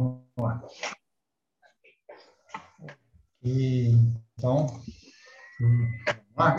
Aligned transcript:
Vamos 0.00 0.22
lá. 0.38 0.62
E, 3.42 3.90
então, 4.38 4.66
vamos 5.60 5.90
lá. 6.34 6.56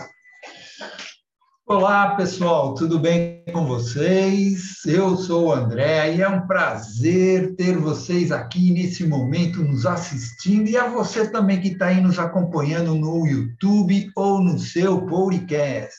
Olá, 1.66 2.14
pessoal, 2.14 2.74
tudo 2.76 3.00
bem 3.00 3.42
com 3.52 3.66
vocês? 3.66 4.84
Eu 4.86 5.16
sou 5.16 5.46
o 5.46 5.52
André 5.52 6.14
e 6.14 6.22
é 6.22 6.28
um 6.28 6.46
prazer 6.46 7.56
ter 7.56 7.76
vocês 7.78 8.30
aqui 8.30 8.70
nesse 8.70 9.04
momento 9.04 9.60
nos 9.60 9.86
assistindo 9.86 10.68
e 10.68 10.76
a 10.76 10.86
você 10.86 11.28
também 11.28 11.60
que 11.60 11.68
está 11.68 11.86
aí 11.86 12.00
nos 12.00 12.20
acompanhando 12.20 12.94
no 12.94 13.26
YouTube 13.26 14.08
ou 14.14 14.40
no 14.40 14.56
seu 14.56 15.04
podcast. 15.06 15.96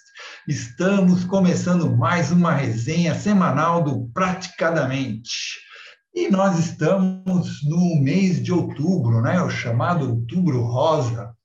Estamos 0.48 1.26
começando 1.26 1.94
mais 1.94 2.32
uma 2.32 2.54
resenha 2.54 3.14
semanal 3.14 3.84
do 3.84 4.08
Praticadamente. 4.14 5.62
E 6.14 6.30
nós 6.30 6.60
estamos 6.60 7.64
no 7.64 8.00
mês 8.00 8.42
de 8.42 8.54
outubro, 8.54 9.20
né? 9.22 9.42
o 9.42 9.50
chamado 9.50 10.12
Outubro 10.12 10.62
Rosa, 10.62 11.36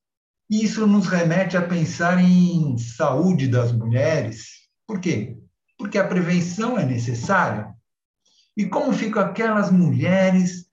isso 0.50 0.86
nos 0.86 1.06
remete 1.06 1.56
a 1.56 1.66
pensar 1.66 2.22
em 2.22 2.76
saúde 2.76 3.48
das 3.48 3.72
mulheres. 3.72 4.68
Por 4.86 5.00
quê? 5.00 5.38
Porque 5.78 5.96
a 5.96 6.06
prevenção 6.06 6.78
é 6.78 6.84
necessária. 6.84 7.74
E 8.54 8.66
como 8.66 8.92
ficam 8.92 9.22
aquelas 9.22 9.70
mulheres 9.70 10.66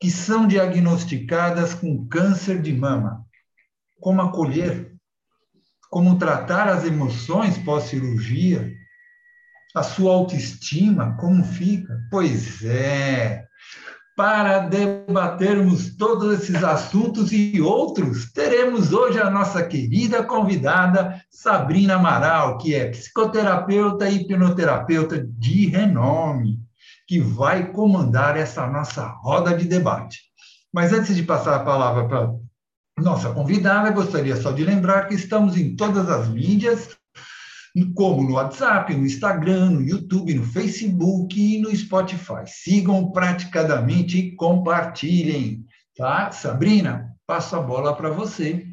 que 0.00 0.10
são 0.10 0.46
diagnosticadas 0.46 1.74
com 1.74 2.06
câncer 2.08 2.62
de 2.62 2.72
mama? 2.72 3.22
Como 4.00 4.22
acolher? 4.22 4.94
Como 5.90 6.18
tratar 6.18 6.68
as 6.68 6.84
emoções 6.84 7.58
pós-cirurgia? 7.58 8.74
A 9.76 9.82
sua 9.82 10.14
autoestima, 10.14 11.14
como 11.18 11.44
fica? 11.44 12.00
Pois 12.10 12.64
é, 12.64 13.44
para 14.16 14.60
debatermos 14.60 15.94
todos 15.96 16.40
esses 16.40 16.64
assuntos 16.64 17.30
e 17.30 17.60
outros, 17.60 18.32
teremos 18.32 18.94
hoje 18.94 19.20
a 19.20 19.28
nossa 19.28 19.62
querida 19.62 20.24
convidada 20.24 21.22
Sabrina 21.30 21.96
Amaral, 21.96 22.56
que 22.56 22.74
é 22.74 22.88
psicoterapeuta 22.88 24.08
e 24.08 24.22
hipnoterapeuta 24.22 25.22
de 25.22 25.66
renome, 25.66 26.58
que 27.06 27.20
vai 27.20 27.70
comandar 27.70 28.38
essa 28.38 28.66
nossa 28.66 29.06
roda 29.06 29.54
de 29.54 29.66
debate. 29.66 30.20
Mas 30.72 30.94
antes 30.94 31.14
de 31.14 31.22
passar 31.22 31.54
a 31.54 31.64
palavra 31.64 32.08
para 32.08 32.32
nossa 32.98 33.30
convidada, 33.30 33.90
gostaria 33.90 34.36
só 34.36 34.52
de 34.52 34.64
lembrar 34.64 35.06
que 35.06 35.14
estamos 35.14 35.54
em 35.54 35.76
todas 35.76 36.08
as 36.08 36.28
mídias, 36.28 36.96
como 37.84 38.22
no 38.22 38.36
WhatsApp, 38.36 38.94
no 38.94 39.04
Instagram, 39.04 39.70
no 39.70 39.82
YouTube, 39.82 40.34
no 40.34 40.44
Facebook 40.44 41.38
e 41.38 41.58
no 41.60 41.74
Spotify. 41.76 42.46
Sigam 42.46 43.12
praticadamente 43.12 44.18
e 44.18 44.34
compartilhem, 44.34 45.64
tá? 45.94 46.30
Sabrina, 46.30 47.14
passo 47.26 47.54
a 47.56 47.60
bola 47.60 47.94
para 47.94 48.08
você. 48.08 48.66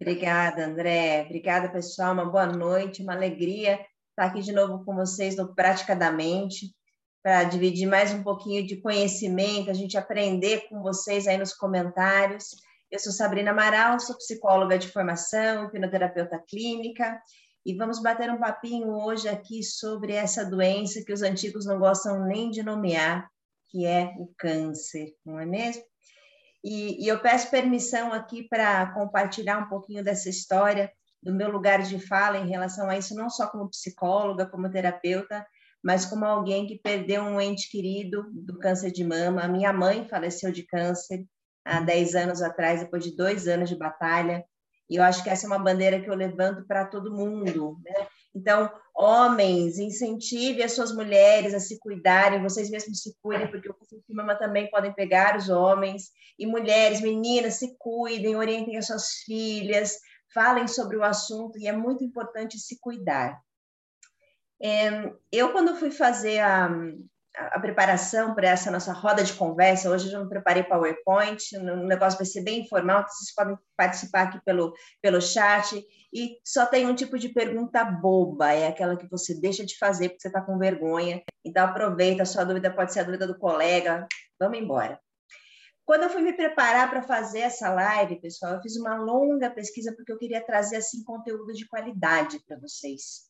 Obrigada, 0.00 0.64
André. 0.64 1.24
Obrigada, 1.26 1.68
pessoal. 1.68 2.14
Uma 2.14 2.24
boa 2.24 2.46
noite, 2.46 3.02
uma 3.02 3.14
alegria 3.14 3.78
estar 4.18 4.24
aqui 4.24 4.40
de 4.40 4.52
novo 4.52 4.84
com 4.84 4.94
vocês 4.94 5.36
no 5.36 5.54
Praticadamente, 5.54 6.74
para 7.22 7.44
dividir 7.44 7.86
mais 7.86 8.12
um 8.12 8.22
pouquinho 8.22 8.66
de 8.66 8.80
conhecimento, 8.80 9.70
a 9.70 9.74
gente 9.74 9.98
aprender 9.98 10.66
com 10.68 10.80
vocês 10.82 11.28
aí 11.28 11.36
nos 11.36 11.52
comentários. 11.52 12.56
Eu 12.90 12.98
sou 12.98 13.12
Sabrina 13.12 13.50
Amaral, 13.50 14.00
sou 14.00 14.16
psicóloga 14.16 14.78
de 14.78 14.88
formação, 14.88 15.66
hipnoterapeuta 15.66 16.42
clínica 16.48 17.20
e 17.68 17.74
vamos 17.74 18.00
bater 18.00 18.30
um 18.30 18.38
papinho 18.38 18.88
hoje 18.88 19.28
aqui 19.28 19.62
sobre 19.62 20.14
essa 20.14 20.42
doença 20.42 21.04
que 21.04 21.12
os 21.12 21.20
antigos 21.20 21.66
não 21.66 21.78
gostam 21.78 22.24
nem 22.24 22.50
de 22.50 22.62
nomear, 22.62 23.28
que 23.68 23.84
é 23.84 24.14
o 24.18 24.32
câncer, 24.38 25.14
não 25.22 25.38
é 25.38 25.44
mesmo? 25.44 25.82
E, 26.64 27.04
e 27.04 27.06
eu 27.06 27.20
peço 27.20 27.50
permissão 27.50 28.10
aqui 28.10 28.48
para 28.48 28.90
compartilhar 28.94 29.58
um 29.58 29.68
pouquinho 29.68 30.02
dessa 30.02 30.30
história, 30.30 30.90
do 31.22 31.34
meu 31.34 31.50
lugar 31.50 31.82
de 31.82 31.98
fala 32.00 32.38
em 32.38 32.48
relação 32.48 32.88
a 32.88 32.96
isso, 32.96 33.14
não 33.14 33.28
só 33.28 33.46
como 33.46 33.68
psicóloga, 33.68 34.46
como 34.46 34.70
terapeuta, 34.70 35.46
mas 35.84 36.06
como 36.06 36.24
alguém 36.24 36.66
que 36.66 36.80
perdeu 36.82 37.22
um 37.22 37.38
ente 37.38 37.70
querido 37.70 38.24
do 38.32 38.58
câncer 38.58 38.90
de 38.90 39.04
mama. 39.04 39.42
A 39.42 39.48
minha 39.48 39.74
mãe 39.74 40.08
faleceu 40.08 40.50
de 40.50 40.62
câncer 40.62 41.22
há 41.66 41.80
10 41.80 42.14
anos 42.14 42.40
atrás, 42.40 42.80
depois 42.80 43.04
de 43.04 43.14
dois 43.14 43.46
anos 43.46 43.68
de 43.68 43.76
batalha. 43.76 44.42
E 44.88 44.96
eu 44.96 45.02
acho 45.02 45.22
que 45.22 45.28
essa 45.28 45.46
é 45.46 45.48
uma 45.48 45.58
bandeira 45.58 46.00
que 46.00 46.08
eu 46.08 46.14
levanto 46.14 46.66
para 46.66 46.84
todo 46.86 47.14
mundo. 47.14 47.78
Né? 47.84 48.06
Então, 48.34 48.70
homens, 48.94 49.78
incentive 49.78 50.62
as 50.62 50.72
suas 50.72 50.94
mulheres 50.94 51.52
a 51.52 51.60
se 51.60 51.78
cuidarem, 51.78 52.42
vocês 52.42 52.70
mesmos 52.70 53.02
se 53.02 53.14
cuidem, 53.22 53.50
porque 53.50 53.68
o 53.68 53.74
câncer 53.74 54.00
de 54.08 54.14
mama 54.14 54.34
também 54.34 54.70
podem 54.70 54.92
pegar 54.92 55.36
os 55.36 55.48
homens. 55.48 56.10
E 56.38 56.46
mulheres, 56.46 57.00
meninas, 57.00 57.54
se 57.54 57.76
cuidem, 57.78 58.36
orientem 58.36 58.76
as 58.76 58.86
suas 58.86 59.10
filhas, 59.24 59.98
falem 60.32 60.66
sobre 60.66 60.96
o 60.96 61.04
assunto, 61.04 61.58
e 61.58 61.66
é 61.66 61.72
muito 61.72 62.04
importante 62.04 62.58
se 62.58 62.78
cuidar. 62.80 63.40
É, 64.60 65.12
eu, 65.30 65.52
quando 65.52 65.76
fui 65.76 65.90
fazer 65.90 66.40
a, 66.40 66.68
a 67.38 67.60
preparação 67.60 68.34
para 68.34 68.48
essa 68.48 68.70
nossa 68.70 68.92
roda 68.92 69.22
de 69.22 69.32
conversa. 69.32 69.88
Hoje 69.88 70.06
eu 70.06 70.12
já 70.12 70.20
me 70.20 70.28
preparei 70.28 70.64
PowerPoint, 70.64 71.56
o 71.56 71.86
negócio 71.86 72.18
vai 72.18 72.26
ser 72.26 72.42
bem 72.42 72.62
informal, 72.62 73.04
vocês 73.06 73.32
podem 73.34 73.56
participar 73.76 74.22
aqui 74.22 74.40
pelo, 74.44 74.74
pelo 75.00 75.20
chat. 75.20 75.80
E 76.12 76.38
só 76.44 76.66
tem 76.66 76.86
um 76.86 76.94
tipo 76.94 77.18
de 77.18 77.28
pergunta 77.28 77.84
boba, 77.84 78.52
é 78.52 78.66
aquela 78.66 78.96
que 78.96 79.08
você 79.08 79.38
deixa 79.38 79.64
de 79.64 79.76
fazer 79.78 80.08
porque 80.08 80.22
você 80.22 80.28
está 80.28 80.40
com 80.40 80.58
vergonha. 80.58 81.22
Então 81.44 81.64
aproveita, 81.64 82.24
sua 82.24 82.44
dúvida 82.44 82.72
pode 82.72 82.92
ser 82.92 83.00
a 83.00 83.04
dúvida 83.04 83.26
do 83.26 83.38
colega. 83.38 84.06
Vamos 84.40 84.58
embora. 84.58 84.98
Quando 85.84 86.02
eu 86.02 86.10
fui 86.10 86.22
me 86.22 86.34
preparar 86.34 86.90
para 86.90 87.02
fazer 87.02 87.40
essa 87.40 87.72
live, 87.72 88.20
pessoal, 88.20 88.54
eu 88.54 88.60
fiz 88.60 88.76
uma 88.76 88.96
longa 88.96 89.48
pesquisa 89.50 89.94
porque 89.94 90.12
eu 90.12 90.18
queria 90.18 90.44
trazer 90.44 90.76
assim 90.76 91.04
conteúdo 91.04 91.52
de 91.52 91.66
qualidade 91.66 92.38
para 92.46 92.58
vocês. 92.58 93.27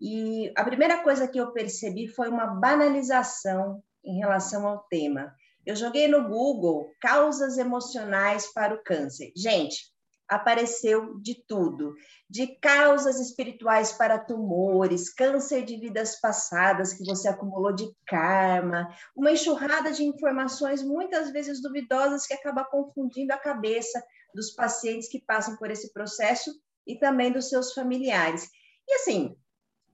E 0.00 0.52
a 0.56 0.64
primeira 0.64 1.02
coisa 1.02 1.26
que 1.26 1.38
eu 1.38 1.52
percebi 1.52 2.08
foi 2.08 2.28
uma 2.28 2.46
banalização 2.46 3.82
em 4.04 4.18
relação 4.18 4.66
ao 4.66 4.84
tema. 4.84 5.34
Eu 5.66 5.74
joguei 5.74 6.08
no 6.08 6.28
Google 6.28 6.90
causas 7.00 7.58
emocionais 7.58 8.46
para 8.52 8.74
o 8.74 8.82
câncer. 8.82 9.32
Gente, 9.36 9.92
apareceu 10.28 11.18
de 11.20 11.42
tudo, 11.46 11.94
de 12.28 12.46
causas 12.60 13.18
espirituais 13.18 13.92
para 13.92 14.18
tumores, 14.18 15.12
câncer 15.12 15.64
de 15.64 15.76
vidas 15.76 16.20
passadas 16.20 16.92
que 16.92 17.04
você 17.04 17.28
acumulou 17.28 17.74
de 17.74 17.90
karma, 18.06 18.88
uma 19.16 19.32
enxurrada 19.32 19.90
de 19.90 20.04
informações 20.04 20.82
muitas 20.82 21.30
vezes 21.32 21.62
duvidosas 21.62 22.26
que 22.26 22.34
acaba 22.34 22.64
confundindo 22.64 23.32
a 23.32 23.38
cabeça 23.38 24.02
dos 24.34 24.50
pacientes 24.50 25.08
que 25.08 25.20
passam 25.20 25.56
por 25.56 25.70
esse 25.70 25.92
processo 25.92 26.52
e 26.86 26.98
também 26.98 27.32
dos 27.32 27.48
seus 27.48 27.72
familiares. 27.72 28.48
E 28.86 28.94
assim, 28.94 29.34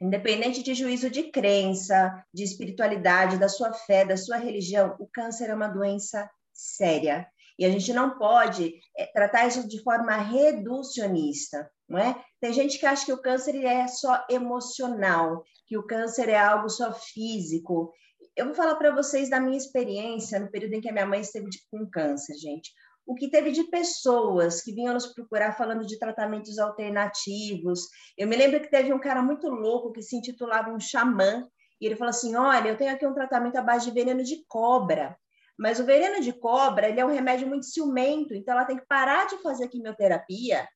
Independente 0.05 0.63
de 0.63 0.75
juízo 0.75 1.09
de 1.09 1.31
crença, 1.31 2.23
de 2.31 2.45
espiritualidade, 2.45 3.39
da 3.39 3.49
sua 3.49 3.73
fé, 3.73 4.05
da 4.05 4.19
sua 4.19 4.37
religião, 4.37 4.95
o 5.01 5.07
câncer 5.07 5.49
é 5.49 5.55
uma 5.55 5.67
doença 5.67 6.31
séria. 6.53 7.27
E 7.59 7.65
a 7.65 7.71
gente 7.71 7.91
não 7.91 8.19
pode 8.19 8.75
é, 8.99 9.07
tratar 9.07 9.47
isso 9.47 9.67
de 9.67 9.83
forma 9.83 10.15
reducionista, 10.15 11.71
não 11.89 11.99
é? 11.99 12.23
Tem 12.39 12.53
gente 12.53 12.79
que 12.79 12.85
acha 12.85 13.07
que 13.07 13.15
o 13.15 13.23
câncer 13.23 13.57
é 13.65 13.87
só 13.87 14.27
emocional, 14.29 15.43
que 15.67 15.79
o 15.79 15.87
câncer 15.87 16.29
é 16.29 16.37
algo 16.37 16.69
só 16.69 16.93
físico. 16.93 17.91
Eu 18.37 18.45
vou 18.45 18.55
falar 18.55 18.75
para 18.75 18.95
vocês 18.95 19.31
da 19.31 19.41
minha 19.41 19.57
experiência 19.57 20.39
no 20.39 20.51
período 20.51 20.75
em 20.75 20.83
que 20.83 20.91
a 20.91 20.93
minha 20.93 21.07
mãe 21.07 21.23
esteve 21.23 21.49
com 21.71 21.89
câncer, 21.89 22.35
gente 22.35 22.71
o 23.07 23.15
que 23.15 23.29
teve 23.29 23.53
de 23.53 23.65
pessoas 23.65 24.63
que 24.63 24.73
vinham 24.73 24.95
nos 24.95 25.07
procurar 25.07 25.53
falando 25.53 25.87
de 25.87 25.99
tratamentos 25.99 26.59
alternativos. 26.59 27.89
Eu 28.17 28.27
me 28.27 28.37
lembro 28.37 28.61
que 28.61 28.71
teve 28.71 28.93
um 28.93 28.99
cara 28.99 29.23
muito 29.23 29.49
louco 29.49 29.93
que 29.93 30.03
se 30.03 30.17
intitulava 30.17 30.71
um 30.71 30.81
xamã, 30.81 31.47
e 31.81 31.87
ele 31.87 31.97
falou 31.97 32.11
assim: 32.11 32.35
Olha, 32.35 32.69
eu 32.69 32.77
tenho 32.77 32.93
aqui 32.93 33.07
um 33.07 33.15
tratamento 33.15 33.57
à 33.57 33.63
base 33.63 33.87
de 33.87 33.93
veneno 33.93 34.23
de 34.23 34.45
cobra. 34.49 35.17
Mas 35.59 35.79
o 35.79 35.85
veneno 35.85 36.21
de 36.21 36.33
cobra 36.33 36.89
ele 36.89 36.99
é 36.99 37.05
um 37.05 37.12
remédio 37.12 37.47
muito 37.47 37.67
ciumento, 37.67 38.35
então 38.35 38.55
ela 38.55 38.65
tem 38.65 38.77
que 38.77 38.87
parar 38.87 39.27
de 39.27 39.39
fazer 39.39 39.69
quimioterapia 39.69 40.67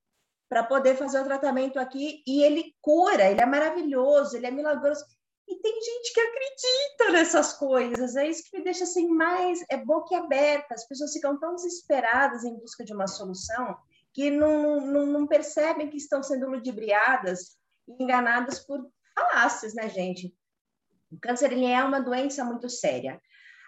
para 0.48 0.62
poder 0.62 0.96
fazer 0.96 1.20
o 1.20 1.24
tratamento 1.24 1.78
aqui 1.78 2.22
e 2.26 2.42
ele 2.42 2.74
cura, 2.80 3.28
ele 3.28 3.40
é 3.40 3.46
maravilhoso, 3.46 4.36
ele 4.36 4.46
é 4.46 4.50
milagroso. 4.50 5.04
E 5.48 5.56
tem 5.60 5.80
gente 5.80 6.12
que 6.12 6.20
acredita 6.20 7.12
nessas 7.12 7.54
coisas, 7.54 8.16
é 8.16 8.28
isso 8.28 8.42
que 8.44 8.58
me 8.58 8.64
deixa 8.64 8.84
assim 8.84 9.08
mais 9.08 9.64
é 9.70 9.78
boca 9.78 10.16
aberta. 10.18 10.74
As 10.74 10.86
pessoas 10.86 11.12
ficam 11.12 11.38
tão 11.40 11.54
desesperadas 11.54 12.44
em 12.44 12.54
busca 12.54 12.84
de 12.84 12.92
uma 12.92 13.06
solução 13.06 13.76
que 14.12 14.30
não, 14.30 14.80
não, 14.80 15.06
não 15.06 15.26
percebem 15.26 15.88
que 15.88 15.96
estão 15.96 16.22
sendo 16.22 16.50
ludibriadas 16.50 17.56
e 17.88 18.02
enganadas 18.02 18.60
por 18.60 18.86
falácias, 19.14 19.74
né, 19.74 19.88
gente? 19.88 20.36
O 21.10 21.18
câncer 21.18 21.52
ele 21.52 21.64
é 21.64 21.82
uma 21.82 22.00
doença 22.00 22.44
muito 22.44 22.68
séria. 22.68 23.18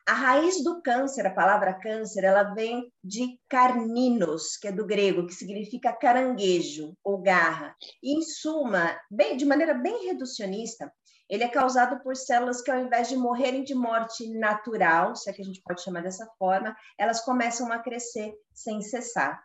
A 0.07 0.13
raiz 0.13 0.63
do 0.63 0.83
câncer, 0.83 1.27
a 1.27 1.35
palavra 1.35 1.79
câncer, 1.79 2.25
ela 2.25 2.55
vem 2.55 2.93
de 3.03 3.39
carninos, 3.49 4.57
que 4.57 4.69
é 4.69 4.73
do 4.73 4.87
grego, 4.87 5.27
que 5.27 5.35
significa 5.35 5.93
caranguejo 5.93 6.97
ou 7.05 7.19
garra. 7.19 7.77
E, 8.03 8.19
em 8.19 8.23
suma, 8.23 8.99
bem, 9.11 9.37
de 9.37 9.45
maneira 9.45 9.75
bem 9.75 10.07
reducionista, 10.07 10.93
ele 11.31 11.45
é 11.45 11.49
causado 11.49 12.03
por 12.03 12.17
células 12.17 12.61
que, 12.61 12.73
ao 12.73 12.81
invés 12.81 13.09
de 13.09 13.17
morrerem 13.17 13.63
de 13.63 13.73
morte 13.73 14.29
natural, 14.37 15.15
se 15.15 15.31
é 15.31 15.33
que 15.33 15.41
a 15.41 15.45
gente 15.45 15.63
pode 15.63 15.81
chamar 15.81 16.03
dessa 16.03 16.27
forma, 16.37 16.77
elas 16.99 17.21
começam 17.21 17.73
a 17.73 17.79
crescer 17.79 18.35
sem 18.53 18.83
cessar. 18.83 19.41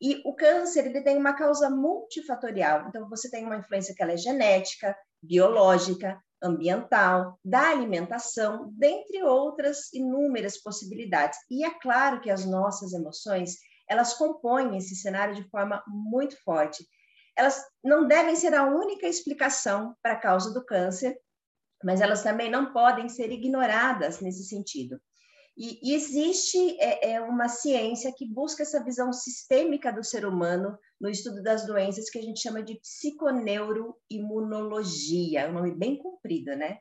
E 0.00 0.22
o 0.24 0.34
câncer 0.36 0.86
ele 0.86 1.02
tem 1.02 1.16
uma 1.16 1.32
causa 1.34 1.68
multifatorial. 1.68 2.86
Então, 2.88 3.08
você 3.08 3.28
tem 3.28 3.44
uma 3.44 3.56
influência 3.56 3.94
que 3.94 4.02
ela 4.02 4.12
é 4.12 4.16
genética, 4.16 4.96
biológica, 5.20 6.22
ambiental, 6.40 7.36
da 7.44 7.70
alimentação, 7.70 8.70
dentre 8.72 9.24
outras 9.24 9.92
inúmeras 9.92 10.58
possibilidades. 10.58 11.38
E 11.50 11.64
é 11.64 11.70
claro 11.80 12.20
que 12.20 12.30
as 12.30 12.44
nossas 12.44 12.92
emoções, 12.92 13.56
elas 13.88 14.14
compõem 14.14 14.76
esse 14.76 14.94
cenário 14.94 15.34
de 15.34 15.48
forma 15.48 15.82
muito 15.88 16.40
forte. 16.44 16.86
Elas 17.36 17.60
não 17.82 18.06
devem 18.06 18.36
ser 18.36 18.54
a 18.54 18.64
única 18.64 19.08
explicação 19.08 19.96
para 20.00 20.12
a 20.12 20.20
causa 20.20 20.52
do 20.52 20.64
câncer, 20.64 21.18
mas 21.84 22.00
elas 22.00 22.22
também 22.22 22.50
não 22.50 22.72
podem 22.72 23.08
ser 23.08 23.30
ignoradas 23.30 24.20
nesse 24.20 24.44
sentido. 24.44 24.98
E, 25.56 25.78
e 25.82 25.94
existe 25.94 26.76
é, 26.80 27.12
é, 27.12 27.20
uma 27.20 27.48
ciência 27.48 28.12
que 28.16 28.26
busca 28.26 28.64
essa 28.64 28.82
visão 28.82 29.12
sistêmica 29.12 29.92
do 29.92 30.02
ser 30.02 30.26
humano 30.26 30.76
no 31.00 31.08
estudo 31.08 31.40
das 31.42 31.64
doenças 31.64 32.10
que 32.10 32.18
a 32.18 32.22
gente 32.22 32.40
chama 32.40 32.60
de 32.60 32.76
psiconeuroimunologia, 32.80 35.42
é 35.42 35.48
um 35.48 35.52
nome 35.52 35.70
bem 35.72 35.96
comprido, 35.96 36.56
né? 36.56 36.78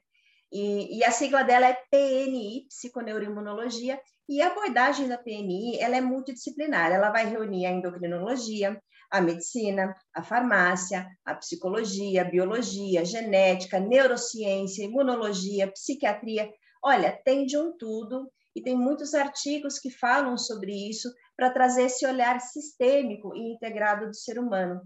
E, 0.52 0.98
e, 1.00 1.04
a 1.04 1.12
sigla 1.12 1.44
dela 1.44 1.68
é 1.68 1.78
PNI, 1.90 2.66
Psiconeuroimunologia, 2.70 4.00
e 4.30 4.40
a 4.40 4.48
abordagem 4.48 5.08
da 5.08 5.18
PNI 5.18 5.80
ela 5.80 5.98
é 5.98 6.02
multidisciplinar, 6.02 6.92
ela 6.92 7.10
vai 7.10 7.28
reunir 7.28 7.66
a 7.66 7.72
endocrinologia, 7.72 8.80
a 9.14 9.22
medicina, 9.22 9.96
a 10.12 10.24
farmácia, 10.24 11.08
a 11.24 11.36
psicologia, 11.36 12.24
a 12.24 12.26
biologia, 12.26 13.02
a 13.02 13.04
genética, 13.04 13.80
neurociência, 13.80 14.84
imunologia, 14.84 15.72
psiquiatria. 15.72 16.52
Olha, 16.84 17.12
tem 17.24 17.46
de 17.46 17.56
um 17.56 17.78
tudo 17.78 18.28
e 18.56 18.62
tem 18.64 18.76
muitos 18.76 19.14
artigos 19.14 19.78
que 19.78 19.92
falam 19.92 20.36
sobre 20.36 20.72
isso 20.90 21.14
para 21.38 21.52
trazer 21.52 21.84
esse 21.84 22.08
olhar 22.08 22.42
sistêmico 22.42 23.36
e 23.36 23.54
integrado 23.54 24.08
do 24.08 24.16
ser 24.16 24.40
humano. 24.40 24.82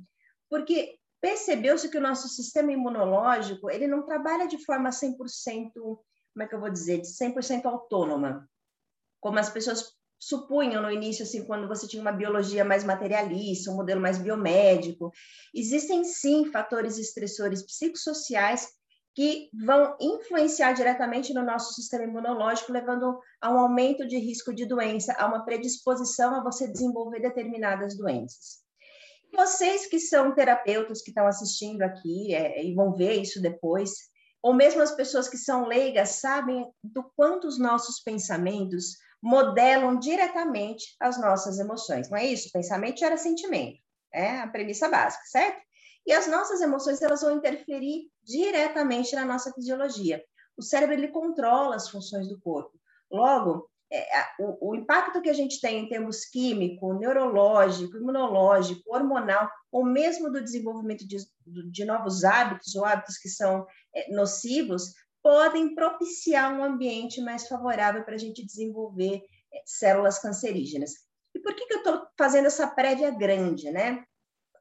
Porque 0.50 0.98
percebeu-se 1.22 1.90
que 1.90 1.98
o 1.98 2.02
nosso 2.02 2.28
sistema 2.28 2.74
imunológico, 2.74 3.72
ele 3.72 3.88
não 3.88 4.06
trabalha 4.06 4.46
de 4.46 4.62
forma 4.66 4.90
100%, 4.90 5.72
como 5.74 6.44
é 6.44 6.48
que 6.48 6.54
eu 6.54 6.60
vou 6.60 6.70
dizer, 6.70 7.00
de 7.00 7.08
100% 7.08 7.66
autônoma, 7.66 8.46
como 9.22 9.40
as 9.40 9.50
pessoas 9.50 9.94
supunham 10.28 10.82
no 10.82 10.92
início, 10.92 11.24
assim, 11.24 11.46
quando 11.46 11.68
você 11.70 11.88
tinha 11.88 12.02
uma 12.02 12.12
biologia 12.12 12.66
mais 12.66 12.84
materialista, 12.84 13.72
um 13.72 13.76
modelo 13.76 14.02
mais 14.02 14.18
biomédico. 14.18 15.10
Existem, 15.56 16.04
sim, 16.04 16.52
fatores 16.52 16.98
estressores 16.98 17.64
psicossociais 17.64 18.68
que 19.16 19.50
vão 19.66 19.96
influenciar 20.02 20.74
diretamente 20.74 21.34
no 21.34 21.44
nosso 21.44 21.74
sistema 21.74 22.04
imunológico, 22.04 22.74
levando 22.74 23.18
a 23.42 23.50
um 23.50 23.58
aumento 23.58 24.06
de 24.06 24.18
risco 24.18 24.54
de 24.54 24.66
doença, 24.66 25.14
a 25.18 25.26
uma 25.26 25.46
predisposição 25.46 26.36
a 26.36 26.44
você 26.44 26.68
desenvolver 26.68 27.22
determinadas 27.22 27.98
doenças. 27.98 28.58
Vocês 29.34 29.88
que 29.88 30.00
são 30.00 30.36
terapeutas 30.36 31.02
que 31.02 31.10
estão 31.10 31.26
assistindo 31.26 31.84
aqui 31.84 32.36
é, 32.36 32.64
e 32.64 32.76
vão 32.76 32.94
ver 32.94 33.14
isso 33.22 33.42
depois, 33.42 33.92
ou 34.44 34.54
mesmo 34.54 34.82
as 34.82 34.92
pessoas 34.92 35.30
que 35.30 35.38
são 35.38 35.66
leigas 35.66 36.10
sabem 36.10 36.66
do 36.84 37.04
quanto 37.16 37.48
os 37.48 37.58
nossos 37.58 38.02
pensamentos 38.02 38.98
modelam 39.22 39.98
diretamente 39.98 40.96
as 41.00 41.20
nossas 41.20 41.60
emoções. 41.60 42.10
Não 42.10 42.18
é 42.18 42.26
isso? 42.26 42.52
Pensamento 42.52 43.00
gera 43.00 43.18
sentimento. 43.18 43.80
É 44.14 44.40
a 44.40 44.48
premissa 44.48 44.90
básica, 44.90 45.24
certo? 45.26 45.62
E 46.06 46.14
as 46.14 46.28
nossas 46.28 46.62
emoções 46.62 47.02
elas 47.02 47.22
vão 47.22 47.36
interferir 47.36 48.10
diretamente 48.24 49.16
na 49.16 49.26
nossa 49.26 49.52
fisiologia. 49.54 50.24
O 50.56 50.62
cérebro 50.62 50.96
ele 50.96 51.10
controla 51.10 51.76
as 51.76 51.90
funções 51.90 52.28
do 52.30 52.40
corpo. 52.40 52.80
Logo, 53.12 53.70
é, 53.92 54.04
o, 54.40 54.72
o, 54.72 54.76
impacto 54.76 55.22
que 55.22 55.30
a 55.30 55.34
gente 55.34 55.62
tem 55.62 55.80
em 55.80 55.90
termos 55.90 56.26
químico, 56.26 56.94
neurológico, 56.94 57.96
imunológico, 57.96 58.82
hormonal, 58.94 59.50
ou 59.72 59.86
mesmo 59.86 60.30
do 60.32 60.44
desenvolvimento 60.44 61.08
de, 61.08 61.18
de 61.46 61.86
novos 61.86 62.26
hábitos 62.26 62.76
ou 62.76 62.84
hábitos 62.84 63.18
que 63.18 63.30
são 63.30 63.66
é, 63.96 64.14
nocivos, 64.14 64.94
podem 65.28 65.76
propiciar 65.76 66.54
um 66.54 66.64
ambiente 66.64 67.20
mais 67.20 67.50
favorável 67.50 68.02
para 68.06 68.16
a 68.16 68.18
gente 68.18 68.46
desenvolver 68.46 69.22
é, 69.54 69.62
células 69.66 70.20
cancerígenas. 70.20 70.92
E 71.36 71.40
por 71.42 71.54
que, 71.54 71.66
que 71.66 71.74
eu 71.74 71.80
estou 71.80 72.08
fazendo 72.18 72.46
essa 72.46 72.66
prévia 72.66 73.12
grande, 73.12 73.70
né? 73.70 74.06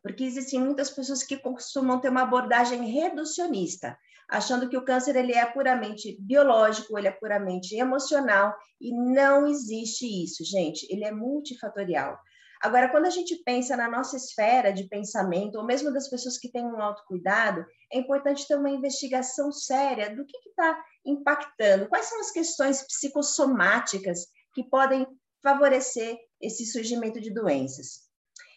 porque 0.03 0.25
existem 0.25 0.61
muitas 0.61 0.91
pessoas 0.91 1.23
que 1.23 1.37
costumam 1.37 2.01
ter 2.01 2.09
uma 2.09 2.23
abordagem 2.23 2.85
reducionista, 2.91 3.97
achando 4.29 4.69
que 4.69 4.77
o 4.77 4.85
câncer 4.85 5.15
ele 5.15 5.33
é 5.33 5.47
puramente 5.47 6.17
biológico, 6.21 6.99
ele 6.99 7.09
é 7.09 7.13
puramente 7.13 7.77
emocional, 7.77 8.53
e 8.81 8.93
não 8.93 9.47
existe 9.47 10.05
isso, 10.07 10.45
gente, 10.45 10.85
ele 10.93 11.05
é 11.05 11.13
multifatorial. 11.13 12.19
Agora, 12.61 12.89
quando 12.89 13.07
a 13.07 13.11
gente 13.11 13.37
pensa 13.45 13.77
na 13.77 13.89
nossa 13.89 14.17
esfera 14.17 14.73
de 14.73 14.89
pensamento, 14.89 15.57
ou 15.57 15.65
mesmo 15.65 15.93
das 15.93 16.09
pessoas 16.09 16.39
que 16.39 16.51
têm 16.51 16.65
um 16.65 16.81
autocuidado, 16.81 17.65
é 17.93 17.99
importante 17.99 18.47
ter 18.47 18.57
uma 18.57 18.71
investigação 18.71 19.53
séria 19.53 20.15
do 20.15 20.25
que 20.25 20.37
está 20.49 20.85
impactando, 21.05 21.89
quais 21.89 22.07
são 22.07 22.21
as 22.21 22.31
questões 22.31 22.83
psicossomáticas 22.83 24.27
que 24.55 24.65
podem 24.65 25.07
favorecer 25.43 26.19
esse 26.41 26.67
surgimento 26.67 27.21
de 27.21 27.33
doenças. 27.33 28.07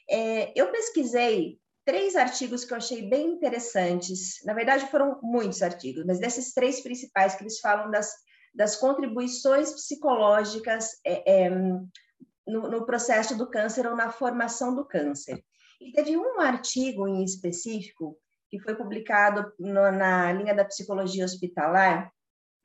É, 0.09 0.51
eu 0.59 0.71
pesquisei 0.71 1.59
três 1.85 2.15
artigos 2.15 2.65
que 2.65 2.73
eu 2.73 2.77
achei 2.77 3.09
bem 3.09 3.27
interessantes. 3.27 4.43
Na 4.45 4.53
verdade, 4.53 4.89
foram 4.89 5.19
muitos 5.21 5.61
artigos, 5.61 6.05
mas 6.05 6.19
desses 6.19 6.53
três 6.53 6.81
principais 6.81 7.35
que 7.35 7.43
eles 7.43 7.59
falam 7.59 7.91
das, 7.91 8.11
das 8.53 8.75
contribuições 8.75 9.71
psicológicas 9.71 10.89
é, 11.05 11.45
é, 11.45 11.51
no, 12.49 12.69
no, 12.69 12.85
processo 12.85 13.37
do 13.37 13.49
câncer 13.49 13.87
ou 13.87 13.95
na 13.95 14.11
formação 14.11 14.75
do 14.75 14.85
câncer. 14.85 15.43
E 15.79 15.91
teve 15.91 16.17
um 16.17 16.39
artigo 16.39 17.07
em 17.07 17.23
específico 17.23 18.17
que 18.49 18.59
foi 18.59 18.75
publicado 18.75 19.51
no, 19.59 19.91
na 19.91 20.31
linha 20.33 20.53
da 20.53 20.65
psicologia 20.65 21.23
hospitalar. 21.23 22.11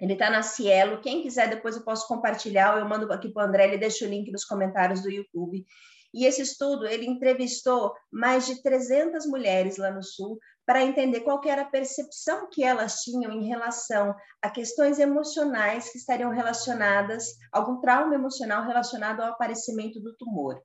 Ele 0.00 0.14
está 0.14 0.30
na 0.30 0.42
Cielo. 0.42 1.00
Quem 1.00 1.22
quiser, 1.22 1.48
depois 1.48 1.76
eu 1.76 1.84
posso 1.84 2.08
compartilhar. 2.08 2.78
Eu 2.78 2.88
mando 2.88 3.12
aqui 3.12 3.28
para 3.28 3.44
o 3.44 3.48
André, 3.48 3.68
ele 3.68 3.78
deixa 3.78 4.04
o 4.04 4.08
link 4.08 4.30
nos 4.32 4.44
comentários 4.44 5.02
do 5.02 5.10
YouTube. 5.10 5.64
E 6.12 6.24
esse 6.26 6.42
estudo, 6.42 6.86
ele 6.86 7.06
entrevistou 7.06 7.92
mais 8.10 8.46
de 8.46 8.62
300 8.62 9.26
mulheres 9.26 9.76
lá 9.76 9.90
no 9.90 10.02
Sul 10.02 10.38
para 10.66 10.82
entender 10.82 11.20
qual 11.20 11.40
era 11.44 11.62
a 11.62 11.70
percepção 11.70 12.48
que 12.50 12.62
elas 12.62 13.02
tinham 13.02 13.32
em 13.32 13.46
relação 13.46 14.14
a 14.42 14.50
questões 14.50 14.98
emocionais 14.98 15.90
que 15.90 15.98
estariam 15.98 16.30
relacionadas, 16.30 17.36
algum 17.52 17.80
trauma 17.80 18.14
emocional 18.14 18.66
relacionado 18.66 19.20
ao 19.20 19.32
aparecimento 19.32 20.00
do 20.00 20.16
tumor. 20.16 20.60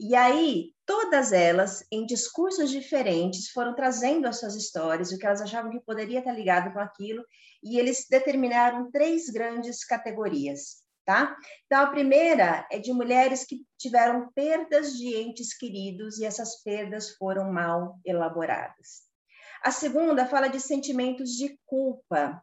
E 0.00 0.14
aí, 0.14 0.72
todas 0.86 1.32
elas, 1.32 1.84
em 1.90 2.06
discursos 2.06 2.70
diferentes, 2.70 3.50
foram 3.50 3.74
trazendo 3.74 4.28
as 4.28 4.38
suas 4.38 4.54
histórias, 4.54 5.10
o 5.10 5.18
que 5.18 5.26
elas 5.26 5.42
achavam 5.42 5.70
que 5.70 5.80
poderia 5.80 6.20
estar 6.20 6.32
ligado 6.32 6.72
com 6.72 6.78
aquilo, 6.78 7.24
e 7.62 7.78
eles 7.78 8.06
determinaram 8.08 8.90
três 8.90 9.28
grandes 9.28 9.84
categorias 9.84 10.86
tá? 11.08 11.34
Então, 11.64 11.84
a 11.84 11.86
primeira 11.86 12.68
é 12.70 12.78
de 12.78 12.92
mulheres 12.92 13.42
que 13.42 13.64
tiveram 13.78 14.30
perdas 14.34 14.92
de 14.92 15.16
entes 15.16 15.56
queridos 15.56 16.18
e 16.18 16.26
essas 16.26 16.62
perdas 16.62 17.16
foram 17.16 17.50
mal 17.50 17.98
elaboradas. 18.04 19.07
A 19.62 19.70
segunda 19.70 20.26
fala 20.26 20.48
de 20.48 20.60
sentimentos 20.60 21.30
de 21.30 21.58
culpa, 21.66 22.42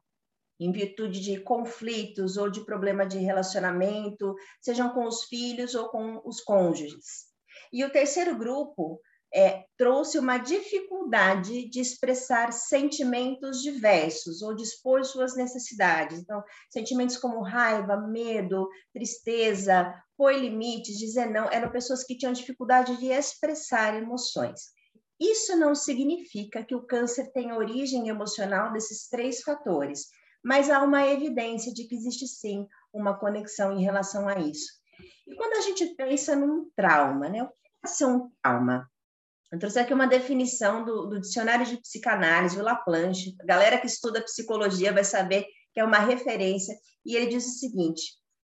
em 0.60 0.72
virtude 0.72 1.19
de 1.19 1.39
conflitos 1.39 2.38
ou 2.38 2.50
de 2.50 2.65
problema 2.65 3.05
de 3.05 3.17
relacionamento, 3.17 4.36
sejam 4.62 4.89
com 4.89 5.05
os 5.05 5.24
filhos 5.24 5.75
ou 5.75 5.89
com 5.89 6.22
os 6.25 6.41
cônjuges. 6.41 7.25
E 7.72 7.84
o 7.84 7.91
terceiro 7.91 8.38
grupo 8.38 9.00
é, 9.34 9.65
trouxe 9.77 10.17
uma 10.17 10.38
dificuldade 10.38 11.69
de 11.69 11.81
expressar 11.81 12.53
sentimentos 12.53 13.62
diversos 13.62 14.41
ou 14.41 14.55
de 14.55 14.63
expor 14.63 15.03
suas 15.03 15.36
necessidades. 15.36 16.19
Então, 16.19 16.41
sentimentos 16.69 17.17
como 17.17 17.41
raiva, 17.41 17.98
medo, 17.98 18.69
tristeza, 18.93 19.93
pôr 20.17 20.34
limites, 20.34 20.98
dizer 20.98 21.29
não, 21.29 21.51
eram 21.51 21.69
pessoas 21.69 22.03
que 22.03 22.17
tinham 22.17 22.31
dificuldade 22.31 22.95
de 22.98 23.07
expressar 23.07 23.95
emoções. 23.95 24.75
Isso 25.19 25.55
não 25.55 25.74
significa 25.74 26.63
que 26.63 26.75
o 26.75 26.86
câncer 26.86 27.31
tem 27.31 27.53
origem 27.53 28.10
emocional 28.10 28.74
desses 28.74 29.07
três 29.07 29.41
fatores, 29.41 30.07
mas 30.43 30.69
há 30.69 30.84
uma 30.84 31.07
evidência 31.07 31.74
de 31.74 31.88
que 31.88 31.95
existe 31.95 32.27
sim 32.27 32.67
uma 32.93 33.17
conexão 33.17 33.77
em 33.77 33.84
relação 33.84 34.27
a 34.27 34.39
isso. 34.39 34.67
E 35.27 35.36
quando 35.36 35.53
a 35.53 35.62
gente 35.62 35.95
pensa 35.95 36.36
num 36.36 36.69
trauma, 36.75 37.29
né? 37.29 37.43
O 37.43 37.48
que 37.48 37.53
é 37.84 37.88
ser 37.88 38.05
um 38.05 38.29
trauma? 38.41 38.89
Eu 39.51 39.60
trouxe 39.60 39.79
aqui 39.79 39.93
uma 39.93 40.07
definição 40.07 40.84
do, 40.84 41.07
do 41.07 41.19
dicionário 41.19 41.65
de 41.65 41.77
psicanálise, 41.77 42.60
o 42.60 42.63
Laplanche. 42.63 43.36
A 43.41 43.45
galera 43.45 43.77
que 43.77 43.88
estuda 43.88 44.22
psicologia 44.22 44.91
vai 44.91 45.03
saber 45.03 45.45
que 45.74 45.79
é 45.79 45.84
uma 45.84 46.00
referência. 46.00 46.75
E 47.05 47.15
ele 47.15 47.27
diz 47.27 47.45
o 47.45 47.60
seguinte, 47.60 48.01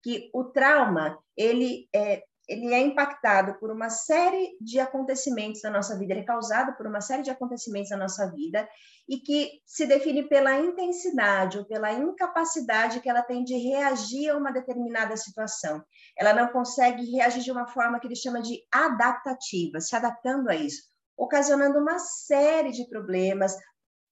que 0.02 0.30
o 0.32 0.44
trauma 0.44 1.18
ele 1.36 1.88
é, 1.94 2.22
ele 2.48 2.72
é 2.74 2.80
impactado 2.80 3.58
por 3.58 3.70
uma 3.70 3.88
série 3.88 4.56
de 4.60 4.78
acontecimentos 4.78 5.62
na 5.62 5.70
nossa 5.70 5.98
vida, 5.98 6.12
ele 6.12 6.20
é 6.20 6.26
causado 6.26 6.76
por 6.76 6.86
uma 6.86 7.00
série 7.00 7.22
de 7.22 7.30
acontecimentos 7.30 7.90
na 7.90 7.96
nossa 7.96 8.30
vida 8.30 8.68
e 9.08 9.18
que 9.18 9.60
se 9.66 9.86
define 9.86 10.28
pela 10.28 10.58
intensidade 10.58 11.58
ou 11.58 11.64
pela 11.64 11.92
incapacidade 11.92 13.00
que 13.00 13.08
ela 13.08 13.22
tem 13.22 13.44
de 13.44 13.56
reagir 13.56 14.30
a 14.30 14.36
uma 14.36 14.52
determinada 14.52 15.16
situação. 15.16 15.82
Ela 16.18 16.32
não 16.32 16.48
consegue 16.48 17.10
reagir 17.10 17.42
de 17.42 17.50
uma 17.50 17.66
forma 17.66 17.98
que 17.98 18.06
ele 18.06 18.16
chama 18.16 18.40
de 18.40 18.60
adaptativa, 18.72 19.80
se 19.80 19.96
adaptando 19.96 20.48
a 20.48 20.54
isso, 20.54 20.82
ocasionando 21.16 21.78
uma 21.78 21.98
série 21.98 22.72
de 22.72 22.88
problemas, 22.88 23.56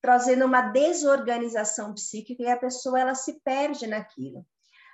trazendo 0.00 0.44
uma 0.44 0.62
desorganização 0.62 1.94
psíquica 1.94 2.42
e 2.42 2.50
a 2.50 2.56
pessoa 2.56 3.00
ela 3.00 3.14
se 3.14 3.40
perde 3.40 3.86
naquilo. 3.86 4.44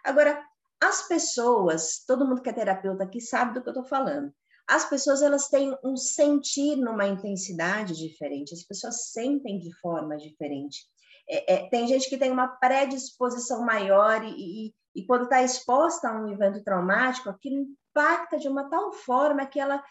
Agora, 0.05 0.43
as 0.81 1.07
pessoas, 1.09 2.05
todo 2.07 2.27
mundo 2.27 2.43
que 2.43 2.49
é 2.49 2.53
terapeuta 2.53 3.05
aqui 3.05 3.21
sabe 3.21 3.55
do 3.55 3.63
que 3.63 3.69
eu 3.69 3.73
estou 3.73 3.85
falando. 3.85 4.33
As 4.69 4.89
pessoas 4.89 5.23
elas 5.23 5.49
têm 5.49 5.77
um 5.83 5.97
sentir 5.97 6.77
numa 6.77 7.07
intensidade 7.07 7.95
diferente. 7.95 8.55
As 8.55 8.63
pessoas 8.63 9.11
sentem 9.11 9.59
de 9.59 9.73
forma 9.81 10.17
diferente. 10.17 10.87
É, 11.29 11.55
é, 11.55 11.69
tem 11.71 11.87
gente 11.87 12.09
que 12.09 12.19
tem 12.19 12.31
uma 12.31 12.49
predisposição 12.49 13.65
maior 13.65 14.23
e, 14.23 14.69
e, 14.69 14.75
e 14.95 15.07
quando 15.07 15.25
está 15.25 15.43
exposta 15.43 16.09
a 16.09 16.21
um 16.21 16.29
evento 16.29 16.63
traumático, 16.63 17.29
aquilo 17.29 17.67
impacta 17.99 18.39
de 18.39 18.49
uma 18.49 18.69
tal 18.69 18.93
forma 18.93 19.45
que 19.47 19.59
ela 19.59 19.83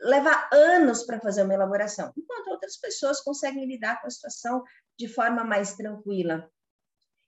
leva 0.00 0.48
anos 0.52 1.04
para 1.04 1.20
fazer 1.20 1.44
uma 1.44 1.54
elaboração, 1.54 2.12
enquanto 2.16 2.48
outras 2.48 2.76
pessoas 2.76 3.20
conseguem 3.20 3.66
lidar 3.66 4.00
com 4.00 4.08
a 4.08 4.10
situação 4.10 4.64
de 4.98 5.06
forma 5.06 5.44
mais 5.44 5.76
tranquila. 5.76 6.50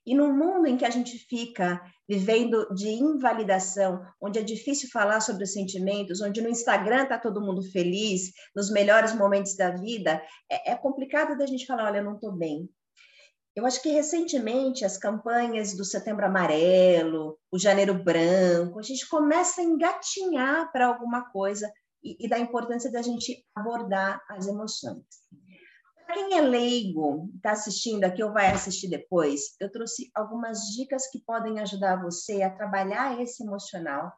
E 0.06 0.14
no 0.14 0.32
mundo 0.32 0.66
em 0.66 0.76
que 0.76 0.84
a 0.84 0.90
gente 0.90 1.16
fica 1.18 1.80
vivendo 2.06 2.68
de 2.74 2.88
invalidação, 2.88 4.04
onde 4.20 4.38
é 4.38 4.42
difícil 4.42 4.90
falar 4.92 5.20
sobre 5.20 5.44
os 5.44 5.52
sentimentos, 5.52 6.20
onde 6.20 6.42
no 6.42 6.48
Instagram 6.48 7.04
está 7.04 7.18
todo 7.18 7.40
mundo 7.40 7.62
feliz, 7.70 8.30
nos 8.54 8.70
melhores 8.70 9.14
momentos 9.14 9.56
da 9.56 9.70
vida, 9.70 10.22
é, 10.50 10.72
é 10.72 10.76
complicado 10.76 11.38
da 11.38 11.46
gente 11.46 11.64
falar, 11.64 11.86
olha, 11.86 11.98
eu 11.98 12.04
não 12.04 12.16
estou 12.16 12.32
bem. 12.32 12.68
Eu 13.56 13.64
acho 13.64 13.80
que 13.80 13.88
recentemente 13.88 14.84
as 14.84 14.98
campanhas 14.98 15.74
do 15.74 15.84
Setembro 15.84 16.26
Amarelo, 16.26 17.38
o 17.50 17.58
Janeiro 17.58 17.94
Branco, 17.94 18.78
a 18.78 18.82
gente 18.82 19.08
começa 19.08 19.60
a 19.60 19.64
engatinhar 19.64 20.70
para 20.72 20.88
alguma 20.88 21.30
coisa 21.30 21.72
e, 22.02 22.26
e 22.26 22.28
da 22.28 22.38
importância 22.38 22.90
da 22.90 23.00
gente 23.00 23.42
abordar 23.54 24.20
as 24.28 24.46
emoções 24.46 25.04
quem 26.12 26.36
é 26.38 26.40
leigo, 26.40 27.30
está 27.36 27.52
assistindo 27.52 28.04
aqui 28.04 28.22
ou 28.22 28.32
vai 28.32 28.50
assistir 28.50 28.88
depois, 28.88 29.56
eu 29.60 29.70
trouxe 29.70 30.10
algumas 30.14 30.60
dicas 30.74 31.08
que 31.10 31.22
podem 31.24 31.60
ajudar 31.60 32.02
você 32.02 32.42
a 32.42 32.50
trabalhar 32.50 33.20
esse 33.20 33.42
emocional 33.42 34.12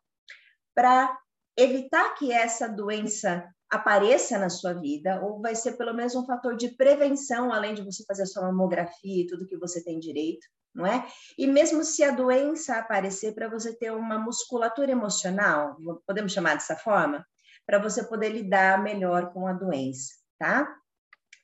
para 0.74 1.16
evitar 1.56 2.14
que 2.14 2.32
essa 2.32 2.68
doença 2.68 3.48
apareça 3.70 4.38
na 4.38 4.48
sua 4.48 4.74
vida, 4.74 5.20
ou 5.22 5.40
vai 5.40 5.54
ser 5.54 5.72
pelo 5.76 5.94
menos 5.94 6.14
um 6.14 6.24
fator 6.24 6.56
de 6.56 6.68
prevenção, 6.76 7.52
além 7.52 7.74
de 7.74 7.82
você 7.82 8.04
fazer 8.04 8.22
a 8.22 8.26
sua 8.26 8.42
mamografia 8.42 9.22
e 9.22 9.26
tudo 9.26 9.46
que 9.46 9.56
você 9.56 9.82
tem 9.82 9.98
direito, 9.98 10.46
não 10.74 10.86
é? 10.86 11.06
E 11.36 11.46
mesmo 11.46 11.82
se 11.82 12.04
a 12.04 12.10
doença 12.10 12.76
aparecer, 12.76 13.34
para 13.34 13.48
você 13.48 13.74
ter 13.76 13.90
uma 13.90 14.18
musculatura 14.18 14.92
emocional, 14.92 15.76
podemos 16.06 16.32
chamar 16.32 16.54
dessa 16.54 16.76
forma, 16.76 17.26
para 17.66 17.78
você 17.78 18.04
poder 18.04 18.28
lidar 18.28 18.82
melhor 18.82 19.32
com 19.32 19.46
a 19.48 19.52
doença, 19.52 20.12
tá? 20.38 20.68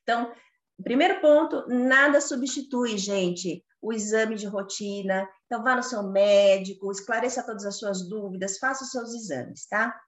Então, 0.03 0.33
primeiro 0.83 1.21
ponto, 1.21 1.67
nada 1.69 2.21
substitui, 2.21 2.99
gente, 2.99 3.65
o 3.81 3.93
exame 3.93 4.37
de 4.37 4.47
rotina. 4.47 5.29
Então, 5.47 5.63
vá 5.63 5.77
no 5.77 5.83
seu 5.83 6.03
médico, 6.03 6.91
esclareça 6.91 7.45
todas 7.45 7.65
as 7.65 7.79
suas 7.79 8.09
dúvidas, 8.09 8.59
faça 8.59 8.85
os 8.85 8.91
seus 8.91 9.15
exames, 9.15 9.67
tá? 9.67 9.99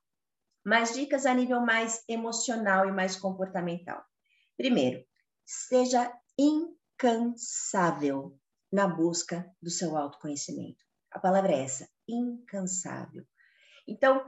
Mais 0.65 0.95
dicas 0.95 1.27
a 1.27 1.35
nível 1.35 1.61
mais 1.61 2.03
emocional 2.09 2.89
e 2.89 2.93
mais 2.93 3.17
comportamental. 3.17 4.03
Primeiro, 4.57 5.05
seja 5.45 6.13
incansável 6.39 8.39
na 8.73 8.87
busca 8.87 9.49
do 9.61 9.71
seu 9.71 9.97
autoconhecimento. 9.97 10.83
A 11.11 11.19
palavra 11.19 11.53
é 11.53 11.63
essa, 11.63 11.89
incansável. 12.09 13.25
Então, 13.87 14.25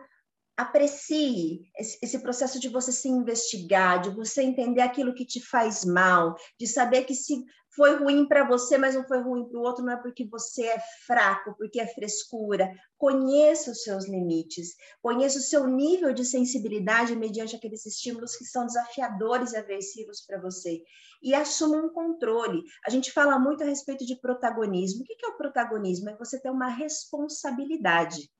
aprecie 0.57 1.61
esse, 1.79 2.19
processo 2.21 2.59
de 2.59 2.69
você 2.69 2.91
se 2.91 3.09
investigar, 3.09 4.01
de 4.01 4.11
você 4.11 4.43
entender 4.43 4.81
aquilo 4.81 5.15
que 5.15 5.27
te 5.27 5.41
faz 5.41 5.85
mal, 5.85 6.35
de 6.59 6.67
saber 6.67 7.05
que 7.05 7.15
se 7.15 7.45
foi 7.75 7.97
ruim 7.97 8.27
para 8.27 8.49
você, 8.49 8.79
mas 8.79 8.95
não 8.95 9.07
foi 9.07 9.21
ruim 9.21 9.47
para 9.47 9.59
o 9.59 9.63
outro, 9.63 9.85
não 9.85 9.93
é 9.93 9.97
porque 9.99 10.27
você 10.27 10.65
é 10.65 10.79
fraco, 11.07 11.55
porque 11.59 11.79
é 11.79 11.87
frescura. 11.87 12.73
Conheça 12.97 13.71
os 13.71 13.83
seus 13.83 14.09
limites, 14.09 14.75
conheça 15.03 15.39
o 15.39 15.43
seu 15.43 15.67
nível 15.67 16.15
de 16.15 16.25
sensibilidade 16.25 17.15
mediante 17.15 17.55
aqueles 17.55 17.85
estímulos 17.85 18.35
que 18.35 18.47
são 18.47 18.65
desafiadores 18.65 19.53
e 19.53 19.59
aversivos 19.59 20.23
para 20.27 20.41
você. 20.41 20.81
E 21.23 21.35
assuma 21.35 21.77
um 21.77 21.91
controle. 21.91 22.63
A 22.87 22.89
gente 22.89 23.13
fala 23.13 23.39
muito 23.39 23.63
a 23.63 23.67
respeito 23.67 24.07
de 24.07 24.19
protagonismo. 24.19 25.03
O 25.03 25.05
que 25.05 25.27
é 25.27 25.29
o 25.29 25.37
protagonismo? 25.37 26.09
É 26.09 26.17
você 26.17 26.41
ter 26.41 26.51
uma 26.51 26.69
responsabilidade 26.69 28.31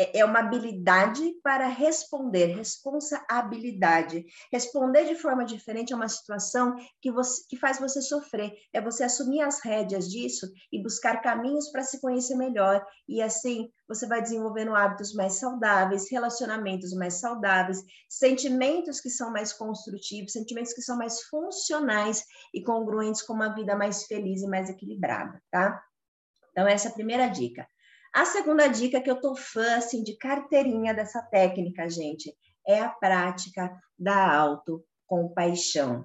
é, 0.00 0.20
é 0.20 0.24
uma 0.24 0.38
habilidade 0.38 1.34
para 1.42 1.66
responder, 1.68 2.46
responsabilidade. 2.46 4.24
Responder 4.50 5.04
de 5.04 5.14
forma 5.14 5.44
diferente 5.44 5.92
a 5.92 5.96
uma 5.96 6.08
situação 6.08 6.74
que, 7.02 7.12
você, 7.12 7.42
que 7.46 7.58
faz 7.58 7.78
você 7.78 8.00
sofrer. 8.00 8.50
É 8.72 8.80
você 8.80 9.04
assumir 9.04 9.42
as 9.42 9.62
rédeas 9.62 10.08
disso 10.10 10.50
e 10.72 10.82
buscar 10.82 11.20
caminhos 11.20 11.70
para 11.70 11.82
se 11.82 12.00
conhecer 12.00 12.34
melhor. 12.34 12.82
E 13.06 13.20
assim 13.20 13.70
você 13.86 14.06
vai 14.06 14.22
desenvolvendo 14.22 14.74
hábitos 14.74 15.12
mais 15.12 15.34
saudáveis, 15.34 16.10
relacionamentos 16.10 16.94
mais 16.94 17.14
saudáveis, 17.20 17.82
sentimentos 18.08 19.00
que 19.00 19.10
são 19.10 19.30
mais 19.30 19.52
construtivos, 19.52 20.32
sentimentos 20.32 20.72
que 20.72 20.80
são 20.80 20.96
mais 20.96 21.24
funcionais 21.24 22.24
e 22.54 22.62
congruentes 22.62 23.20
com 23.20 23.34
uma 23.34 23.54
vida 23.54 23.76
mais 23.76 24.04
feliz 24.04 24.40
e 24.42 24.46
mais 24.46 24.70
equilibrada, 24.70 25.42
tá? 25.50 25.82
Então, 26.52 26.66
essa 26.66 26.88
é 26.88 26.90
a 26.90 26.94
primeira 26.94 27.28
dica. 27.28 27.66
A 28.12 28.24
segunda 28.24 28.66
dica 28.66 29.00
que 29.00 29.10
eu 29.10 29.20
tô 29.20 29.36
fã 29.36 29.76
assim, 29.76 30.02
de 30.02 30.16
carteirinha 30.16 30.92
dessa 30.92 31.22
técnica, 31.22 31.88
gente, 31.88 32.36
é 32.66 32.80
a 32.80 32.88
prática 32.88 33.70
da 33.98 34.36
autocompaixão. 34.36 36.04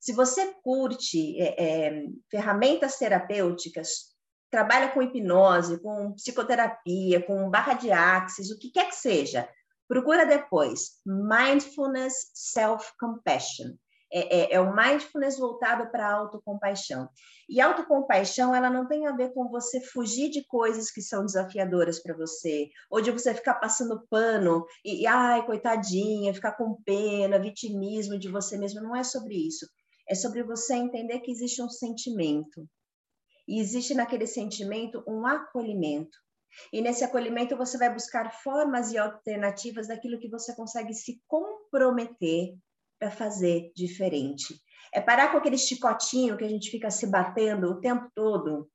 Se 0.00 0.12
você 0.12 0.54
curte 0.62 1.40
é, 1.40 1.62
é, 1.62 2.04
ferramentas 2.30 2.96
terapêuticas, 2.96 4.12
trabalha 4.50 4.88
com 4.88 5.02
hipnose, 5.02 5.80
com 5.80 6.12
psicoterapia, 6.14 7.22
com 7.24 7.50
barra 7.50 7.74
de 7.74 7.90
axis, 7.90 8.50
o 8.50 8.58
que 8.58 8.70
quer 8.70 8.88
que 8.88 8.96
seja, 8.96 9.48
procura 9.86 10.24
depois 10.24 11.00
Mindfulness 11.06 12.30
Self-Compassion 12.34 13.76
é, 14.12 14.40
é, 14.40 14.54
é 14.54 14.60
o 14.60 14.74
mindfulness 14.74 15.38
voltado 15.38 15.90
para 15.90 16.06
a 16.06 16.12
autocompaixão. 16.12 17.08
E 17.48 17.60
autocompaixão, 17.60 18.54
ela 18.54 18.68
não 18.68 18.86
tem 18.86 19.06
a 19.06 19.16
ver 19.16 19.32
com 19.32 19.48
você 19.48 19.80
fugir 19.80 20.28
de 20.28 20.44
coisas 20.44 20.90
que 20.90 21.00
são 21.00 21.24
desafiadoras 21.24 22.00
para 22.02 22.14
você, 22.14 22.68
ou 22.90 23.00
de 23.00 23.10
você 23.10 23.34
ficar 23.34 23.54
passando 23.54 24.06
pano 24.10 24.64
e, 24.84 25.06
ai, 25.06 25.44
coitadinha, 25.46 26.34
ficar 26.34 26.52
com 26.52 26.76
pena, 26.84 27.38
vitimismo 27.38 28.18
de 28.18 28.28
você 28.28 28.58
mesmo. 28.58 28.82
Não 28.82 28.94
é 28.94 29.02
sobre 29.02 29.34
isso. 29.34 29.66
É 30.08 30.14
sobre 30.14 30.42
você 30.42 30.74
entender 30.74 31.20
que 31.20 31.30
existe 31.30 31.62
um 31.62 31.70
sentimento. 31.70 32.68
E 33.48 33.60
existe 33.60 33.94
naquele 33.94 34.26
sentimento 34.26 35.02
um 35.08 35.26
acolhimento. 35.26 36.18
E 36.70 36.82
nesse 36.82 37.02
acolhimento 37.02 37.56
você 37.56 37.78
vai 37.78 37.92
buscar 37.92 38.30
formas 38.42 38.92
e 38.92 38.98
alternativas 38.98 39.88
daquilo 39.88 40.18
que 40.18 40.28
você 40.28 40.54
consegue 40.54 40.92
se 40.92 41.20
comprometer 41.26 42.54
para 43.02 43.10
fazer 43.10 43.72
diferente. 43.74 44.54
É 44.94 45.00
parar 45.00 45.32
com 45.32 45.38
aquele 45.38 45.58
chicotinho 45.58 46.36
que 46.36 46.44
a 46.44 46.48
gente 46.48 46.70
fica 46.70 46.88
se 46.88 47.10
batendo 47.10 47.68
o 47.68 47.80
tempo 47.80 48.08
todo 48.14 48.70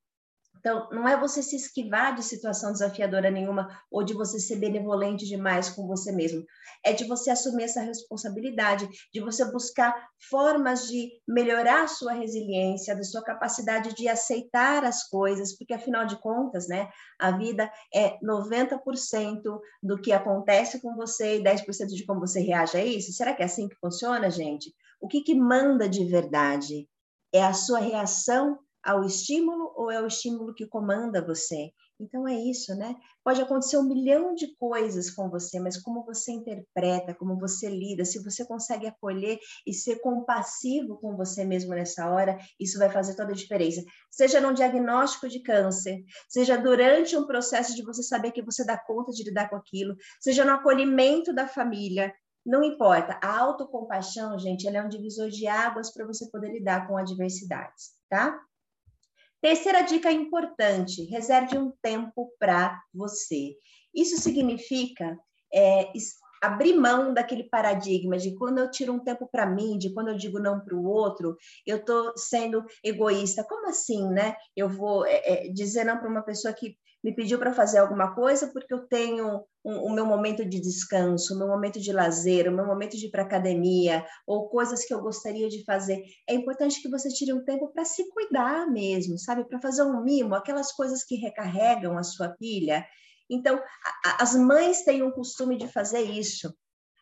então, 0.60 0.90
não 0.92 1.08
é 1.08 1.20
você 1.20 1.42
se 1.42 1.56
esquivar 1.56 2.16
de 2.16 2.24
situação 2.24 2.72
desafiadora 2.72 3.30
nenhuma 3.30 3.68
ou 3.92 4.04
de 4.04 4.14
você 4.14 4.40
ser 4.40 4.58
benevolente 4.58 5.26
demais 5.26 5.70
com 5.70 5.88
você 5.88 6.12
mesmo. 6.12 6.44
É 6.84 6.94
de 6.94 7.06
você 7.06 7.30
assumir 7.30 7.64
essa 7.64 7.82
responsabilidade, 7.82 8.88
de 9.14 9.20
você 9.20 9.46
buscar 9.52 9.96
formas 10.30 10.88
de 10.88 11.12
melhorar 11.28 11.84
a 11.84 11.88
sua 11.88 12.14
resiliência, 12.14 12.96
da 12.96 13.04
sua 13.04 13.24
capacidade 13.24 13.94
de 13.94 14.08
aceitar 14.08 14.84
as 14.84 15.08
coisas, 15.08 15.58
porque 15.58 15.74
afinal 15.74 16.06
de 16.06 16.16
contas, 16.18 16.68
né, 16.68 16.90
a 17.20 17.32
vida 17.32 17.72
é 17.94 18.18
90% 18.20 19.42
do 19.82 20.02
que 20.02 20.12
acontece 20.12 20.82
com 20.82 20.96
você 20.96 21.38
e 21.38 21.44
10% 21.44 21.88
de 21.88 22.06
como 22.06 22.20
você 22.20 22.40
reage 22.40 22.78
a 22.78 22.86
isso. 22.86 23.14
Será 23.14 23.34
que 23.34 23.42
é 23.42 23.46
assim 23.46 23.68
que 23.68 23.76
funciona, 23.76 24.30
gente? 24.30 24.74
O 25.00 25.08
que, 25.08 25.22
que 25.22 25.36
manda 25.36 25.88
de 25.88 26.04
verdade? 26.06 26.90
É 27.34 27.44
a 27.44 27.54
sua 27.54 27.80
reação 27.80 28.60
ao 28.88 29.03
estímulo 29.03 29.74
ou 29.75 29.91
é 29.91 30.01
o 30.01 30.08
estímulo 30.08 30.53
que 30.53 30.65
comanda 30.65 31.22
você? 31.22 31.72
Então 32.00 32.27
é 32.27 32.36
isso, 32.36 32.74
né? 32.75 32.96
Pode 33.24 33.41
acontecer 33.41 33.75
um 33.77 33.84
milhão 33.84 34.34
de 34.34 34.56
coisas 34.56 35.10
com 35.10 35.29
você, 35.29 35.60
mas 35.60 35.82
como 35.82 36.06
você 36.06 36.32
interpreta, 36.32 37.13
como 37.13 37.38
você 37.38 37.70
lida, 37.70 38.06
se 38.06 38.24
você 38.24 38.46
consegue 38.46 38.88
acolher 38.88 39.39
e 39.65 39.74
ser 39.74 40.00
compassivo 40.00 40.98
com 41.01 41.17
você 41.17 41.44
mesmo 41.44 41.72
nessa 41.74 42.10
hora, 42.10 42.38
isso 42.58 42.79
vai 42.79 42.89
fazer 42.89 43.15
toda 43.15 43.32
a 43.32 43.36
diferença. 43.36 43.84
Seja 44.10 44.39
num 44.39 44.53
diagnóstico 44.53 45.27
de 45.27 45.41
câncer, 45.41 46.01
seja 46.29 46.56
durante 46.56 47.17
um 47.17 47.25
processo 47.25 47.75
de 47.75 47.84
você 47.84 48.03
saber 48.03 48.32
que 48.32 48.44
você 48.44 48.63
dá 48.63 48.77
conta 48.77 49.12
de 49.12 49.24
lidar 49.24 49.50
com 49.50 49.58
aquilo, 49.58 49.96
seja 50.22 50.46
no 50.46 50.51
acolhimento 50.51 51.34
da 51.34 51.48
família, 51.48 52.13
não 52.46 52.63
importa. 52.63 53.20
A 53.22 53.39
autocompaixão, 53.39 54.39
gente, 54.39 54.65
ela 54.65 54.77
é 54.77 54.84
um 54.84 54.88
divisor 54.88 55.29
de 55.29 55.48
águas 55.48 55.91
para 55.91 56.06
você 56.06 56.29
poder 56.29 56.53
lidar 56.53 56.88
com 56.88 56.96
adversidades, 56.96 57.91
tá? 58.08 58.39
Terceira 59.41 59.82
dica 59.82 60.12
importante: 60.12 61.03
reserve 61.06 61.58
um 61.58 61.72
tempo 61.82 62.32
para 62.39 62.79
você. 62.94 63.56
Isso 63.94 64.17
significa 64.17 65.17
é, 65.53 65.91
abrir 66.41 66.75
mão 66.75 67.13
daquele 67.13 67.44
paradigma 67.44 68.17
de 68.17 68.36
quando 68.36 68.60
eu 68.60 68.70
tiro 68.70 68.94
um 68.94 69.00
tempo 69.00 69.27
para 69.32 69.46
mim, 69.46 69.77
de 69.77 69.94
quando 69.94 70.10
eu 70.10 70.17
digo 70.17 70.39
não 70.39 70.60
para 70.60 70.75
o 70.75 70.86
outro, 70.86 71.36
eu 71.65 71.77
estou 71.77 72.13
sendo 72.15 72.63
egoísta. 72.84 73.44
Como 73.44 73.67
assim, 73.70 74.08
né? 74.10 74.36
Eu 74.56 74.70
vou 74.70 75.06
é, 75.06 75.22
é, 75.25 75.50
dizer 75.50 75.84
não 75.84 75.98
para 75.98 76.10
uma 76.10 76.22
pessoa 76.22 76.53
que 76.53 76.77
me 77.08 77.16
pediu 77.16 77.40
para 77.40 77.54
fazer 77.54 77.78
alguma 77.78 78.14
coisa 78.14 78.48
porque 78.48 78.74
eu 78.74 78.86
tenho 78.86 79.42
um, 79.64 79.78
o 79.86 79.94
meu 79.94 80.06
momento 80.06 80.44
de 80.44 80.60
descanso, 80.60 81.34
o 81.34 81.38
meu 81.38 81.48
momento 81.48 81.80
de 81.80 81.94
lazer, 81.94 82.50
o 82.50 82.52
meu 82.52 82.66
momento 82.66 82.98
de 82.98 83.06
ir 83.06 83.12
para 83.12 83.24
academia, 83.24 84.06
ou 84.28 84.50
coisas 84.50 84.84
que 84.84 84.94
eu 84.94 85.02
gostaria 85.02 85.48
de 85.48 85.64
fazer. 85.64 86.04
É 86.28 86.34
importante 86.34 86.82
que 86.82 86.90
você 86.90 87.08
tire 87.08 87.32
um 87.32 87.46
tempo 87.46 87.70
para 87.70 87.86
se 87.86 88.10
cuidar 88.10 88.70
mesmo, 88.70 89.18
sabe? 89.18 89.48
Para 89.48 89.58
fazer 89.62 89.84
um 89.84 90.04
mimo, 90.04 90.36
aquelas 90.36 90.74
coisas 90.74 91.02
que 91.06 91.16
recarregam 91.16 91.98
a 91.98 92.04
sua 92.04 92.28
pilha. 92.28 92.86
Então, 93.30 93.58
a, 94.04 94.24
as 94.24 94.36
mães 94.36 94.84
têm 94.84 95.02
o 95.02 95.14
costume 95.14 95.58
de 95.58 95.70
fazer 95.70 96.02
isso. 96.02 96.54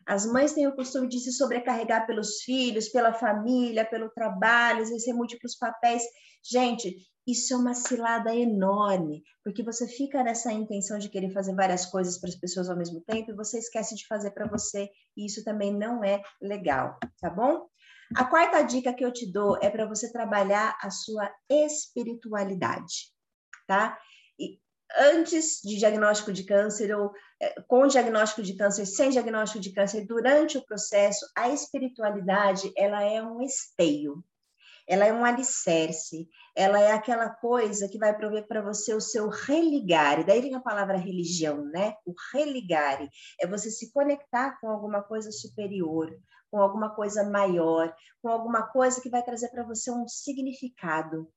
As 0.06 0.24
mães 0.24 0.52
têm 0.52 0.68
o 0.68 0.76
costume 0.76 1.08
de 1.08 1.18
se 1.18 1.32
sobrecarregar 1.32 2.06
pelos 2.06 2.42
filhos, 2.42 2.88
pela 2.90 3.12
família, 3.12 3.84
pelo 3.84 4.08
trabalho, 4.10 4.82
exercer 4.82 5.12
múltiplos 5.12 5.56
papéis. 5.56 6.04
Gente, 6.48 6.94
isso 7.26 7.54
é 7.54 7.56
uma 7.56 7.74
cilada 7.74 8.34
enorme, 8.34 9.22
porque 9.42 9.62
você 9.62 9.88
fica 9.88 10.22
nessa 10.22 10.52
intenção 10.52 10.98
de 10.98 11.08
querer 11.08 11.32
fazer 11.32 11.54
várias 11.54 11.86
coisas 11.86 12.18
para 12.18 12.28
as 12.28 12.36
pessoas 12.36 12.70
ao 12.70 12.76
mesmo 12.76 13.00
tempo 13.00 13.30
e 13.30 13.34
você 13.34 13.58
esquece 13.58 13.96
de 13.96 14.06
fazer 14.06 14.30
para 14.30 14.46
você, 14.46 14.88
e 15.16 15.26
isso 15.26 15.42
também 15.42 15.76
não 15.76 16.04
é 16.04 16.22
legal, 16.40 16.98
tá 17.20 17.28
bom? 17.28 17.66
A 18.14 18.24
quarta 18.24 18.62
dica 18.62 18.94
que 18.94 19.04
eu 19.04 19.12
te 19.12 19.30
dou 19.30 19.58
é 19.60 19.68
para 19.68 19.86
você 19.86 20.12
trabalhar 20.12 20.78
a 20.80 20.90
sua 20.90 21.28
espiritualidade, 21.50 23.12
tá? 23.66 23.98
E 24.38 24.60
antes 24.96 25.60
de 25.64 25.76
diagnóstico 25.76 26.32
de 26.32 26.44
câncer 26.44 26.94
ou 26.94 27.10
é, 27.42 27.60
com 27.62 27.88
diagnóstico 27.88 28.42
de 28.42 28.56
câncer, 28.56 28.86
sem 28.86 29.10
diagnóstico 29.10 29.60
de 29.60 29.72
câncer, 29.72 30.06
durante 30.06 30.56
o 30.56 30.64
processo, 30.64 31.26
a 31.36 31.48
espiritualidade, 31.48 32.72
ela 32.76 33.02
é 33.02 33.20
um 33.20 33.42
esteio, 33.42 34.24
ela 34.86 35.04
é 35.04 35.12
um 35.12 35.24
alicerce, 35.24 36.28
ela 36.54 36.80
é 36.80 36.92
aquela 36.92 37.28
coisa 37.28 37.88
que 37.88 37.98
vai 37.98 38.16
prover 38.16 38.46
para 38.46 38.62
você 38.62 38.94
o 38.94 39.00
seu 39.00 39.28
religare. 39.28 40.24
Daí 40.24 40.40
vem 40.40 40.54
a 40.54 40.60
palavra 40.60 40.96
religião, 40.96 41.64
né? 41.64 41.94
O 42.06 42.14
religare 42.32 43.08
é 43.40 43.46
você 43.46 43.70
se 43.70 43.92
conectar 43.92 44.58
com 44.60 44.68
alguma 44.68 45.02
coisa 45.02 45.32
superior, 45.32 46.10
com 46.50 46.60
alguma 46.60 46.94
coisa 46.94 47.28
maior, 47.28 47.94
com 48.22 48.28
alguma 48.28 48.62
coisa 48.68 49.00
que 49.00 49.10
vai 49.10 49.22
trazer 49.22 49.48
para 49.48 49.64
você 49.64 49.90
um 49.90 50.06
significado. 50.06 51.28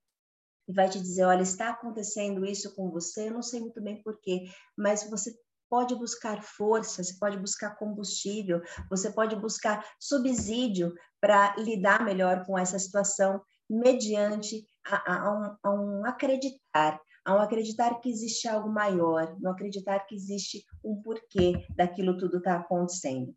E 0.68 0.74
vai 0.74 0.88
te 0.88 1.00
dizer, 1.00 1.26
olha, 1.26 1.42
está 1.42 1.72
acontecendo 1.72 2.46
isso 2.46 2.76
com 2.76 2.92
você, 2.92 3.28
eu 3.28 3.34
não 3.34 3.42
sei 3.42 3.60
muito 3.60 3.82
bem 3.82 4.04
porquê, 4.04 4.46
mas 4.78 5.10
você 5.10 5.36
pode 5.70 5.96
buscar 5.96 6.42
força, 6.42 7.04
você 7.04 7.14
pode 7.20 7.38
buscar 7.38 7.76
combustível, 7.76 8.62
você 8.90 9.12
pode 9.12 9.36
buscar 9.36 9.86
subsídio 10.00 10.94
para 11.22 11.56
lidar 11.58 12.04
melhor 12.04 12.46
com 12.46 12.58
essa 12.58 12.80
situação, 12.80 13.42
mediante 13.70 14.66
a, 14.86 15.14
a, 15.14 15.32
um, 15.32 15.58
a, 15.64 15.74
um, 15.74 16.06
acreditar, 16.06 17.00
a 17.24 17.36
um 17.36 17.40
acreditar 17.40 18.00
que 18.00 18.10
existe 18.10 18.48
algo 18.48 18.70
maior, 18.70 19.36
não 19.40 19.52
acreditar 19.52 20.00
que 20.00 20.16
existe 20.16 20.66
um 20.84 21.02
porquê 21.02 21.66
daquilo 21.76 22.18
tudo 22.18 22.38
está 22.38 22.56
acontecendo. 22.56 23.34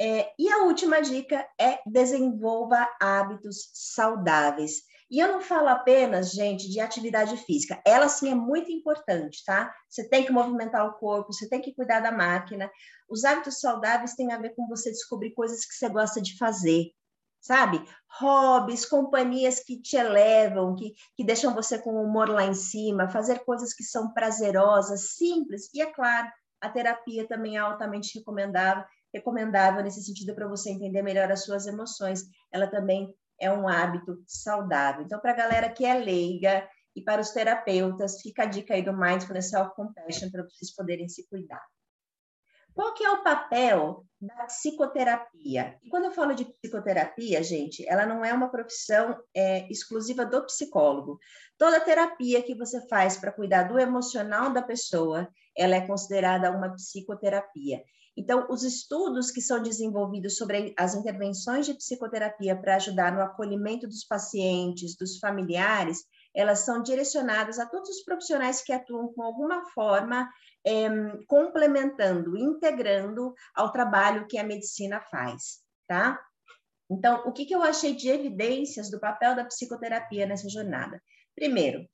É, 0.00 0.32
e 0.38 0.48
a 0.48 0.62
última 0.62 1.00
dica 1.00 1.44
é 1.60 1.80
desenvolva 1.84 2.88
hábitos 3.00 3.68
saudáveis. 3.74 4.82
E 5.10 5.18
eu 5.18 5.28
não 5.28 5.40
falo 5.40 5.68
apenas, 5.68 6.32
gente, 6.32 6.68
de 6.68 6.80
atividade 6.80 7.36
física. 7.38 7.80
Ela 7.84 8.08
sim 8.08 8.30
é 8.30 8.34
muito 8.34 8.70
importante, 8.70 9.42
tá? 9.44 9.74
Você 9.88 10.06
tem 10.06 10.24
que 10.24 10.32
movimentar 10.32 10.86
o 10.86 10.98
corpo, 10.98 11.32
você 11.32 11.48
tem 11.48 11.62
que 11.62 11.74
cuidar 11.74 12.00
da 12.00 12.12
máquina. 12.12 12.70
Os 13.08 13.24
hábitos 13.24 13.58
saudáveis 13.58 14.14
têm 14.14 14.32
a 14.32 14.38
ver 14.38 14.54
com 14.54 14.68
você 14.68 14.90
descobrir 14.90 15.32
coisas 15.32 15.64
que 15.64 15.74
você 15.74 15.88
gosta 15.88 16.20
de 16.20 16.36
fazer, 16.36 16.92
sabe? 17.40 17.82
Hobbies, 18.20 18.84
companhias 18.84 19.60
que 19.60 19.80
te 19.80 19.96
elevam, 19.96 20.74
que, 20.74 20.92
que 21.16 21.24
deixam 21.24 21.54
você 21.54 21.78
com 21.78 21.94
o 21.94 22.02
humor 22.04 22.28
lá 22.28 22.44
em 22.44 22.54
cima, 22.54 23.08
fazer 23.08 23.38
coisas 23.46 23.72
que 23.72 23.84
são 23.84 24.12
prazerosas, 24.12 25.14
simples. 25.14 25.70
E 25.72 25.80
é 25.80 25.86
claro, 25.86 26.28
a 26.60 26.68
terapia 26.68 27.26
também 27.26 27.56
é 27.56 27.60
altamente 27.60 28.18
recomendável, 28.18 28.84
recomendável 29.14 29.82
nesse 29.82 30.02
sentido 30.02 30.34
para 30.34 30.46
você 30.46 30.68
entender 30.70 31.00
melhor 31.00 31.32
as 31.32 31.44
suas 31.44 31.66
emoções. 31.66 32.24
Ela 32.52 32.66
também 32.66 33.10
é 33.40 33.50
um 33.50 33.68
hábito 33.68 34.22
saudável. 34.26 35.04
Então, 35.04 35.20
para 35.20 35.32
a 35.32 35.36
galera 35.36 35.70
que 35.70 35.84
é 35.84 35.94
leiga 35.94 36.68
e 36.94 37.02
para 37.02 37.20
os 37.20 37.30
terapeutas, 37.30 38.20
fica 38.20 38.42
a 38.42 38.46
dica 38.46 38.74
aí 38.74 38.82
do 38.82 38.96
Mindfulness 38.96 39.50
Self 39.50 39.74
Compassion 39.74 40.30
para 40.30 40.42
vocês 40.44 40.74
poderem 40.74 41.08
se 41.08 41.26
cuidar. 41.28 41.62
Qual 42.78 42.94
que 42.94 43.02
é 43.02 43.10
o 43.10 43.24
papel 43.24 44.06
da 44.20 44.44
psicoterapia? 44.44 45.76
E 45.82 45.88
quando 45.88 46.04
eu 46.04 46.12
falo 46.12 46.32
de 46.32 46.44
psicoterapia, 46.44 47.42
gente, 47.42 47.84
ela 47.88 48.06
não 48.06 48.24
é 48.24 48.32
uma 48.32 48.50
profissão 48.50 49.18
é, 49.34 49.68
exclusiva 49.68 50.24
do 50.24 50.46
psicólogo. 50.46 51.18
Toda 51.56 51.80
terapia 51.80 52.40
que 52.40 52.54
você 52.54 52.86
faz 52.86 53.16
para 53.16 53.32
cuidar 53.32 53.64
do 53.64 53.80
emocional 53.80 54.52
da 54.52 54.62
pessoa, 54.62 55.28
ela 55.58 55.74
é 55.74 55.86
considerada 55.86 56.50
uma 56.50 56.72
psicoterapia. 56.74 57.82
Então, 58.16 58.46
os 58.50 58.62
estudos 58.62 59.30
que 59.30 59.40
são 59.40 59.62
desenvolvidos 59.62 60.36
sobre 60.36 60.74
as 60.76 60.94
intervenções 60.94 61.66
de 61.66 61.74
psicoterapia 61.74 62.56
para 62.56 62.76
ajudar 62.76 63.12
no 63.12 63.20
acolhimento 63.20 63.86
dos 63.86 64.04
pacientes, 64.04 64.96
dos 64.96 65.18
familiares, 65.18 66.04
elas 66.34 66.60
são 66.60 66.82
direcionadas 66.82 67.58
a 67.58 67.66
todos 67.66 67.88
os 67.90 68.02
profissionais 68.02 68.62
que 68.62 68.72
atuam 68.72 69.12
com 69.12 69.22
alguma 69.22 69.64
forma 69.70 70.28
é, 70.66 70.88
complementando, 71.26 72.36
integrando 72.36 73.34
ao 73.54 73.72
trabalho 73.72 74.26
que 74.26 74.38
a 74.38 74.44
medicina 74.44 75.00
faz, 75.10 75.60
tá? 75.86 76.20
Então, 76.90 77.22
o 77.26 77.32
que, 77.32 77.44
que 77.44 77.54
eu 77.54 77.62
achei 77.62 77.94
de 77.94 78.08
evidências 78.08 78.90
do 78.90 78.98
papel 78.98 79.36
da 79.36 79.44
psicoterapia 79.44 80.26
nessa 80.26 80.48
jornada? 80.48 81.00
Primeiro, 81.34 81.86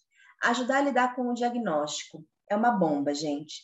ajudar 0.43 0.79
a 0.79 0.83
lidar 0.83 1.15
com 1.15 1.29
o 1.29 1.35
diagnóstico. 1.35 2.25
É 2.49 2.57
uma 2.57 2.73
bomba, 2.73 3.15
gente. 3.15 3.63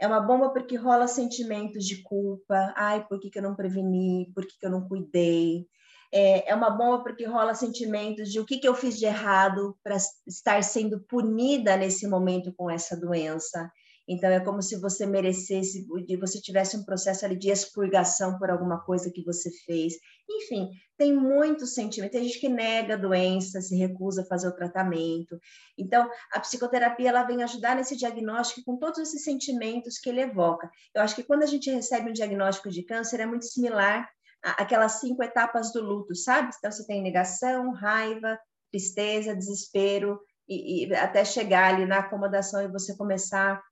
É 0.00 0.06
uma 0.06 0.20
bomba 0.20 0.50
porque 0.50 0.76
rola 0.76 1.06
sentimentos 1.06 1.84
de 1.84 2.02
culpa. 2.02 2.74
Ai, 2.76 3.06
por 3.06 3.20
que, 3.20 3.30
que 3.30 3.38
eu 3.38 3.42
não 3.42 3.54
preveni? 3.54 4.32
Por 4.34 4.46
que, 4.46 4.58
que 4.58 4.66
eu 4.66 4.70
não 4.70 4.88
cuidei? 4.88 5.66
É, 6.12 6.50
é 6.50 6.54
uma 6.54 6.70
bomba 6.70 7.02
porque 7.02 7.24
rola 7.24 7.54
sentimentos 7.54 8.30
de 8.30 8.38
o 8.40 8.44
que, 8.44 8.58
que 8.58 8.68
eu 8.68 8.74
fiz 8.74 8.98
de 8.98 9.06
errado 9.06 9.78
para 9.82 9.96
estar 10.26 10.62
sendo 10.62 11.00
punida 11.00 11.76
nesse 11.76 12.06
momento 12.06 12.52
com 12.54 12.70
essa 12.70 12.96
doença. 12.96 13.70
Então, 14.08 14.30
é 14.30 14.40
como 14.40 14.60
se 14.60 14.80
você 14.80 15.06
merecesse, 15.06 15.86
você 16.18 16.40
tivesse 16.40 16.76
um 16.76 16.84
processo 16.84 17.24
ali 17.24 17.36
de 17.36 17.50
expurgação 17.50 18.38
por 18.38 18.50
alguma 18.50 18.80
coisa 18.80 19.10
que 19.10 19.22
você 19.24 19.50
fez. 19.64 19.94
Enfim, 20.28 20.70
tem 20.98 21.12
muitos 21.12 21.74
sentimentos. 21.74 22.16
Tem 22.18 22.24
gente 22.24 22.40
que 22.40 22.48
nega 22.48 22.94
a 22.94 22.96
doença, 22.98 23.60
se 23.60 23.76
recusa 23.76 24.22
a 24.22 24.26
fazer 24.26 24.48
o 24.48 24.54
tratamento. 24.54 25.38
Então, 25.78 26.08
a 26.32 26.40
psicoterapia 26.40 27.10
ela 27.10 27.22
vem 27.22 27.42
ajudar 27.42 27.76
nesse 27.76 27.96
diagnóstico 27.96 28.62
com 28.64 28.76
todos 28.76 28.98
esses 28.98 29.22
sentimentos 29.22 29.98
que 29.98 30.10
ele 30.10 30.20
evoca. 30.20 30.68
Eu 30.94 31.02
acho 31.02 31.14
que 31.14 31.22
quando 31.22 31.44
a 31.44 31.46
gente 31.46 31.70
recebe 31.70 32.10
um 32.10 32.14
diagnóstico 32.14 32.70
de 32.70 32.82
câncer, 32.82 33.20
é 33.20 33.26
muito 33.26 33.46
similar 33.46 34.08
àquelas 34.42 35.00
cinco 35.00 35.22
etapas 35.22 35.72
do 35.72 35.80
luto, 35.80 36.14
sabe? 36.16 36.50
Então, 36.58 36.72
você 36.72 36.84
tem 36.84 37.00
negação, 37.00 37.72
raiva, 37.72 38.36
tristeza, 38.72 39.36
desespero, 39.36 40.18
e, 40.48 40.86
e 40.86 40.94
até 40.94 41.24
chegar 41.24 41.72
ali 41.72 41.86
na 41.86 41.98
acomodação 41.98 42.62
e 42.62 42.68
você 42.68 42.96
começar 42.96 43.62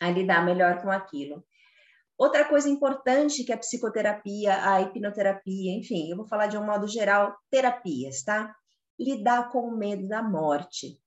a 0.00 0.10
lidar 0.10 0.44
melhor 0.44 0.80
com 0.82 0.90
aquilo. 0.90 1.44
Outra 2.16 2.44
coisa 2.44 2.68
importante 2.68 3.44
que 3.44 3.52
a 3.52 3.58
psicoterapia, 3.58 4.70
a 4.70 4.80
hipnoterapia, 4.80 5.72
enfim, 5.72 6.10
eu 6.10 6.16
vou 6.16 6.26
falar 6.26 6.46
de 6.46 6.56
um 6.56 6.64
modo 6.64 6.86
geral, 6.86 7.36
terapias, 7.50 8.22
tá? 8.22 8.54
Lidar 8.98 9.50
com 9.50 9.68
o 9.68 9.76
medo 9.76 10.06
da 10.06 10.22
morte. 10.22 10.98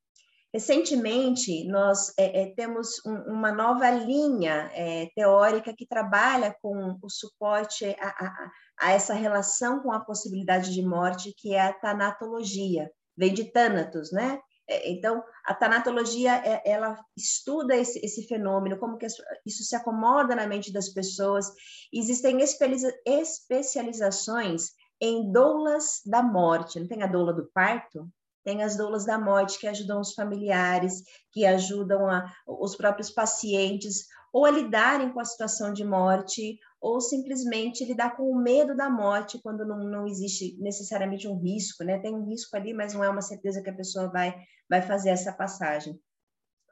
Recentemente, 0.53 1.65
nós 1.67 2.13
é, 2.17 2.43
é, 2.43 2.53
temos 2.55 3.03
um, 3.05 3.33
uma 3.33 3.51
nova 3.51 3.89
linha 3.89 4.71
é, 4.73 5.07
teórica 5.15 5.73
que 5.73 5.85
trabalha 5.85 6.55
com 6.61 6.97
o 7.01 7.09
suporte 7.09 7.85
a, 7.99 8.07
a, 8.07 8.51
a, 8.79 8.91
essa 8.91 9.13
relação 9.13 9.81
com 9.81 9.91
a 9.91 10.03
possibilidade 10.03 10.73
de 10.73 10.81
morte, 10.81 11.33
que 11.37 11.53
é 11.53 11.61
a 11.61 11.73
tanatologia. 11.73 12.89
Vem 13.15 13.33
de 13.33 13.51
Thanatos, 13.51 14.11
né? 14.11 14.39
É, 14.69 14.91
então, 14.91 15.23
a 15.45 15.53
tanatologia, 15.53 16.35
é, 16.45 16.61
ela 16.65 16.99
estuda 17.15 17.73
esse, 17.75 18.03
esse 18.03 18.27
fenômeno, 18.27 18.77
como 18.77 18.97
que 18.97 19.07
isso 19.45 19.63
se 19.63 19.75
acomoda 19.75 20.35
na 20.35 20.45
mente 20.45 20.73
das 20.73 20.89
pessoas. 20.89 21.49
Existem 21.91 22.39
especializações 22.41 24.71
em 24.99 25.31
doulas 25.31 26.01
da 26.05 26.21
morte. 26.21 26.79
Não 26.79 26.87
tem 26.87 27.03
a 27.03 27.07
doula 27.07 27.33
do 27.33 27.49
parto? 27.53 28.07
Tem 28.43 28.63
as 28.63 28.77
doulas 28.77 29.05
da 29.05 29.19
morte 29.19 29.59
que 29.59 29.67
ajudam 29.67 29.99
os 29.99 30.13
familiares, 30.13 31.03
que 31.31 31.45
ajudam 31.45 32.09
a, 32.09 32.31
os 32.45 32.75
próprios 32.75 33.09
pacientes 33.09 34.05
ou 34.37 34.45
a 34.45 34.51
lidarem 34.51 35.11
com 35.11 35.19
a 35.19 35.25
situação 35.25 35.73
de 35.73 35.83
morte, 35.83 36.59
ou 36.79 37.01
simplesmente 37.01 37.83
lidar 37.83 38.15
com 38.15 38.29
o 38.29 38.37
medo 38.37 38.77
da 38.77 38.87
morte 38.87 39.41
quando 39.41 39.65
não, 39.65 39.79
não 39.79 40.05
existe 40.05 40.55
necessariamente 40.59 41.27
um 41.27 41.39
risco, 41.39 41.83
né? 41.83 41.97
Tem 41.97 42.13
um 42.13 42.23
risco 42.23 42.55
ali, 42.55 42.71
mas 42.71 42.93
não 42.93 43.03
é 43.03 43.09
uma 43.09 43.23
certeza 43.23 43.63
que 43.63 43.69
a 43.71 43.75
pessoa 43.75 44.11
vai, 44.11 44.39
vai 44.69 44.83
fazer 44.83 45.09
essa 45.09 45.33
passagem. 45.33 45.99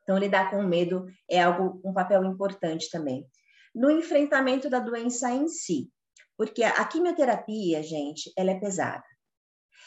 Então, 0.03 0.15
lidar 0.15 0.51
com 0.51 0.57
o 0.57 0.67
medo 0.67 1.07
é 1.27 1.41
algo, 1.41 1.81
um 1.83 1.91
papel 1.91 2.23
importante 2.25 2.87
também. 2.91 3.25
No 3.73 3.89
enfrentamento 3.89 4.69
da 4.69 4.77
doença 4.77 5.31
em 5.31 5.47
si, 5.47 5.89
porque 6.37 6.61
a 6.61 6.85
quimioterapia, 6.85 7.81
gente, 7.81 8.31
ela 8.37 8.51
é 8.51 8.59
pesada. 8.59 9.03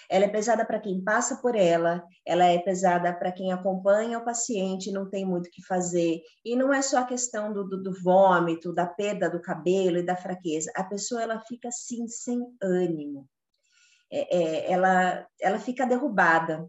Ela 0.08 0.24
é 0.24 0.28
pesada 0.28 0.64
para 0.64 0.80
quem 0.80 1.02
passa 1.02 1.36
por 1.36 1.54
ela, 1.54 2.02
ela 2.26 2.44
é 2.44 2.58
pesada 2.58 3.12
para 3.12 3.30
quem 3.30 3.52
acompanha 3.52 4.18
o 4.18 4.24
paciente, 4.24 4.90
não 4.90 5.08
tem 5.08 5.24
muito 5.24 5.46
o 5.48 5.50
que 5.50 5.64
fazer. 5.66 6.20
E 6.44 6.56
não 6.56 6.72
é 6.72 6.80
só 6.80 6.98
a 6.98 7.06
questão 7.06 7.52
do, 7.52 7.64
do, 7.64 7.82
do 7.82 7.92
vômito, 8.02 8.72
da 8.72 8.86
perda 8.86 9.28
do 9.28 9.40
cabelo 9.40 9.98
e 9.98 10.02
da 10.02 10.16
fraqueza. 10.16 10.72
A 10.74 10.84
pessoa 10.84 11.22
ela 11.22 11.40
fica 11.40 11.68
assim, 11.68 12.08
sem 12.08 12.40
ânimo. 12.62 13.28
É, 14.10 14.36
é, 14.36 14.72
ela, 14.72 15.26
ela 15.40 15.58
fica 15.58 15.86
derrubada. 15.86 16.66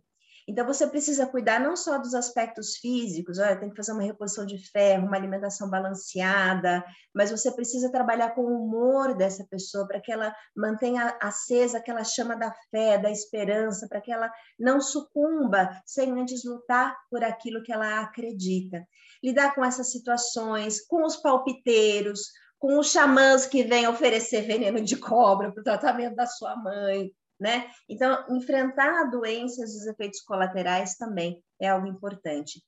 Então, 0.49 0.65
você 0.65 0.87
precisa 0.87 1.27
cuidar 1.27 1.59
não 1.59 1.75
só 1.75 1.99
dos 1.99 2.15
aspectos 2.15 2.75
físicos, 2.77 3.37
olha, 3.37 3.55
tem 3.55 3.69
que 3.69 3.75
fazer 3.75 3.91
uma 3.91 4.01
reposição 4.01 4.47
de 4.47 4.57
ferro, 4.71 5.05
uma 5.05 5.15
alimentação 5.15 5.69
balanceada, 5.69 6.83
mas 7.13 7.29
você 7.29 7.51
precisa 7.51 7.91
trabalhar 7.91 8.31
com 8.31 8.41
o 8.41 8.65
humor 8.65 9.15
dessa 9.15 9.45
pessoa 9.47 9.87
para 9.87 10.01
que 10.01 10.11
ela 10.11 10.33
mantenha 10.57 11.15
acesa 11.21 11.77
aquela 11.77 12.03
chama 12.03 12.35
da 12.35 12.51
fé, 12.71 12.97
da 12.97 13.11
esperança, 13.11 13.87
para 13.87 14.01
que 14.01 14.11
ela 14.11 14.31
não 14.59 14.81
sucumba 14.81 15.69
sem 15.85 16.19
antes 16.19 16.43
lutar 16.43 16.97
por 17.11 17.23
aquilo 17.23 17.61
que 17.61 17.71
ela 17.71 17.99
acredita. 17.99 18.83
Lidar 19.23 19.53
com 19.53 19.63
essas 19.63 19.91
situações, 19.91 20.83
com 20.87 21.05
os 21.05 21.15
palpiteiros, 21.17 22.21
com 22.57 22.79
os 22.79 22.91
xamãs 22.91 23.45
que 23.45 23.63
vêm 23.63 23.87
oferecer 23.87 24.41
veneno 24.41 24.81
de 24.81 24.97
cobra 24.97 25.51
para 25.51 25.61
o 25.61 25.63
tratamento 25.63 26.15
da 26.15 26.25
sua 26.25 26.55
mãe, 26.55 27.11
né? 27.39 27.69
Então, 27.87 28.25
enfrentar 28.35 29.09
doenças 29.09 29.73
e 29.73 29.77
os 29.77 29.87
efeitos 29.87 30.21
colaterais 30.21 30.95
também 30.95 31.41
é 31.59 31.69
algo 31.69 31.87
importante. 31.87 32.61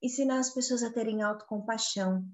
Ensinar 0.00 0.38
as 0.38 0.50
pessoas 0.54 0.82
a 0.82 0.92
terem 0.92 1.22
autocompaixão. 1.22 2.24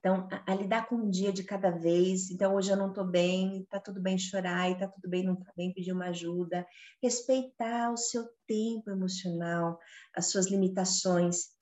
Então, 0.00 0.28
a, 0.30 0.52
a 0.52 0.54
lidar 0.54 0.86
com 0.86 0.96
um 0.96 1.08
dia 1.08 1.32
de 1.32 1.44
cada 1.44 1.70
vez. 1.70 2.30
Então, 2.30 2.54
hoje 2.54 2.70
eu 2.70 2.76
não 2.76 2.88
estou 2.88 3.04
bem, 3.04 3.62
está 3.62 3.78
tudo 3.80 4.02
bem 4.02 4.18
chorar, 4.18 4.70
está 4.70 4.88
tudo 4.88 5.08
bem 5.08 5.24
não 5.24 5.36
tá 5.36 5.50
bem 5.56 5.72
pedir 5.72 5.92
uma 5.92 6.08
ajuda. 6.08 6.66
Respeitar 7.02 7.92
o 7.92 7.96
seu 7.96 8.28
tempo 8.46 8.90
emocional, 8.90 9.78
as 10.14 10.26
suas 10.30 10.46
limitações. 10.46 11.54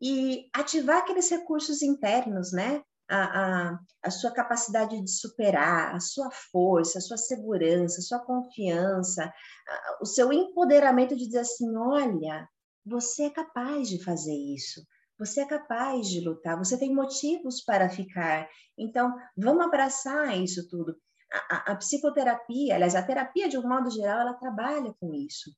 E 0.00 0.48
ativar 0.54 0.98
aqueles 0.98 1.28
recursos 1.28 1.82
internos, 1.82 2.52
né? 2.52 2.82
A, 3.10 3.70
a, 3.70 3.78
a 4.04 4.10
sua 4.10 4.30
capacidade 4.30 5.00
de 5.00 5.10
superar, 5.10 5.94
a 5.94 6.00
sua 6.00 6.30
força, 6.30 6.98
a 6.98 7.02
sua 7.02 7.16
segurança, 7.16 7.98
a 7.98 8.02
sua 8.02 8.20
confiança, 8.20 9.24
a, 9.24 9.98
o 10.00 10.06
seu 10.06 10.32
empoderamento 10.32 11.16
de 11.16 11.26
dizer 11.26 11.40
assim: 11.40 11.76
olha, 11.76 12.48
você 12.86 13.24
é 13.24 13.30
capaz 13.30 13.88
de 13.88 14.02
fazer 14.02 14.34
isso. 14.34 14.80
Você 15.18 15.42
é 15.42 15.46
capaz 15.46 16.08
de 16.08 16.20
lutar, 16.20 16.56
você 16.56 16.78
tem 16.78 16.94
motivos 16.94 17.60
para 17.62 17.90
ficar. 17.90 18.48
Então, 18.78 19.14
vamos 19.36 19.66
abraçar 19.66 20.38
isso 20.38 20.66
tudo. 20.68 20.96
A, 21.30 21.56
a, 21.56 21.72
a, 21.72 21.76
psicoterapia, 21.76 22.74
aliás, 22.74 22.94
a 22.94 23.02
terapia, 23.02 23.48
de 23.48 23.58
um 23.58 23.68
modo 23.68 23.90
geral, 23.90 24.20
ela 24.20 24.34
trabalha 24.34 24.94
com 24.98 25.12
isso. 25.12 25.50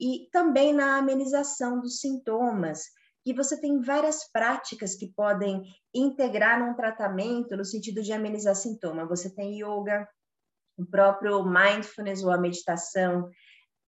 E 0.00 0.28
também 0.32 0.72
na 0.72 0.96
amenização 0.96 1.80
dos 1.80 2.00
sintomas 2.00 2.84
que 3.24 3.34
você 3.34 3.60
tem 3.60 3.80
várias 3.80 4.30
práticas 4.32 4.94
que 4.94 5.12
podem 5.14 5.62
integrar 5.94 6.58
num 6.58 6.74
tratamento 6.74 7.56
no 7.56 7.64
sentido 7.64 8.02
de 8.02 8.12
amenizar 8.12 8.54
sintoma. 8.54 9.06
Você 9.06 9.34
tem 9.34 9.60
yoga, 9.60 10.08
o 10.78 10.86
próprio 10.86 11.44
mindfulness 11.44 12.22
ou 12.24 12.30
a 12.30 12.38
meditação, 12.38 13.28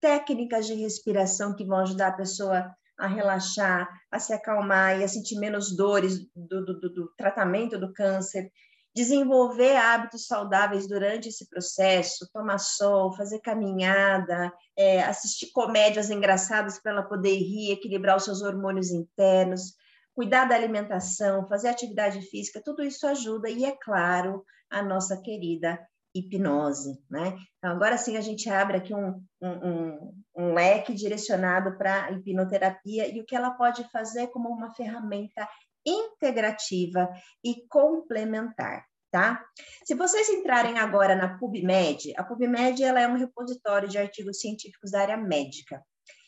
técnicas 0.00 0.66
de 0.66 0.74
respiração 0.74 1.54
que 1.56 1.64
vão 1.64 1.78
ajudar 1.78 2.08
a 2.08 2.16
pessoa 2.16 2.70
a 2.98 3.06
relaxar, 3.06 3.88
a 4.10 4.18
se 4.18 4.32
acalmar 4.32 5.00
e 5.00 5.04
a 5.04 5.08
sentir 5.08 5.38
menos 5.38 5.74
dores 5.74 6.18
do, 6.36 6.64
do, 6.64 6.80
do 6.80 7.14
tratamento 7.16 7.78
do 7.78 7.92
câncer 7.92 8.50
desenvolver 8.94 9.76
hábitos 9.76 10.26
saudáveis 10.26 10.86
durante 10.86 11.28
esse 11.28 11.48
processo, 11.48 12.28
tomar 12.32 12.58
sol, 12.58 13.16
fazer 13.16 13.40
caminhada, 13.40 14.52
é, 14.76 15.02
assistir 15.02 15.50
comédias 15.52 16.10
engraçadas 16.10 16.78
para 16.78 16.92
ela 16.92 17.02
poder 17.02 17.36
rir, 17.36 17.72
equilibrar 17.72 18.16
os 18.16 18.24
seus 18.24 18.42
hormônios 18.42 18.90
internos, 18.90 19.74
cuidar 20.14 20.44
da 20.44 20.54
alimentação, 20.54 21.48
fazer 21.48 21.68
atividade 21.68 22.20
física, 22.22 22.62
tudo 22.62 22.82
isso 22.82 23.06
ajuda 23.06 23.48
e, 23.48 23.64
é 23.64 23.74
claro, 23.80 24.44
a 24.70 24.82
nossa 24.82 25.20
querida 25.20 25.78
hipnose, 26.14 27.02
né? 27.10 27.36
Então, 27.56 27.70
agora 27.70 27.96
sim 27.96 28.16
a 28.16 28.20
gente 28.20 28.48
abre 28.50 28.76
aqui 28.76 28.94
um, 28.94 29.24
um, 29.40 30.14
um 30.36 30.52
leque 30.52 30.92
direcionado 30.92 31.76
para 31.78 32.04
a 32.04 32.12
hipnoterapia 32.12 33.08
e 33.08 33.20
o 33.20 33.24
que 33.24 33.34
ela 33.34 33.52
pode 33.52 33.84
fazer 33.90 34.26
como 34.28 34.50
uma 34.50 34.74
ferramenta 34.74 35.48
integrativa 35.86 37.08
e 37.44 37.66
complementar, 37.68 38.84
tá? 39.10 39.44
Se 39.84 39.94
vocês 39.94 40.28
entrarem 40.28 40.78
agora 40.78 41.14
na 41.14 41.38
PubMed, 41.38 42.12
a 42.16 42.24
PubMed 42.24 42.82
ela 42.82 43.00
é 43.00 43.08
um 43.08 43.16
repositório 43.16 43.88
de 43.88 43.98
artigos 43.98 44.40
científicos 44.40 44.90
da 44.90 45.00
área 45.00 45.16
médica 45.16 45.82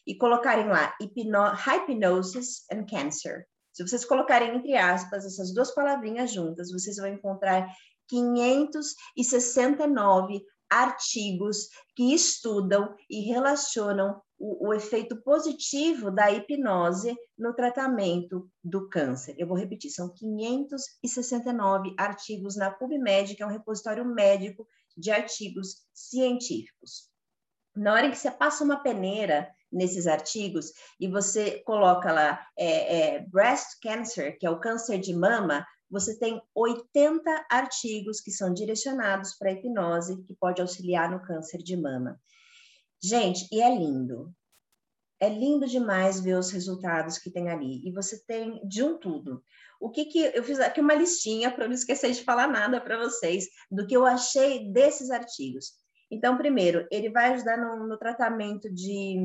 e 0.07 0.17
colocarem 0.17 0.69
lá 0.69 0.95
Hypnosis 1.01 2.64
and 2.71 2.87
Cancer. 2.87 3.47
Se 3.73 3.83
vocês 3.83 4.05
colocarem 4.05 4.55
entre 4.57 4.77
aspas 4.77 5.25
essas 5.25 5.53
duas 5.53 5.75
palavrinhas 5.75 6.33
juntas, 6.33 6.71
vocês 6.71 6.97
vão 6.97 7.09
encontrar 7.09 7.67
569 8.09 10.45
artigos 10.71 11.69
que 11.97 12.14
estudam 12.14 12.95
e 13.09 13.23
relacionam 13.23 14.23
o, 14.44 14.68
o, 14.68 14.74
efeito 14.74 15.16
positivo 15.22 16.11
da 16.11 16.30
hipnose 16.30 17.16
no 17.37 17.54
tratamento 17.54 18.46
do 18.62 18.90
câncer. 18.90 19.35
Eu 19.38 19.46
vou 19.46 19.57
repetir, 19.57 19.90
são 19.90 20.12
569 20.12 21.94
artigos 21.96 22.54
na 22.54 22.70
PubMed, 22.70 23.35
que 23.35 23.42
é 23.42 23.46
um 23.46 23.50
repositório 23.50 24.04
médico 24.04 24.68
de 24.94 25.11
artigos 25.11 25.87
científicos. 25.94 27.09
Na 27.74 27.94
hora 27.94 28.11
que 28.11 28.18
você 28.18 28.30
passa 28.30 28.62
uma 28.62 28.83
peneira 28.83 29.48
nesses 29.72 30.07
artigos 30.07 30.72
e 31.00 31.09
você 31.09 31.62
coloca 31.64 32.12
lá 32.12 32.46
é, 32.57 33.14
é, 33.14 33.20
breast 33.26 33.80
cancer, 33.83 34.38
que 34.38 34.46
é 34.46 34.50
o 34.50 34.61
câncer 34.61 34.98
de 34.98 35.14
mama, 35.14 35.66
você 35.90 36.18
tem 36.18 36.42
80 36.54 37.46
artigos 37.50 38.20
que 38.20 38.30
são 38.30 38.52
direcionados 38.52 39.35
para 39.38 39.48
a 39.48 39.52
hipnose, 39.54 40.22
que 40.24 40.35
pode 40.35 40.61
auxiliar 40.61 41.11
no 41.11 41.22
câncer 41.22 41.62
de 41.62 41.76
mama. 41.78 42.20
Gente, 43.05 43.47
e 43.53 43.61
é 43.61 43.69
lindo. 43.69 44.33
É 45.21 45.29
lindo 45.29 45.67
demais 45.67 46.21
ver 46.21 46.38
os 46.38 46.51
resultados 46.51 47.19
que 47.19 47.31
tem 47.31 47.51
ali. 47.51 47.87
E 47.87 47.93
você 47.93 48.25
tem 48.25 48.67
de 48.67 48.83
um 48.83 48.99
tudo. 48.99 49.43
O 49.79 49.90
que 49.90 50.07
que 50.07 50.19
eu 50.19 50.43
fiz 50.43 50.59
aqui 50.59 50.81
uma 50.81 50.95
listinha 50.95 51.51
para 51.51 51.67
não 51.67 51.75
esquecer 51.75 52.12
de 52.12 52.25
falar 52.25 52.49
nada 52.49 52.81
para 52.81 52.97
vocês 52.97 53.47
do 53.71 53.87
que 53.87 53.95
eu 53.95 54.07
achei 54.07 54.73
desses 54.73 55.11
artigos. 55.11 55.73
Então, 56.11 56.38
primeiro, 56.38 56.87
ele 56.90 57.11
vai 57.11 57.35
ajudar 57.35 57.59
no, 57.59 57.87
no 57.87 57.99
tratamento 57.99 58.73
de 58.73 59.19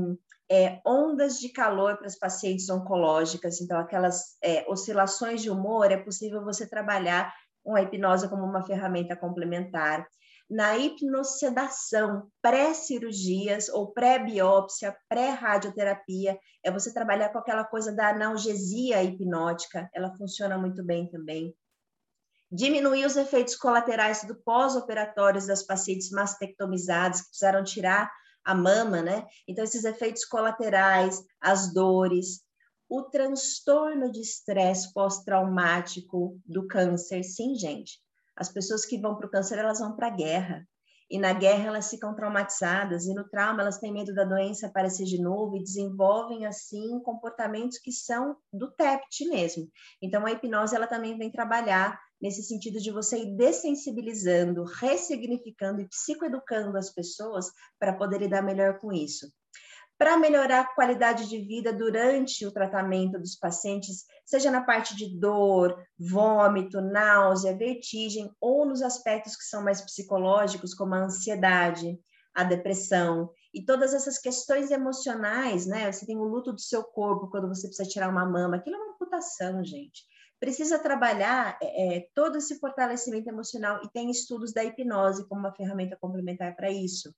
é, 0.52 0.82
ondas 0.86 1.40
de 1.40 1.48
calor 1.48 1.96
para 1.96 2.08
as 2.08 2.20
pacientes 2.20 2.70
oncológicas. 2.70 3.62
Então, 3.62 3.80
aquelas 3.80 4.36
é, 4.44 4.70
oscilações 4.70 5.42
de 5.42 5.50
humor, 5.50 5.90
é 5.90 5.98
possível 5.98 6.44
você 6.44 6.68
trabalhar 6.68 7.34
com 7.64 7.76
a 7.76 7.82
hipnose 7.82 8.28
como 8.28 8.44
uma 8.44 8.66
ferramenta 8.66 9.16
complementar 9.16 10.06
na 10.50 10.76
hipnosedação, 10.78 12.28
pré-cirurgias 12.42 13.70
ou 13.70 13.92
pré-biópsia, 13.92 14.98
pré-radioterapia, 15.08 16.40
é 16.64 16.72
você 16.72 16.92
trabalhar 16.92 17.30
com 17.30 17.38
aquela 17.38 17.64
coisa 17.64 17.92
da 17.92 18.10
analgesia 18.10 19.04
hipnótica, 19.04 19.88
ela 19.94 20.16
funciona 20.18 20.58
muito 20.58 20.84
bem 20.84 21.08
também. 21.08 21.56
Diminuir 22.52 23.06
os 23.06 23.16
efeitos 23.16 23.56
colaterais 23.56 24.24
do 24.24 24.34
pós-operatórios 24.36 25.46
das 25.46 25.62
pacientes 25.62 26.10
mastectomizadas, 26.10 27.22
que 27.22 27.28
precisaram 27.28 27.64
tirar 27.64 28.12
a 28.44 28.56
mama, 28.56 29.04
né? 29.04 29.28
Então, 29.48 29.64
esses 29.64 29.84
efeitos 29.84 30.26
colaterais, 30.26 31.24
as 31.40 31.72
dores, 31.72 32.42
o 32.90 33.04
transtorno 33.04 34.12
de 34.12 34.22
estresse 34.22 34.92
pós-traumático 34.94 36.42
do 36.44 36.66
câncer, 36.66 37.24
sim, 37.24 37.54
gente 37.54 38.00
as 38.40 38.50
pessoas 38.50 38.86
que 38.86 38.98
vão 38.98 39.16
para 39.16 39.28
o 39.28 39.30
câncer, 39.30 39.60
elas 39.60 39.80
vão 39.80 39.96
para 39.96 40.08
a 40.08 40.16
guerra. 40.16 40.68
e 41.12 41.18
na 41.18 41.34
guerra 41.34 41.70
elas 41.70 41.90
ficam 41.90 42.14
traumatizadas 42.14 43.06
e 43.08 43.16
no 43.16 43.28
trauma 43.28 43.62
elas 43.62 43.80
têm 43.80 43.92
medo 43.92 44.14
da 44.14 44.24
doença 44.24 44.68
aparecer 44.68 45.06
de 45.06 45.20
novo 45.20 45.58
e 45.58 45.64
desenvolvem 45.64 46.46
assim 46.46 47.00
comportamentos 47.02 47.80
que 47.80 47.92
são 47.92 48.38
do 48.54 48.70
TEPT 48.70 49.28
mesmo. 49.28 49.68
Então 50.04 50.24
a 50.24 50.32
hipnose 50.32 50.76
ela 50.76 50.86
também 50.86 51.18
vem 51.18 51.32
trabalhar 51.32 52.00
nesse 52.22 52.44
sentido 52.44 52.80
de 52.80 52.92
você 52.92 53.24
ir 53.24 53.36
dessensibilizando, 53.36 54.64
ressignificando 54.64 55.82
e 55.82 55.88
psicoeducando 55.88 56.78
as 56.78 56.92
pessoas 56.94 57.52
para 57.80 57.94
poder 57.94 58.20
lidar 58.20 58.44
melhor 58.44 58.78
com 58.78 58.94
isso 58.94 59.32
para 60.00 60.18
melhorar 60.18 60.62
a 60.62 60.74
qualidade 60.74 61.28
de 61.28 61.38
vida 61.40 61.74
durante 61.74 62.46
o 62.46 62.52
tratamento 62.54 63.20
dos 63.20 63.36
pacientes, 63.36 64.06
seja 64.26 64.50
na 64.50 64.62
parte 64.62 64.96
de 64.96 65.20
dor, 65.20 65.78
vômito, 66.00 66.80
náusea, 66.80 67.58
vertigem, 67.58 68.32
ou 68.40 68.66
nos 68.66 68.82
aspectos 68.82 69.36
que 69.36 69.44
são 69.44 69.62
mais 69.62 69.82
psicológicos, 69.82 70.74
como 70.74 70.96
a 70.96 71.00
ansiedade, 71.04 72.00
a 72.34 72.46
depressão 72.46 73.30
e 73.54 73.66
todas 73.66 73.94
essas 73.94 74.18
questões 74.18 74.72
emocionais, 74.72 75.66
né? 75.66 75.92
Você 75.92 76.06
tem 76.06 76.16
o 76.16 76.24
luto 76.24 76.54
do 76.54 76.62
seu 76.62 76.82
corpo 76.82 77.30
quando 77.30 77.50
você 77.50 77.68
precisa 77.68 77.90
tirar 77.90 78.10
uma 78.10 78.26
mama, 78.26 78.56
aquilo 78.56 78.78
é 78.78 78.80
uma 78.80 78.94
amputação, 78.94 79.62
gente. 79.66 80.06
Precisa 80.40 80.80
trabalhar 80.80 81.58
é, 81.62 81.98
é 81.98 82.08
todo 82.16 82.38
esse 82.38 82.58
fortalecimento 82.58 83.28
emocional 83.28 83.82
e 83.84 83.90
tem 83.90 84.10
estudos 84.10 84.54
da 84.54 84.64
hipnose 84.64 85.28
como 85.28 85.42
uma 85.42 85.54
ferramenta 85.54 85.98
complementar 86.00 86.56
para 86.56 86.72
isso. 86.72 87.14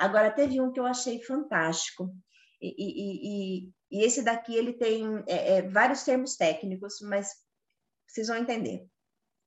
Agora, 0.00 0.30
teve 0.30 0.58
um 0.58 0.72
que 0.72 0.80
eu 0.80 0.86
achei 0.86 1.22
fantástico, 1.22 2.10
e, 2.58 2.74
e, 2.78 3.66
e, 3.66 3.72
e 3.90 4.02
esse 4.02 4.22
daqui 4.22 4.54
ele 4.56 4.72
tem 4.72 5.04
é, 5.26 5.58
é, 5.58 5.62
vários 5.68 6.04
termos 6.04 6.36
técnicos, 6.36 7.00
mas 7.02 7.28
vocês 8.08 8.28
vão 8.28 8.38
entender. 8.38 8.86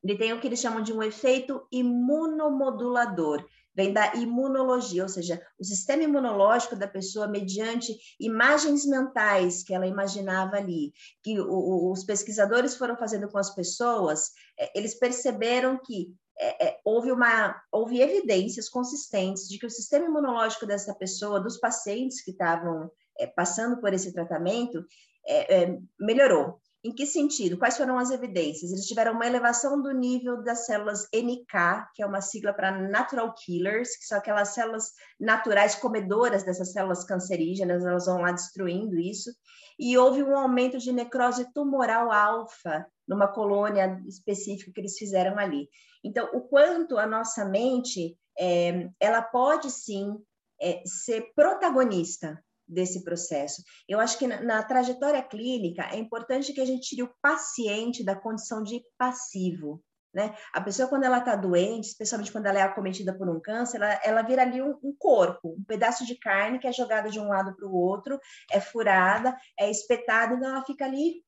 Ele 0.04 0.16
tem 0.16 0.32
o 0.32 0.40
que 0.40 0.46
eles 0.46 0.60
chamam 0.60 0.84
de 0.84 0.94
um 0.94 1.02
efeito 1.02 1.66
imunomodulador, 1.72 3.44
vem 3.74 3.92
da 3.92 4.14
imunologia, 4.14 5.02
ou 5.02 5.10
seja, 5.10 5.42
o 5.58 5.64
sistema 5.64 6.04
imunológico 6.04 6.76
da 6.76 6.88
pessoa, 6.88 7.28
mediante 7.28 7.98
imagens 8.20 8.86
mentais 8.86 9.64
que 9.64 9.74
ela 9.74 9.88
imaginava 9.88 10.58
ali, 10.58 10.94
que 11.24 11.40
o, 11.40 11.92
os 11.92 12.04
pesquisadores 12.04 12.76
foram 12.76 12.96
fazendo 12.96 13.28
com 13.28 13.40
as 13.40 13.56
pessoas, 13.56 14.30
é, 14.60 14.78
eles 14.78 14.94
perceberam 14.94 15.80
que 15.84 16.14
é, 16.40 16.68
é, 16.68 16.80
houve, 16.84 17.12
uma, 17.12 17.56
houve 17.72 18.02
evidências 18.02 18.68
consistentes 18.70 19.48
de 19.48 19.58
que 19.60 19.66
o 19.66 19.70
sistema 19.70 20.06
imunológico 20.06 20.66
dessa 20.66 20.94
pessoa, 20.94 21.40
dos 21.40 21.58
pacientes 21.60 22.24
que 22.24 22.32
estavam 22.32 22.90
é, 23.20 23.28
passando 23.28 23.80
por 23.80 23.94
esse 23.94 24.12
tratamento, 24.14 24.86
é, 25.26 25.64
é, 25.64 25.80
melhorou. 26.00 26.60
Em 26.86 26.94
que 26.94 27.06
sentido? 27.06 27.58
Quais 27.58 27.78
foram 27.78 27.98
as 27.98 28.12
evidências? 28.12 28.72
Eles 28.72 28.86
tiveram 28.86 29.14
uma 29.14 29.26
elevação 29.26 29.82
do 29.82 29.92
nível 29.94 30.44
das 30.44 30.66
células 30.66 31.08
NK, 31.16 31.88
que 31.96 32.04
é 32.04 32.06
uma 32.06 32.20
sigla 32.20 32.52
para 32.52 32.78
Natural 32.78 33.34
Killers, 33.34 33.96
que 33.96 34.06
são 34.06 34.18
aquelas 34.18 34.50
células 34.50 34.92
naturais 35.18 35.76
comedoras 35.76 36.44
dessas 36.44 36.74
células 36.74 37.06
cancerígenas, 37.06 37.86
elas 37.86 38.06
vão 38.06 38.20
lá 38.20 38.34
destruindo 38.34 39.00
isso. 39.00 39.32
E 39.80 39.98
houve 39.98 40.22
um 40.24 40.38
aumento 40.38 40.78
de 40.78 40.92
necrose 40.92 41.50
tumoral 41.54 42.12
alfa 42.12 42.86
numa 43.08 43.28
colônia 43.28 44.02
específica 44.08 44.72
que 44.72 44.82
eles 44.82 44.98
fizeram 44.98 45.38
ali. 45.38 45.70
Então, 46.04 46.30
o 46.34 46.42
quanto 46.42 46.98
a 46.98 47.08
nossa 47.08 47.46
mente, 47.46 48.18
é, 48.38 48.90
ela 49.00 49.22
pode 49.22 49.70
sim 49.70 50.18
é, 50.62 50.82
ser 50.86 51.34
protagonista 51.36 52.42
desse 52.68 53.04
processo. 53.04 53.62
Eu 53.88 54.00
acho 54.00 54.18
que 54.18 54.28
na, 54.28 54.42
na, 54.42 54.64
trajetória 54.64 55.22
clínica 55.22 55.84
é 55.92 55.98
importante 55.98 56.54
que 56.54 56.62
a 56.62 56.66
gente 56.66 56.90
tire 56.90 57.04
o 57.04 57.14
paciente 57.22 58.04
da 58.04 58.16
condição 58.16 58.64
de 58.64 58.82
passivo. 58.98 59.84
Né? 60.14 60.36
A 60.54 60.62
pessoa, 60.62 60.88
quando 60.88 61.04
ela 61.04 61.18
está 61.18 61.36
doente, 61.36 61.88
especialmente 61.88 62.32
quando 62.32 62.46
ela 62.46 62.60
é 62.60 62.62
acometida 62.62 63.18
por 63.18 63.28
um 63.28 63.42
câncer, 63.42 63.78
ela, 63.78 64.00
ela 64.04 64.22
vira 64.22 64.44
ali 64.44 64.62
um, 64.62 64.78
um, 64.84 64.96
corpo, 64.98 65.56
um 65.58 65.64
pedaço 65.64 66.06
de 66.06 66.16
carne 66.20 66.60
que 66.60 66.68
é 66.68 66.72
jogado 66.72 67.10
de 67.10 67.20
um 67.20 67.28
lado 67.28 67.56
para 67.56 67.68
o 67.68 67.76
outro, 67.76 68.20
é 68.52 68.60
furada, 68.60 69.36
é 69.60 69.72
espetada, 69.72 70.36
então 70.36 70.50
ela 70.50 70.64
fica 70.64 70.86
ali 70.86 71.24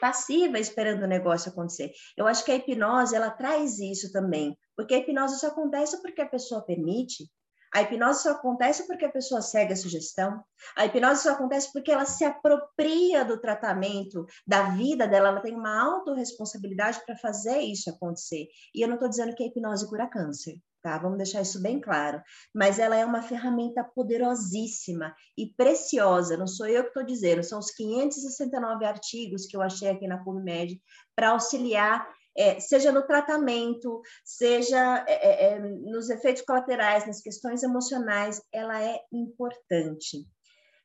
passiva 0.00 0.58
esperando 0.58 1.02
o 1.02 1.08
negócio 1.08 1.50
acontecer. 1.50 1.92
Eu 2.16 2.26
acho 2.26 2.44
que 2.44 2.50
a 2.50 2.56
hipnose, 2.56 3.14
ela 3.14 3.30
traz 3.30 3.78
isso 3.78 4.10
também, 4.12 4.56
porque 4.76 4.94
a 4.94 4.98
hipnose 4.98 5.38
só 5.38 5.48
acontece 5.48 6.00
porque 6.00 6.22
a 6.22 6.28
pessoa 6.28 6.64
permite, 6.64 7.30
a 7.72 7.82
hipnose 7.82 8.22
só 8.22 8.32
acontece 8.32 8.86
porque 8.86 9.04
a 9.04 9.12
pessoa 9.12 9.40
segue 9.40 9.72
a 9.72 9.76
sugestão. 9.76 10.42
A 10.76 10.86
hipnose 10.86 11.22
só 11.22 11.32
acontece 11.32 11.72
porque 11.72 11.92
ela 11.92 12.04
se 12.04 12.24
apropria 12.24 13.24
do 13.24 13.40
tratamento, 13.40 14.26
da 14.44 14.70
vida 14.70 15.06
dela, 15.06 15.28
ela 15.28 15.40
tem 15.40 15.54
uma 15.54 15.80
autorresponsabilidade 15.80 17.00
para 17.06 17.16
fazer 17.16 17.60
isso 17.60 17.88
acontecer. 17.88 18.48
E 18.74 18.82
eu 18.82 18.88
não 18.88 18.94
estou 18.94 19.08
dizendo 19.08 19.34
que 19.36 19.44
a 19.44 19.46
hipnose 19.46 19.88
cura 19.88 20.08
câncer, 20.08 20.60
tá? 20.82 20.98
Vamos 20.98 21.18
deixar 21.18 21.42
isso 21.42 21.60
bem 21.62 21.80
claro. 21.80 22.22
Mas 22.54 22.78
ela 22.78 22.96
é 22.96 23.04
uma 23.04 23.22
ferramenta 23.22 23.84
poderosíssima 23.84 25.14
e 25.36 25.46
preciosa. 25.54 26.36
Não 26.36 26.46
sou 26.46 26.66
eu 26.66 26.82
que 26.82 26.88
estou 26.88 27.04
dizendo, 27.04 27.42
são 27.42 27.58
os 27.58 27.70
569 27.70 28.84
artigos 28.84 29.46
que 29.46 29.56
eu 29.56 29.62
achei 29.62 29.88
aqui 29.88 30.06
na 30.06 30.22
PubMed 30.22 30.80
para 31.14 31.30
auxiliar 31.30 32.06
é, 32.36 32.60
seja 32.60 32.92
no 32.92 33.02
tratamento, 33.02 34.00
seja 34.24 35.04
é, 35.06 35.12
é, 35.12 35.52
é, 35.52 35.58
nos 35.58 36.08
efeitos 36.08 36.42
colaterais, 36.42 37.06
nas 37.06 37.20
questões 37.20 37.62
emocionais, 37.62 38.40
ela 38.52 38.82
é 38.82 39.00
importante. 39.12 40.26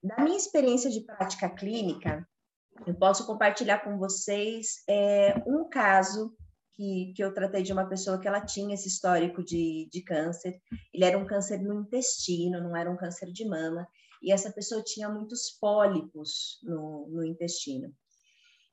Da 0.03 0.23
minha 0.23 0.37
experiência 0.37 0.89
de 0.89 1.01
prática 1.01 1.49
clínica, 1.49 2.27
eu 2.85 2.93
posso 2.95 3.25
compartilhar 3.25 3.79
com 3.79 3.97
vocês 3.97 4.83
é, 4.89 5.41
um 5.47 5.69
caso 5.69 6.35
que, 6.75 7.13
que 7.15 7.23
eu 7.23 7.33
tratei 7.33 7.63
de 7.63 7.71
uma 7.71 7.87
pessoa 7.87 8.19
que 8.19 8.27
ela 8.27 8.41
tinha 8.41 8.75
esse 8.75 8.87
histórico 8.87 9.43
de, 9.43 9.87
de 9.91 10.01
câncer. 10.01 10.59
Ele 10.93 11.05
era 11.05 11.17
um 11.17 11.25
câncer 11.25 11.61
no 11.61 11.81
intestino, 11.81 12.61
não 12.61 12.75
era 12.75 12.91
um 12.91 12.97
câncer 12.97 13.31
de 13.31 13.45
mama, 13.47 13.87
e 14.21 14.31
essa 14.31 14.51
pessoa 14.51 14.83
tinha 14.83 15.09
muitos 15.09 15.51
pólipos 15.59 16.59
no, 16.63 17.07
no 17.09 17.23
intestino. 17.23 17.93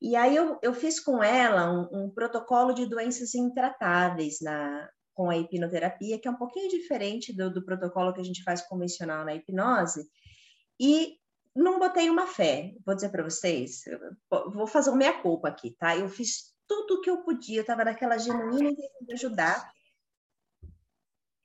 E 0.01 0.17
aí 0.17 0.35
eu, 0.35 0.59
eu 0.63 0.75
fiz 0.75 0.99
com 0.99 1.23
ela 1.23 1.71
um, 1.71 2.05
um 2.05 2.11
protocolo 2.11 2.73
de 2.73 2.87
doenças 2.87 3.35
intratáveis 3.35 4.41
na, 4.41 4.91
com 5.15 5.31
a 5.31 5.37
hipnoterapia, 5.37 6.19
que 6.19 6.27
é 6.27 6.31
um 6.31 6.37
pouquinho 6.37 6.69
diferente 6.69 7.33
do, 7.33 7.53
do 7.53 7.65
protocolo 7.65 8.13
que 8.13 8.21
a 8.21 8.25
gente 8.25 8.43
faz 8.43 8.63
convencional 8.63 9.25
na 9.25 9.35
hipnose, 9.35 10.05
e 10.81 11.17
não 11.55 11.79
botei 11.79 12.11
uma 12.11 12.27
fé, 12.27 12.75
vou 12.85 12.95
dizer 12.95 13.11
para 13.11 13.23
vocês, 13.23 13.83
vou 14.31 14.67
fazer 14.67 14.91
o 14.91 14.97
meia 14.97 15.21
culpa 15.21 15.49
aqui, 15.49 15.77
tá? 15.79 15.97
Eu 15.97 16.09
fiz 16.09 16.53
tudo 16.73 16.95
o 16.95 17.01
que 17.01 17.11
eu 17.11 17.23
podia, 17.23 17.59
eu 17.59 17.63
estava 17.63 17.85
naquela 17.85 18.19
genuína 18.19 18.71
intenção 18.71 19.07
de 19.07 19.13
ajudar. 19.15 19.73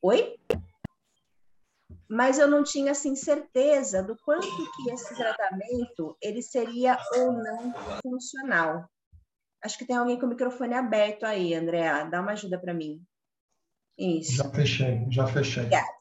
Oi? 0.02 0.38
mas 2.10 2.40
eu 2.40 2.48
não 2.48 2.64
tinha 2.64 2.92
assim 2.92 3.16
certeza 3.16 4.02
do 4.02 4.16
quanto 4.24 4.48
que 4.48 4.92
esse 4.92 5.14
tratamento 5.16 6.18
ele 6.22 6.42
seria 6.42 6.98
ou 7.16 7.34
não 7.34 7.74
funcional. 8.02 8.90
Acho 9.62 9.78
que 9.78 9.86
tem 9.86 9.96
alguém 9.96 10.18
com 10.18 10.26
o 10.26 10.30
microfone 10.30 10.74
aberto 10.74 11.26
aí, 11.26 11.54
Andréa. 11.54 12.06
Dá 12.06 12.22
uma 12.22 12.32
ajuda 12.32 12.60
para 12.60 12.74
mim. 12.74 13.04
Isso. 13.98 14.38
Já 14.38 14.50
fechei, 14.52 15.06
já 15.10 15.28
fechei. 15.28 15.64
Obrigada. 15.64 15.98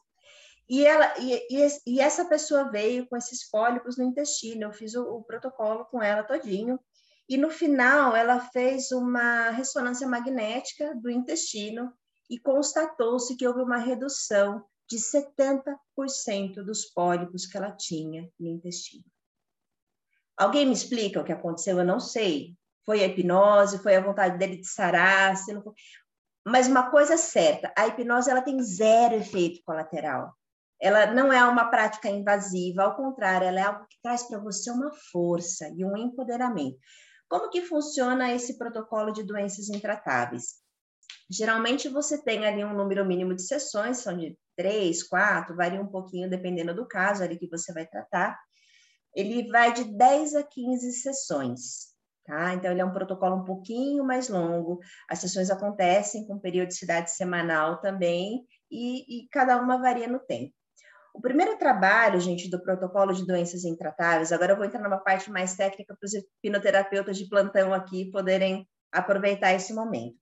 E, 0.69 0.85
ela, 0.85 1.13
e, 1.17 1.33
e, 1.49 1.67
e, 1.87 1.99
essa 1.99 2.25
pessoa 2.25 2.69
veio 2.69 3.07
com 3.07 3.15
esses 3.17 3.49
pólipos 3.49 3.97
no 3.97 4.03
intestino. 4.03 4.63
Eu 4.63 4.73
fiz 4.73 4.95
o, 4.95 5.01
o 5.01 5.23
protocolo 5.23 5.85
com 5.85 6.01
ela 6.01 6.23
todinho. 6.23 6.79
E 7.29 7.37
no 7.37 7.49
final, 7.49 8.15
ela 8.15 8.39
fez 8.39 8.91
uma 8.91 9.49
ressonância 9.49 10.07
magnética 10.07 10.95
do 10.95 11.09
intestino 11.09 11.93
e 12.29 12.39
constatou-se 12.39 13.35
que 13.35 13.47
houve 13.47 13.61
uma 13.61 13.77
redução 13.77 14.63
de 14.89 14.97
70% 14.97 16.63
dos 16.63 16.85
pólipos 16.85 17.45
que 17.45 17.57
ela 17.57 17.71
tinha 17.71 18.29
no 18.39 18.47
intestino. 18.47 19.03
Alguém 20.37 20.65
me 20.65 20.73
explica 20.73 21.19
o 21.19 21.23
que 21.23 21.33
aconteceu? 21.33 21.77
Eu 21.77 21.85
não 21.85 21.99
sei. 21.99 22.55
Foi 22.85 23.03
a 23.03 23.07
hipnose, 23.07 23.79
foi 23.79 23.95
a 23.95 24.01
vontade 24.01 24.37
dele 24.37 24.57
de 24.57 24.67
sarar, 24.67 25.35
foi... 25.35 25.73
mas 26.45 26.67
uma 26.67 26.89
coisa 26.89 27.15
é 27.15 27.17
certa, 27.17 27.73
a 27.77 27.85
hipnose 27.87 28.29
ela 28.29 28.41
tem 28.41 28.61
zero 28.63 29.15
efeito 29.15 29.61
colateral. 29.65 30.33
Ela 30.79 31.07
não 31.07 31.33
é 31.33 31.43
uma 31.43 31.65
prática 31.65 32.07
invasiva, 32.07 32.83
ao 32.83 32.95
contrário, 32.95 33.47
ela 33.47 33.59
é 33.59 33.63
algo 33.63 33.85
que 33.89 33.97
traz 34.01 34.23
para 34.23 34.39
você 34.39 34.71
uma 34.71 34.93
força 35.11 35.67
e 35.75 35.83
um 35.83 35.97
empoderamento. 35.97 36.77
Como 37.29 37.49
que 37.49 37.61
funciona 37.61 38.33
esse 38.33 38.57
protocolo 38.57 39.11
de 39.11 39.23
doenças 39.23 39.69
intratáveis? 39.69 40.55
Geralmente 41.29 41.89
você 41.89 42.21
tem 42.21 42.45
ali 42.45 42.63
um 42.63 42.73
número 42.73 43.05
mínimo 43.05 43.35
de 43.35 43.43
sessões, 43.43 43.97
são 43.97 44.17
de 44.17 44.37
três, 44.55 45.03
quatro, 45.03 45.55
varia 45.55 45.81
um 45.81 45.87
pouquinho 45.87 46.29
dependendo 46.29 46.73
do 46.73 46.87
caso 46.87 47.23
ali 47.23 47.37
que 47.37 47.49
você 47.49 47.73
vai 47.73 47.85
tratar. 47.85 48.39
Ele 49.13 49.47
vai 49.49 49.73
de 49.73 49.83
10 49.83 50.35
a 50.35 50.43
15 50.43 50.93
sessões, 50.93 51.87
tá? 52.25 52.53
Então, 52.53 52.71
ele 52.71 52.81
é 52.81 52.85
um 52.85 52.93
protocolo 52.93 53.35
um 53.35 53.43
pouquinho 53.43 54.05
mais 54.05 54.29
longo. 54.29 54.79
As 55.09 55.19
sessões 55.19 55.49
acontecem 55.49 56.25
com 56.27 56.39
periodicidade 56.39 57.11
semanal 57.11 57.81
também, 57.81 58.45
e, 58.69 59.23
e 59.23 59.27
cada 59.29 59.59
uma 59.61 59.77
varia 59.77 60.07
no 60.07 60.19
tempo. 60.19 60.53
O 61.17 61.21
primeiro 61.21 61.57
trabalho, 61.57 62.19
gente, 62.19 62.47
do 62.47 62.61
protocolo 62.61 63.11
de 63.11 63.25
doenças 63.25 63.65
intratáveis, 63.65 64.31
agora 64.31 64.51
eu 64.51 64.55
vou 64.55 64.65
entrar 64.65 64.83
numa 64.83 64.99
parte 64.99 65.31
mais 65.31 65.55
técnica 65.55 65.97
para 65.99 66.05
os 66.05 66.13
hipnoterapeutas 66.13 67.17
de 67.17 67.27
plantão 67.27 67.73
aqui 67.73 68.11
poderem 68.11 68.67
aproveitar 68.91 69.53
esse 69.53 69.73
momento 69.73 70.15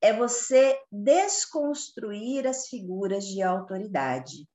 é 0.00 0.12
você 0.12 0.78
desconstruir 0.90 2.46
as 2.46 2.68
figuras 2.68 3.24
de 3.24 3.42
autoridade. 3.42 4.46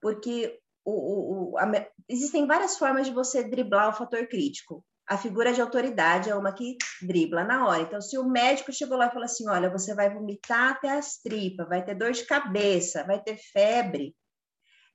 Porque 0.00 0.58
o, 0.84 1.52
o, 1.52 1.58
a, 1.58 1.70
existem 2.08 2.46
várias 2.46 2.76
formas 2.76 3.06
de 3.06 3.12
você 3.12 3.42
driblar 3.42 3.90
o 3.90 3.96
fator 3.96 4.26
crítico. 4.26 4.84
A 5.08 5.16
figura 5.16 5.52
de 5.52 5.60
autoridade 5.60 6.30
é 6.30 6.34
uma 6.34 6.52
que 6.52 6.76
dribla 7.02 7.42
na 7.42 7.66
hora. 7.66 7.82
Então, 7.82 8.00
se 8.00 8.16
o 8.18 8.28
médico 8.28 8.72
chegou 8.72 8.96
lá 8.96 9.06
e 9.06 9.10
falou 9.10 9.24
assim: 9.24 9.48
olha, 9.48 9.70
você 9.70 9.94
vai 9.94 10.12
vomitar 10.12 10.72
até 10.72 10.90
as 10.90 11.18
tripas, 11.18 11.68
vai 11.68 11.84
ter 11.84 11.94
dor 11.94 12.12
de 12.12 12.24
cabeça, 12.26 13.04
vai 13.04 13.20
ter 13.20 13.36
febre, 13.36 14.14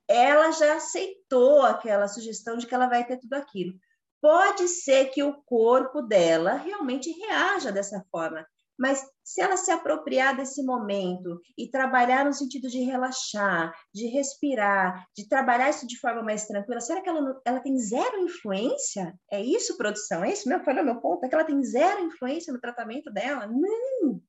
ela 0.08 0.52
já 0.52 0.76
aceitou 0.76 1.62
aquela 1.62 2.08
sugestão 2.08 2.58
de 2.58 2.68
que 2.68 2.76
ela 2.76 2.88
vai 2.88 3.06
ter 3.06 3.18
tudo 3.18 3.34
aquilo. 3.34 3.74
Pode 4.22 4.68
ser 4.68 5.06
que 5.10 5.24
o 5.24 5.42
corpo 5.46 6.02
dela 6.02 6.54
realmente 6.54 7.12
reaja 7.12 7.72
dessa 7.72 8.04
forma, 8.10 8.46
mas 8.78 9.06
se 9.24 9.42
ela 9.42 9.56
se 9.56 9.72
apropriar 9.72 10.36
desse 10.36 10.64
momento 10.64 11.40
e 11.58 11.70
trabalhar 11.70 12.26
no 12.26 12.34
sentido 12.34 12.68
de 12.68 12.84
relaxar, 12.84 13.74
de 13.94 14.08
respirar, 14.08 15.06
de 15.16 15.28
trabalhar 15.30 15.70
isso 15.70 15.88
de 15.88 16.00
forma 16.00 16.22
mais 16.22 16.46
tranquila, 16.46 16.82
será 16.82 17.02
que 17.02 17.10
ela, 17.10 17.42
ela 17.46 17.60
tem 17.62 17.78
zero 17.78 18.20
influência? 18.20 19.14
É 19.32 19.42
isso, 19.42 19.78
produção? 19.78 20.24
É 20.24 20.32
isso 20.32 20.50
meu? 20.50 20.64
Falou 20.64 20.84
meu 20.84 21.00
ponto? 21.00 21.24
É 21.24 21.30
que 21.30 21.36
ela 21.36 21.46
tem 21.46 21.64
zero 21.64 22.02
influência 22.02 22.52
no 22.52 22.60
tratamento 22.60 23.12
dela? 23.12 23.48
Não! 23.48 24.22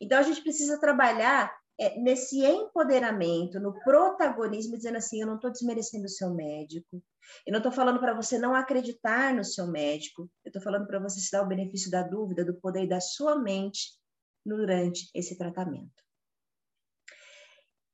Então, 0.00 0.18
a 0.18 0.22
gente 0.22 0.42
precisa 0.42 0.80
trabalhar 0.80 1.54
é, 1.78 1.98
nesse 1.98 2.44
empoderamento, 2.44 3.60
no 3.60 3.78
protagonismo, 3.80 4.76
dizendo 4.76 4.96
assim: 4.96 5.20
eu 5.20 5.26
não 5.26 5.36
estou 5.36 5.50
desmerecendo 5.50 6.06
o 6.06 6.08
seu 6.08 6.34
médico, 6.34 7.02
eu 7.46 7.52
não 7.52 7.58
estou 7.58 7.72
falando 7.72 8.00
para 8.00 8.14
você 8.14 8.38
não 8.38 8.54
acreditar 8.54 9.34
no 9.34 9.44
seu 9.44 9.66
médico, 9.66 10.30
eu 10.44 10.48
estou 10.48 10.62
falando 10.62 10.86
para 10.86 10.98
você 10.98 11.20
se 11.20 11.30
dar 11.30 11.42
o 11.42 11.48
benefício 11.48 11.90
da 11.90 12.02
dúvida, 12.02 12.44
do 12.44 12.54
poder 12.54 12.86
da 12.86 13.00
sua 13.00 13.36
mente 13.36 13.94
durante 14.44 15.10
esse 15.14 15.36
tratamento. 15.36 16.06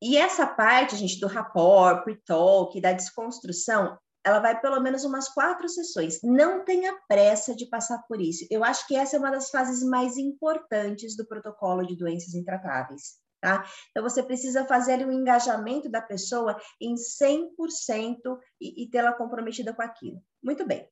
E 0.01 0.17
essa 0.17 0.47
parte, 0.47 0.97
gente, 0.97 1.21
do 1.21 1.29
rapport, 1.29 2.03
pre-talk, 2.03 2.81
da 2.81 2.93
desconstrução, 2.93 3.97
ela 4.25 4.41
vai 4.41 4.61
pelo 4.61 4.81
menos 4.81 5.05
umas 5.05 5.29
quatro 5.29 5.69
sessões. 5.69 6.21
Não 6.23 6.65
tenha 6.65 6.97
pressa 7.09 7.55
de 7.55 7.67
passar 7.67 8.03
por 8.09 8.21
isso. 8.21 8.45
Eu 8.51 8.65
acho 8.65 8.87
que 8.87 8.97
essa 8.97 9.17
é 9.17 9.19
uma 9.19 9.31
das 9.31 9.51
fases 9.51 9.83
mais 9.83 10.17
importantes 10.17 11.17
do 11.17 11.27
protocolo 11.27 11.87
de 11.87 11.97
doenças 11.97 12.35
intratáveis. 12.35 13.23
Tá? 13.43 13.69
Então, 13.91 14.05
você 14.05 14.23
precisa 14.23 14.65
fazer 14.65 14.93
ali 14.93 15.05
um 15.05 15.11
engajamento 15.11 15.91
da 15.91 16.01
pessoa 16.01 16.57
em 16.81 16.95
100% 16.95 18.39
e, 18.61 18.85
e 18.85 18.89
tê-la 18.89 19.13
comprometida 19.15 19.75
com 19.75 19.83
aquilo. 19.83 20.23
Muito 20.41 20.65
bem. 20.65 20.89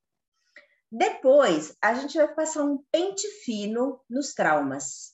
Depois, 0.91 1.77
a 1.81 1.95
gente 1.95 2.19
vai 2.19 2.35
passar 2.35 2.65
um 2.65 2.83
pente 2.91 3.25
fino 3.45 4.01
nos 4.11 4.35
traumas. 4.35 5.13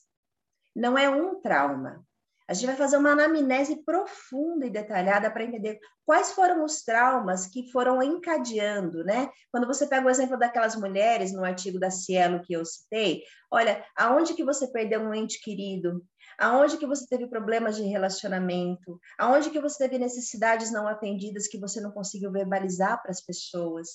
Não 0.75 0.97
é 0.97 1.07
um 1.07 1.39
trauma. 1.39 2.03
A 2.47 2.53
gente 2.53 2.67
vai 2.67 2.75
fazer 2.75 2.97
uma 2.97 3.11
anamnese 3.11 3.83
profunda 3.83 4.65
e 4.65 4.69
detalhada 4.69 5.29
para 5.29 5.43
entender 5.43 5.79
quais 6.05 6.31
foram 6.31 6.63
os 6.63 6.81
traumas 6.81 7.47
que 7.47 7.69
foram 7.71 8.01
encadeando, 8.01 9.03
né? 9.03 9.29
Quando 9.51 9.67
você 9.67 9.85
pega 9.85 10.07
o 10.07 10.09
exemplo 10.09 10.37
daquelas 10.37 10.75
mulheres 10.75 11.33
no 11.33 11.43
artigo 11.43 11.79
da 11.79 11.91
Cielo 11.91 12.41
que 12.43 12.53
eu 12.53 12.63
citei, 12.63 13.21
olha, 13.51 13.83
aonde 13.97 14.33
que 14.33 14.45
você 14.45 14.71
perdeu 14.71 15.01
um 15.01 15.13
ente 15.13 15.41
querido? 15.41 16.01
aonde 16.37 16.77
que 16.77 16.85
você 16.85 17.07
teve 17.07 17.27
problemas 17.27 17.75
de 17.75 17.83
relacionamento, 17.83 18.99
aonde 19.17 19.49
que 19.49 19.59
você 19.59 19.77
teve 19.79 19.97
necessidades 19.97 20.71
não 20.71 20.87
atendidas 20.87 21.47
que 21.47 21.59
você 21.59 21.81
não 21.81 21.91
conseguiu 21.91 22.31
verbalizar 22.31 23.01
para 23.01 23.11
as 23.11 23.21
pessoas. 23.21 23.89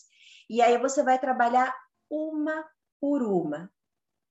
E 0.50 0.60
aí 0.60 0.76
você 0.78 1.02
vai 1.02 1.18
trabalhar 1.18 1.72
uma 2.10 2.64
por 3.00 3.22
uma. 3.22 3.70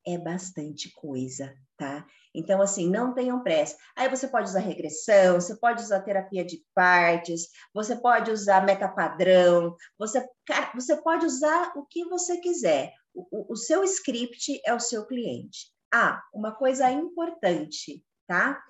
É 0.05 0.17
bastante 0.17 0.91
coisa, 0.93 1.53
tá? 1.77 2.05
Então, 2.33 2.61
assim, 2.61 2.89
não 2.89 3.13
tenham 3.13 3.43
pressa. 3.43 3.75
Aí 3.95 4.09
você 4.09 4.27
pode 4.27 4.49
usar 4.49 4.59
regressão, 4.59 5.39
você 5.39 5.55
pode 5.55 5.83
usar 5.83 6.01
terapia 6.01 6.45
de 6.45 6.63
partes, 6.73 7.49
você 7.73 7.95
pode 7.95 8.31
usar 8.31 8.65
metapadrão, 8.65 9.75
você, 9.97 10.25
você 10.73 10.95
pode 11.01 11.25
usar 11.25 11.73
o 11.75 11.85
que 11.85 12.05
você 12.05 12.37
quiser. 12.37 12.93
O, 13.13 13.53
o, 13.53 13.55
seu 13.55 13.83
script 13.83 14.61
é 14.65 14.73
o 14.73 14.79
seu 14.79 15.05
cliente. 15.05 15.67
Ah, 15.93 16.21
uma 16.33 16.53
coisa 16.53 16.89
importante, 16.89 18.01
tá? 18.25 18.61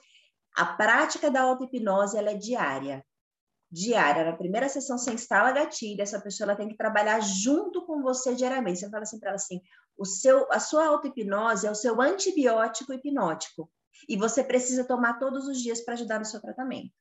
A 0.55 0.65
prática 0.65 1.29
da 1.29 1.41
auto-hipnose 1.41 2.17
ela 2.17 2.31
é 2.31 2.35
diária. 2.35 3.05
Diária. 3.71 4.25
Na 4.25 4.35
primeira 4.35 4.67
sessão, 4.67 4.97
você 4.97 5.13
instala 5.13 5.49
a 5.49 5.53
gatilha, 5.53 6.01
essa 6.01 6.19
pessoa 6.19 6.47
ela 6.47 6.57
tem 6.57 6.67
que 6.67 6.75
trabalhar 6.75 7.21
junto 7.21 7.85
com 7.85 8.01
você 8.01 8.35
diariamente. 8.35 8.79
Você 8.79 8.89
fala 8.89 9.03
assim 9.03 9.19
para 9.19 9.29
ela 9.29 9.35
assim: 9.35 9.61
o 9.97 10.05
seu, 10.05 10.51
a 10.51 10.59
sua 10.59 10.87
auto-hipnose 10.87 11.67
é 11.67 11.71
o 11.71 11.75
seu 11.75 12.01
antibiótico 12.01 12.93
hipnótico. 12.93 13.71
E 14.09 14.17
você 14.17 14.43
precisa 14.43 14.83
tomar 14.83 15.19
todos 15.19 15.47
os 15.47 15.61
dias 15.61 15.81
para 15.81 15.93
ajudar 15.93 16.19
no 16.19 16.25
seu 16.25 16.41
tratamento. 16.41 16.91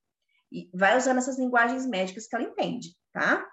E 0.52 0.68
vai 0.74 0.96
usando 0.96 1.18
essas 1.18 1.38
linguagens 1.38 1.86
médicas 1.86 2.26
que 2.26 2.34
ela 2.34 2.44
entende, 2.44 2.94
tá? 3.12 3.46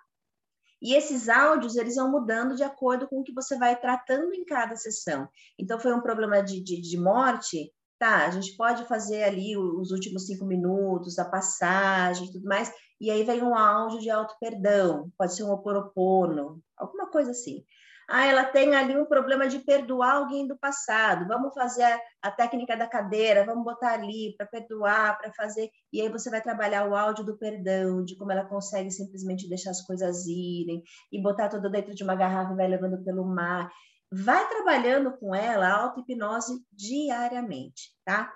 E 0.81 0.93
esses 0.93 1.27
áudios, 1.27 1.75
eles 1.75 1.95
vão 1.95 2.11
mudando 2.11 2.55
de 2.55 2.63
acordo 2.63 3.07
com 3.07 3.19
o 3.19 3.23
que 3.23 3.33
você 3.33 3.57
vai 3.57 3.79
tratando 3.79 4.33
em 4.33 4.45
cada 4.45 4.75
sessão. 4.75 5.27
Então, 5.57 5.79
foi 5.79 5.93
um 5.93 6.01
problema 6.01 6.41
de, 6.41 6.61
de, 6.61 6.79
de 6.81 6.97
morte, 6.99 7.71
tá, 7.97 8.27
a 8.27 8.29
gente 8.29 8.55
pode 8.55 8.85
fazer 8.85 9.23
ali 9.23 9.57
os 9.57 9.91
últimos 9.91 10.27
cinco 10.27 10.45
minutos, 10.45 11.17
a 11.17 11.25
passagem 11.25 12.31
tudo 12.31 12.45
mais, 12.45 12.71
e 12.99 13.09
aí 13.09 13.23
vem 13.23 13.43
um 13.43 13.55
áudio 13.55 13.99
de 13.99 14.09
auto-perdão, 14.09 15.11
pode 15.17 15.35
ser 15.35 15.43
um 15.43 15.51
oporopono, 15.51 16.61
alguma 16.75 17.09
coisa 17.09 17.31
assim. 17.31 17.63
Ah, 18.09 18.25
ela 18.25 18.45
tem 18.45 18.73
ali 18.73 18.97
um 18.97 19.05
problema 19.05 19.49
de 19.49 19.59
perdoar 19.59 20.15
alguém 20.15 20.47
do 20.47 20.57
passado. 20.57 21.27
Vamos 21.27 21.53
fazer 21.53 21.83
a, 21.83 21.99
a 22.21 22.31
técnica 22.31 22.77
da 22.77 22.87
cadeira, 22.87 23.45
vamos 23.45 23.65
botar 23.65 23.93
ali 23.93 24.33
para 24.37 24.47
perdoar, 24.47 25.17
para 25.17 25.33
fazer. 25.33 25.69
E 25.91 26.01
aí 26.01 26.07
você 26.07 26.29
vai 26.29 26.41
trabalhar 26.41 26.87
o 26.87 26.95
áudio 26.95 27.25
do 27.25 27.37
perdão, 27.37 28.05
de 28.05 28.15
como 28.15 28.31
ela 28.31 28.45
consegue 28.45 28.89
simplesmente 28.91 29.49
deixar 29.49 29.71
as 29.71 29.81
coisas 29.81 30.25
irem 30.25 30.81
e 31.11 31.21
botar 31.21 31.49
tudo 31.49 31.69
dentro 31.69 31.93
de 31.93 32.03
uma 32.03 32.15
garrafa 32.15 32.53
e 32.53 32.55
vai 32.55 32.67
levando 32.67 33.03
pelo 33.03 33.25
mar. 33.25 33.69
Vai 34.09 34.47
trabalhando 34.47 35.11
com 35.17 35.35
ela 35.35 35.67
a 35.67 35.81
auto-hipnose 35.81 36.61
diariamente, 36.71 37.91
tá? 38.05 38.31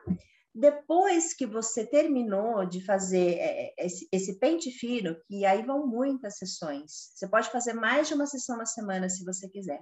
Depois 0.53 1.33
que 1.33 1.45
você 1.45 1.85
terminou 1.85 2.65
de 2.65 2.83
fazer 2.83 3.35
é, 3.37 3.67
é, 3.67 3.85
esse, 3.85 4.07
esse, 4.11 4.37
pente 4.37 4.69
fino, 4.69 5.15
que 5.25 5.45
aí 5.45 5.63
vão 5.65 5.87
muitas 5.87 6.37
sessões, 6.37 7.11
você 7.15 7.27
pode 7.27 7.49
fazer 7.49 7.73
mais 7.73 8.09
de 8.09 8.13
uma 8.13 8.27
sessão 8.27 8.57
na 8.57 8.65
semana 8.65 9.07
se 9.07 9.23
você 9.23 9.47
quiser. 9.47 9.81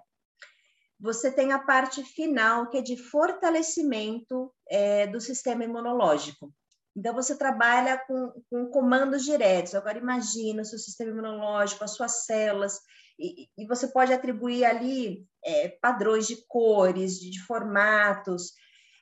Você 0.99 1.32
tem 1.32 1.53
a 1.53 1.60
parte 1.60 2.03
final, 2.03 2.69
que 2.69 2.77
é 2.77 2.82
de 2.82 2.97
fortalecimento 2.97 4.53
é, 4.69 5.08
do 5.08 5.19
sistema 5.19 5.63
imunológico. 5.63 6.53
Então, 6.95 7.13
você 7.13 7.38
trabalha 7.38 7.97
com, 8.05 8.34
com 8.49 8.69
comandos 8.69 9.23
diretos. 9.23 9.73
Agora, 9.73 9.97
imagina 9.97 10.62
o 10.62 10.65
seu 10.65 10.77
sistema 10.77 11.12
imunológico, 11.12 11.84
as 11.84 11.95
suas 11.95 12.25
células, 12.25 12.79
e, 13.17 13.47
e 13.58 13.65
você 13.65 13.88
pode 13.88 14.13
atribuir 14.13 14.65
ali 14.65 15.25
é, 15.43 15.69
padrões 15.82 16.27
de 16.27 16.45
cores, 16.47 17.19
de, 17.19 17.32
de 17.32 17.41
formatos, 17.45 18.53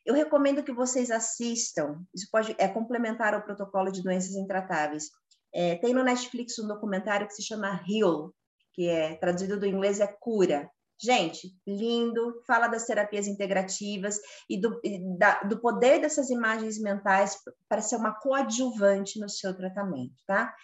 eu 0.08 0.14
recomendo 0.14 0.64
que 0.64 0.72
vocês 0.72 1.12
assistam, 1.12 2.02
isso 2.16 2.30
pode 2.32 2.56
é 2.58 2.66
complementar 2.66 3.34
ao 3.34 3.44
protocolo 3.44 3.92
de 3.92 4.02
doenças 4.02 4.36
intratáveis. 4.36 5.10
É, 5.54 5.76
tem 5.76 5.94
no 5.94 6.02
Netflix 6.02 6.58
um 6.58 6.68
documentário 6.68 7.28
que 7.28 7.34
se 7.34 7.44
chama 7.44 7.84
Heal, 7.86 8.34
que 8.74 8.88
é 8.88 9.16
traduzido 9.16 9.60
do 9.60 9.66
inglês 9.66 10.00
é 10.00 10.08
cura. 10.08 10.72
Gente, 11.00 11.54
lindo, 11.68 12.42
fala 12.48 12.70
das 12.70 12.86
terapias 12.86 13.28
integrativas 13.28 14.18
e 14.50 14.60
do, 14.60 14.80
e 14.82 14.98
da, 15.18 15.42
do 15.42 15.60
poder 15.60 16.00
dessas 16.00 16.30
imagens 16.30 16.80
mentais 16.80 17.38
para 17.68 17.82
ser 17.82 17.98
uma 17.98 18.18
coadjuvante 18.18 19.20
no 19.20 19.30
seu 19.30 19.56
tratamento, 19.56 20.16
tá? 20.26 20.56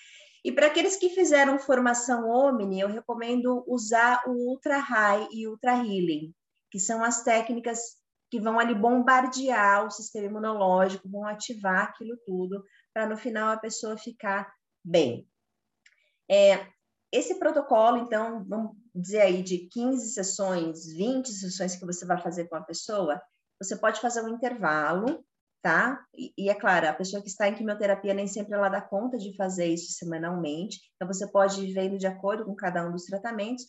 E 0.43 0.53
para 0.53 0.67
aqueles 0.67 0.95
que 0.95 1.09
fizeram 1.09 1.59
formação 1.59 2.29
Omni, 2.29 2.79
eu 2.79 2.87
recomendo 2.87 3.63
usar 3.67 4.23
o 4.25 4.31
Ultra 4.31 4.77
High 4.77 5.27
e 5.31 5.47
Ultra 5.47 5.73
Healing, 5.73 6.33
que 6.71 6.79
são 6.79 7.03
as 7.03 7.23
técnicas 7.23 8.01
que 8.33 8.39
vão 8.39 8.59
ali 8.59 8.73
bombardear 8.73 9.85
o 9.85 9.91
sistema 9.91 10.25
imunológico, 10.25 11.07
vão 11.07 11.23
ativar 11.23 11.83
aquilo 11.83 12.17
tudo, 12.25 12.63
para 12.91 13.07
no 13.07 13.15
final 13.15 13.49
a 13.49 13.57
pessoa 13.57 13.95
ficar 13.95 14.51
bem. 14.83 15.29
É, 16.27 16.65
esse 17.11 17.37
protocolo, 17.37 17.99
então, 17.99 18.43
vamos 18.43 18.71
dizer 18.95 19.21
aí 19.21 19.43
de 19.43 19.67
15 19.67 20.15
sessões, 20.15 20.87
20 20.95 21.31
sessões 21.31 21.75
que 21.75 21.85
você 21.85 22.07
vai 22.07 22.19
fazer 22.19 22.45
com 22.45 22.55
a 22.55 22.63
pessoa, 22.63 23.21
você 23.61 23.75
pode 23.75 24.01
fazer 24.01 24.23
um 24.23 24.29
intervalo, 24.29 25.23
tá? 25.61 26.03
E, 26.11 26.33
e, 26.35 26.49
é 26.49 26.55
claro, 26.55 26.89
a 26.89 26.93
pessoa 26.93 27.21
que 27.21 27.29
está 27.29 27.47
em 27.47 27.53
quimioterapia 27.53 28.15
nem 28.15 28.25
sempre 28.25 28.55
ela 28.55 28.67
dá 28.67 28.81
conta 28.81 29.15
de 29.15 29.35
fazer 29.35 29.67
isso 29.67 29.91
semanalmente, 29.91 30.79
então 30.95 31.07
você 31.07 31.27
pode 31.27 31.63
ir 31.63 31.71
vendo 31.71 31.99
de 31.99 32.07
acordo 32.07 32.45
com 32.45 32.55
cada 32.55 32.83
um 32.83 32.91
dos 32.91 33.05
tratamentos 33.05 33.63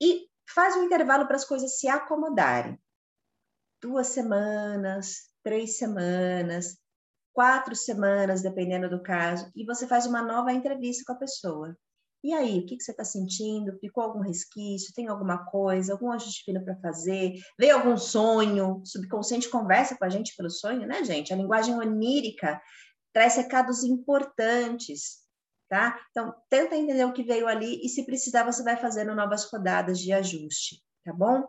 e 0.00 0.26
faz 0.54 0.74
um 0.74 0.84
intervalo 0.84 1.26
para 1.26 1.36
as 1.36 1.44
coisas 1.44 1.78
se 1.78 1.86
acomodarem 1.86 2.82
duas 3.84 4.06
semanas, 4.06 5.28
três 5.42 5.76
semanas, 5.76 6.78
quatro 7.34 7.76
semanas, 7.76 8.40
dependendo 8.40 8.88
do 8.88 9.02
caso, 9.02 9.50
e 9.54 9.62
você 9.66 9.86
faz 9.86 10.06
uma 10.06 10.22
nova 10.22 10.54
entrevista 10.54 11.04
com 11.06 11.12
a 11.12 11.18
pessoa. 11.18 11.76
E 12.22 12.32
aí, 12.32 12.60
o 12.60 12.64
que, 12.64 12.78
que 12.78 12.82
você 12.82 12.92
está 12.92 13.04
sentindo? 13.04 13.78
Ficou 13.78 14.02
algum 14.02 14.20
resquício? 14.20 14.94
Tem 14.94 15.08
alguma 15.08 15.44
coisa? 15.44 15.92
Algum 15.92 16.10
ajuste 16.10 16.44
fino 16.46 16.64
para 16.64 16.80
fazer? 16.80 17.34
Veio 17.58 17.76
algum 17.76 17.98
sonho? 17.98 18.80
Subconsciente 18.86 19.50
conversa 19.50 19.94
com 19.98 20.06
a 20.06 20.08
gente 20.08 20.34
pelo 20.34 20.48
sonho, 20.48 20.86
né, 20.86 21.04
gente? 21.04 21.34
A 21.34 21.36
linguagem 21.36 21.74
onírica 21.74 22.58
traz 23.12 23.36
recados 23.36 23.84
importantes, 23.84 25.18
tá? 25.68 26.00
Então, 26.10 26.34
tenta 26.48 26.74
entender 26.74 27.04
o 27.04 27.12
que 27.12 27.22
veio 27.22 27.46
ali 27.46 27.84
e, 27.84 27.90
se 27.90 28.06
precisar, 28.06 28.44
você 28.44 28.62
vai 28.62 28.78
fazendo 28.78 29.14
novas 29.14 29.44
rodadas 29.52 29.98
de 29.98 30.10
ajuste, 30.10 30.82
tá 31.04 31.12
bom? 31.12 31.46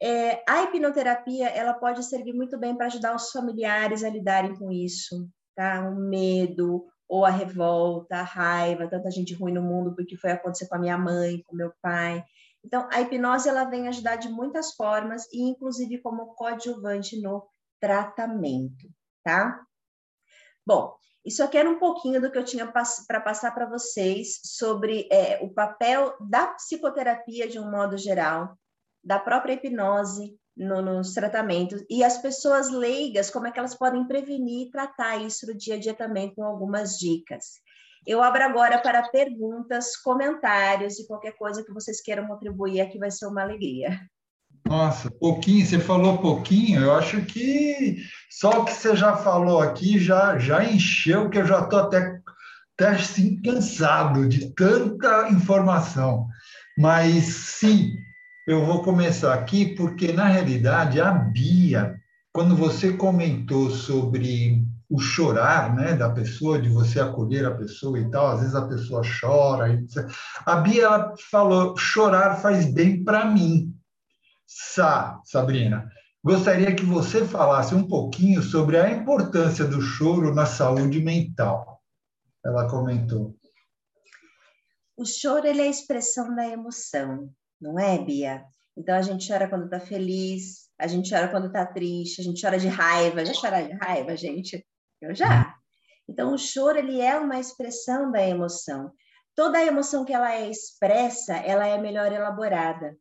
É, 0.00 0.42
a 0.48 0.62
hipnoterapia, 0.62 1.48
ela 1.48 1.74
pode 1.74 2.04
servir 2.04 2.32
muito 2.32 2.58
bem 2.58 2.76
para 2.76 2.86
ajudar 2.86 3.16
os 3.16 3.30
familiares 3.30 4.04
a 4.04 4.08
lidarem 4.08 4.54
com 4.56 4.70
isso, 4.70 5.28
tá? 5.56 5.88
O 5.88 5.96
medo, 5.96 6.86
ou 7.08 7.24
a 7.24 7.30
revolta, 7.30 8.16
a 8.16 8.22
raiva, 8.22 8.88
tanta 8.88 9.10
gente 9.10 9.34
ruim 9.34 9.52
no 9.52 9.62
mundo 9.62 9.94
porque 9.94 10.16
foi 10.16 10.30
acontecer 10.30 10.68
com 10.68 10.76
a 10.76 10.78
minha 10.78 10.98
mãe, 10.98 11.42
com 11.46 11.56
meu 11.56 11.72
pai. 11.82 12.22
Então, 12.64 12.86
a 12.92 13.00
hipnose 13.00 13.48
ela 13.48 13.64
vem 13.64 13.88
ajudar 13.88 14.16
de 14.16 14.28
muitas 14.28 14.74
formas 14.74 15.26
e 15.32 15.42
inclusive 15.42 15.98
como 15.98 16.34
coadjuvante 16.34 17.20
no 17.20 17.48
tratamento, 17.80 18.88
tá? 19.24 19.64
Bom, 20.66 20.94
isso 21.24 21.42
aqui 21.42 21.56
era 21.56 21.68
um 21.68 21.78
pouquinho 21.78 22.20
do 22.20 22.30
que 22.30 22.38
eu 22.38 22.44
tinha 22.44 22.66
para 22.66 23.20
passar 23.20 23.52
para 23.52 23.66
vocês 23.66 24.40
sobre 24.44 25.08
é, 25.10 25.38
o 25.42 25.52
papel 25.52 26.14
da 26.20 26.48
psicoterapia 26.48 27.48
de 27.48 27.58
um 27.58 27.70
modo 27.70 27.96
geral, 27.96 28.56
da 29.08 29.18
própria 29.18 29.54
hipnose, 29.54 30.36
no, 30.54 30.82
nos 30.82 31.14
tratamentos. 31.14 31.82
E 31.88 32.04
as 32.04 32.18
pessoas 32.18 32.70
leigas, 32.70 33.30
como 33.30 33.46
é 33.46 33.50
que 33.50 33.58
elas 33.58 33.74
podem 33.74 34.06
prevenir 34.06 34.66
e 34.66 34.70
tratar 34.70 35.16
isso 35.16 35.46
no 35.46 35.56
dia 35.56 35.76
a 35.76 35.80
dia 35.80 35.94
também 35.94 36.34
com 36.34 36.44
algumas 36.44 36.98
dicas. 36.98 37.44
Eu 38.06 38.22
abro 38.22 38.44
agora 38.44 38.78
para 38.78 39.08
perguntas, 39.08 39.96
comentários 39.96 40.98
e 40.98 41.06
qualquer 41.06 41.32
coisa 41.38 41.64
que 41.64 41.72
vocês 41.72 42.02
queiram 42.02 42.26
contribuir 42.26 42.82
aqui 42.82 42.98
vai 42.98 43.10
ser 43.10 43.26
uma 43.26 43.40
alegria. 43.40 43.98
Nossa, 44.66 45.10
pouquinho, 45.10 45.64
você 45.64 45.78
falou 45.78 46.18
pouquinho, 46.18 46.82
eu 46.82 46.94
acho 46.94 47.24
que 47.24 47.96
só 48.30 48.60
o 48.60 48.64
que 48.66 48.74
você 48.74 48.94
já 48.94 49.16
falou 49.16 49.62
aqui 49.62 49.98
já, 49.98 50.38
já 50.38 50.62
encheu, 50.62 51.30
que 51.30 51.38
eu 51.38 51.46
já 51.46 51.60
estou 51.60 51.78
até, 51.78 52.20
até 52.74 52.88
assim, 52.88 53.40
cansado 53.40 54.28
de 54.28 54.52
tanta 54.54 55.30
informação. 55.30 56.26
Mas 56.76 57.24
sim, 57.24 57.96
eu 58.48 58.64
vou 58.64 58.82
começar 58.82 59.34
aqui 59.34 59.74
porque, 59.74 60.10
na 60.10 60.26
realidade, 60.26 60.98
a 60.98 61.12
Bia, 61.12 62.00
quando 62.32 62.56
você 62.56 62.94
comentou 62.94 63.68
sobre 63.68 64.64
o 64.88 64.98
chorar 64.98 65.76
né, 65.76 65.94
da 65.94 66.08
pessoa, 66.08 66.58
de 66.58 66.70
você 66.70 66.98
acolher 66.98 67.44
a 67.44 67.54
pessoa 67.54 68.00
e 68.00 68.10
tal, 68.10 68.28
às 68.28 68.40
vezes 68.40 68.54
a 68.54 68.66
pessoa 68.66 69.02
chora. 69.20 69.74
Etc. 69.74 69.98
A 70.46 70.56
Bia 70.56 71.12
falou: 71.30 71.76
chorar 71.76 72.36
faz 72.36 72.72
bem 72.72 73.04
para 73.04 73.26
mim. 73.26 73.76
Sa, 74.46 75.20
Sabrina, 75.26 75.86
gostaria 76.24 76.74
que 76.74 76.86
você 76.86 77.26
falasse 77.26 77.74
um 77.74 77.86
pouquinho 77.86 78.42
sobre 78.42 78.78
a 78.78 78.90
importância 78.90 79.66
do 79.66 79.82
choro 79.82 80.34
na 80.34 80.46
saúde 80.46 81.02
mental. 81.02 81.82
Ela 82.42 82.66
comentou. 82.66 83.36
O 84.96 85.04
choro 85.04 85.46
ele 85.46 85.60
é 85.60 85.64
a 85.64 85.70
expressão 85.70 86.34
da 86.34 86.48
emoção 86.48 87.30
não 87.60 87.78
é, 87.78 87.98
Bia? 87.98 88.44
Então 88.76 88.94
a 88.94 89.02
gente 89.02 89.26
chora 89.26 89.48
quando 89.48 89.68
tá 89.68 89.80
feliz, 89.80 90.68
a 90.78 90.86
gente 90.86 91.10
chora 91.10 91.28
quando 91.28 91.50
tá 91.50 91.66
triste, 91.66 92.20
a 92.20 92.24
gente 92.24 92.40
chora 92.40 92.58
de 92.58 92.68
raiva. 92.68 93.24
Já 93.24 93.34
chorar 93.34 93.62
de 93.62 93.72
raiva, 93.72 94.16
gente? 94.16 94.64
Eu 95.00 95.14
já. 95.14 95.54
Então 96.08 96.32
o 96.32 96.38
choro 96.38 96.78
ele 96.78 97.00
é 97.00 97.18
uma 97.18 97.38
expressão 97.38 98.10
da 98.12 98.26
emoção. 98.26 98.92
Toda 99.34 99.58
a 99.58 99.64
emoção 99.64 100.04
que 100.04 100.12
ela 100.12 100.32
é 100.34 100.48
expressa, 100.48 101.36
ela 101.36 101.66
é 101.66 101.78
melhor 101.78 102.12
elaborada. 102.12 102.96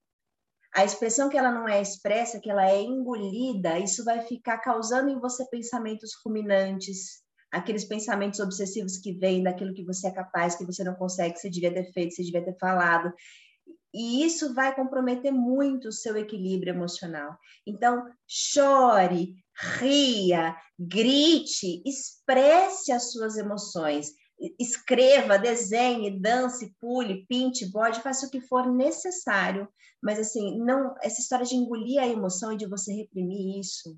A 0.75 0.83
expressão 0.83 1.29
que 1.29 1.37
ela 1.37 1.51
não 1.51 1.67
é 1.67 1.81
expressa, 1.81 2.39
que 2.39 2.49
ela 2.49 2.69
é 2.69 2.81
engolida, 2.81 3.79
isso 3.79 4.03
vai 4.03 4.21
ficar 4.21 4.59
causando 4.59 5.09
em 5.09 5.19
você 5.19 5.47
pensamentos 5.49 6.11
ruminantes, 6.23 7.23
aqueles 7.51 7.85
pensamentos 7.85 8.39
obsessivos 8.39 8.97
que 8.97 9.13
vêm 9.13 9.41
daquilo 9.41 9.73
que 9.73 9.83
você 9.83 10.07
é 10.07 10.11
capaz, 10.11 10.55
que 10.55 10.65
você 10.65 10.83
não 10.83 10.93
consegue, 10.93 11.33
que 11.33 11.39
você 11.39 11.49
devia 11.49 11.73
ter 11.73 11.91
feito, 11.91 12.09
que 12.09 12.15
você 12.15 12.23
devia 12.23 12.45
ter 12.45 12.57
falado. 12.59 13.11
E 13.97 14.23
isso 14.23 14.53
vai 14.53 14.75
comprometer 14.75 15.31
muito 15.31 15.87
o 15.87 15.91
seu 15.91 16.15
equilíbrio 16.15 16.71
emocional. 16.71 17.35
Então, 17.65 18.07
chore, 18.27 19.33
ria, 19.79 20.55
grite, 20.77 21.81
expresse 21.83 22.91
as 22.91 23.11
suas 23.11 23.37
emoções. 23.37 24.11
Escreva, 24.59 25.39
desenhe, 25.39 26.19
dance, 26.21 26.75
pule, 26.79 27.25
pinte, 27.27 27.65
bode, 27.71 28.03
faça 28.03 28.27
o 28.27 28.29
que 28.29 28.39
for 28.39 28.71
necessário. 28.71 29.67
Mas, 29.99 30.19
assim, 30.19 30.59
não 30.59 30.93
essa 31.01 31.19
história 31.19 31.43
de 31.45 31.55
engolir 31.55 31.99
a 31.99 32.05
emoção 32.05 32.53
e 32.53 32.57
de 32.57 32.67
você 32.67 32.93
reprimir 32.93 33.59
isso 33.59 33.97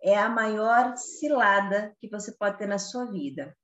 é 0.00 0.16
a 0.16 0.28
maior 0.28 0.96
cilada 0.96 1.92
que 1.98 2.08
você 2.08 2.30
pode 2.30 2.58
ter 2.58 2.68
na 2.68 2.78
sua 2.78 3.06
vida. 3.10 3.56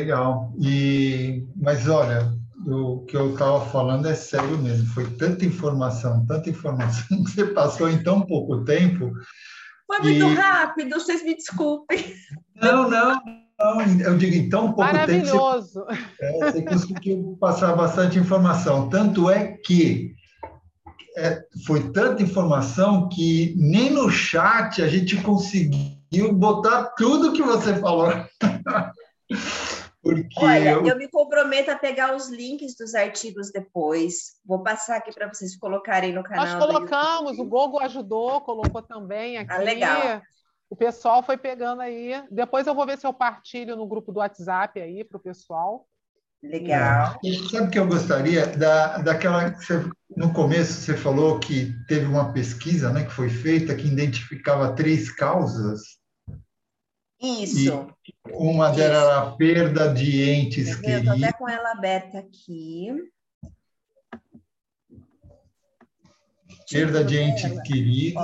Legal. 0.00 0.52
E, 0.58 1.46
mas 1.56 1.86
olha, 1.86 2.32
o 2.66 3.04
que 3.04 3.16
eu 3.16 3.32
estava 3.32 3.64
falando 3.66 4.08
é 4.08 4.14
sério 4.14 4.56
mesmo. 4.58 4.86
Foi 4.88 5.04
tanta 5.10 5.44
informação, 5.44 6.24
tanta 6.26 6.48
informação 6.48 7.22
que 7.24 7.30
você 7.30 7.44
passou 7.44 7.88
em 7.90 8.02
tão 8.02 8.22
pouco 8.22 8.64
tempo. 8.64 9.12
Foi 9.86 9.98
muito 10.00 10.24
e... 10.24 10.34
rápido, 10.34 10.94
vocês 10.94 11.22
me 11.22 11.34
desculpem. 11.34 12.14
Não, 12.62 12.88
não, 12.88 13.20
não. 13.58 13.82
Eu 14.00 14.16
digo 14.16 14.34
em 14.36 14.48
tão 14.48 14.72
pouco 14.72 14.80
Maravilhoso. 14.80 15.84
tempo. 15.84 16.00
Você, 16.16 16.24
é, 16.24 16.52
você 16.52 16.62
conseguiu 16.62 17.36
passar 17.38 17.76
bastante 17.76 18.18
informação. 18.18 18.88
Tanto 18.88 19.28
é 19.28 19.58
que 19.64 20.14
é, 21.18 21.42
foi 21.66 21.90
tanta 21.90 22.22
informação 22.22 23.08
que 23.08 23.54
nem 23.58 23.90
no 23.90 24.08
chat 24.10 24.80
a 24.80 24.88
gente 24.88 25.16
conseguiu 25.18 26.32
botar 26.32 26.84
tudo 26.96 27.32
que 27.32 27.42
você 27.42 27.74
falou. 27.74 28.10
Porque 30.02 30.42
Olha, 30.44 30.70
eu... 30.70 30.86
eu... 30.86 30.96
me 30.96 31.08
comprometo 31.08 31.70
a 31.70 31.76
pegar 31.76 32.16
os 32.16 32.28
links 32.30 32.74
dos 32.74 32.94
artigos 32.94 33.50
depois. 33.50 34.36
Vou 34.44 34.62
passar 34.62 34.96
aqui 34.96 35.12
para 35.12 35.28
vocês 35.28 35.56
colocarem 35.56 36.12
no 36.12 36.22
canal. 36.22 36.46
Nós 36.46 36.66
colocamos, 36.66 37.38
o 37.38 37.44
Gogo 37.44 37.78
ajudou, 37.80 38.40
colocou 38.40 38.80
também 38.80 39.36
aqui. 39.36 39.52
Ah, 39.52 39.58
legal. 39.58 40.22
O 40.70 40.76
pessoal 40.76 41.22
foi 41.22 41.36
pegando 41.36 41.82
aí. 41.82 42.12
Depois 42.30 42.66
eu 42.66 42.74
vou 42.74 42.86
ver 42.86 42.96
se 42.96 43.06
eu 43.06 43.12
partilho 43.12 43.76
no 43.76 43.86
grupo 43.86 44.12
do 44.12 44.20
WhatsApp 44.20 44.80
aí 44.80 45.04
para 45.04 45.18
o 45.18 45.20
pessoal. 45.20 45.86
Legal. 46.42 47.18
É. 47.22 47.32
Sabe 47.50 47.66
o 47.66 47.70
que 47.70 47.78
eu 47.78 47.86
gostaria? 47.86 48.46
Da, 48.46 48.98
daquela. 48.98 49.50
Você, 49.50 49.84
no 50.16 50.32
começo 50.32 50.72
você 50.72 50.96
falou 50.96 51.38
que 51.38 51.74
teve 51.86 52.06
uma 52.06 52.32
pesquisa 52.32 52.90
né, 52.90 53.04
que 53.04 53.12
foi 53.12 53.28
feita 53.28 53.74
que 53.74 53.86
identificava 53.86 54.72
três 54.72 55.12
causas 55.12 55.99
isso. 57.20 57.86
E 58.26 58.32
uma 58.32 58.70
delas 58.70 59.02
era 59.02 59.18
a 59.18 59.30
perda 59.32 59.92
de 59.92 60.30
entes 60.30 60.74
queridos. 60.76 61.14
Estou 61.14 61.28
até 61.28 61.32
com 61.36 61.48
ela 61.48 61.72
aberta 61.72 62.18
aqui. 62.18 62.88
Perda 66.70 67.04
de 67.04 67.18
entes 67.18 67.62
queridos. 67.62 68.22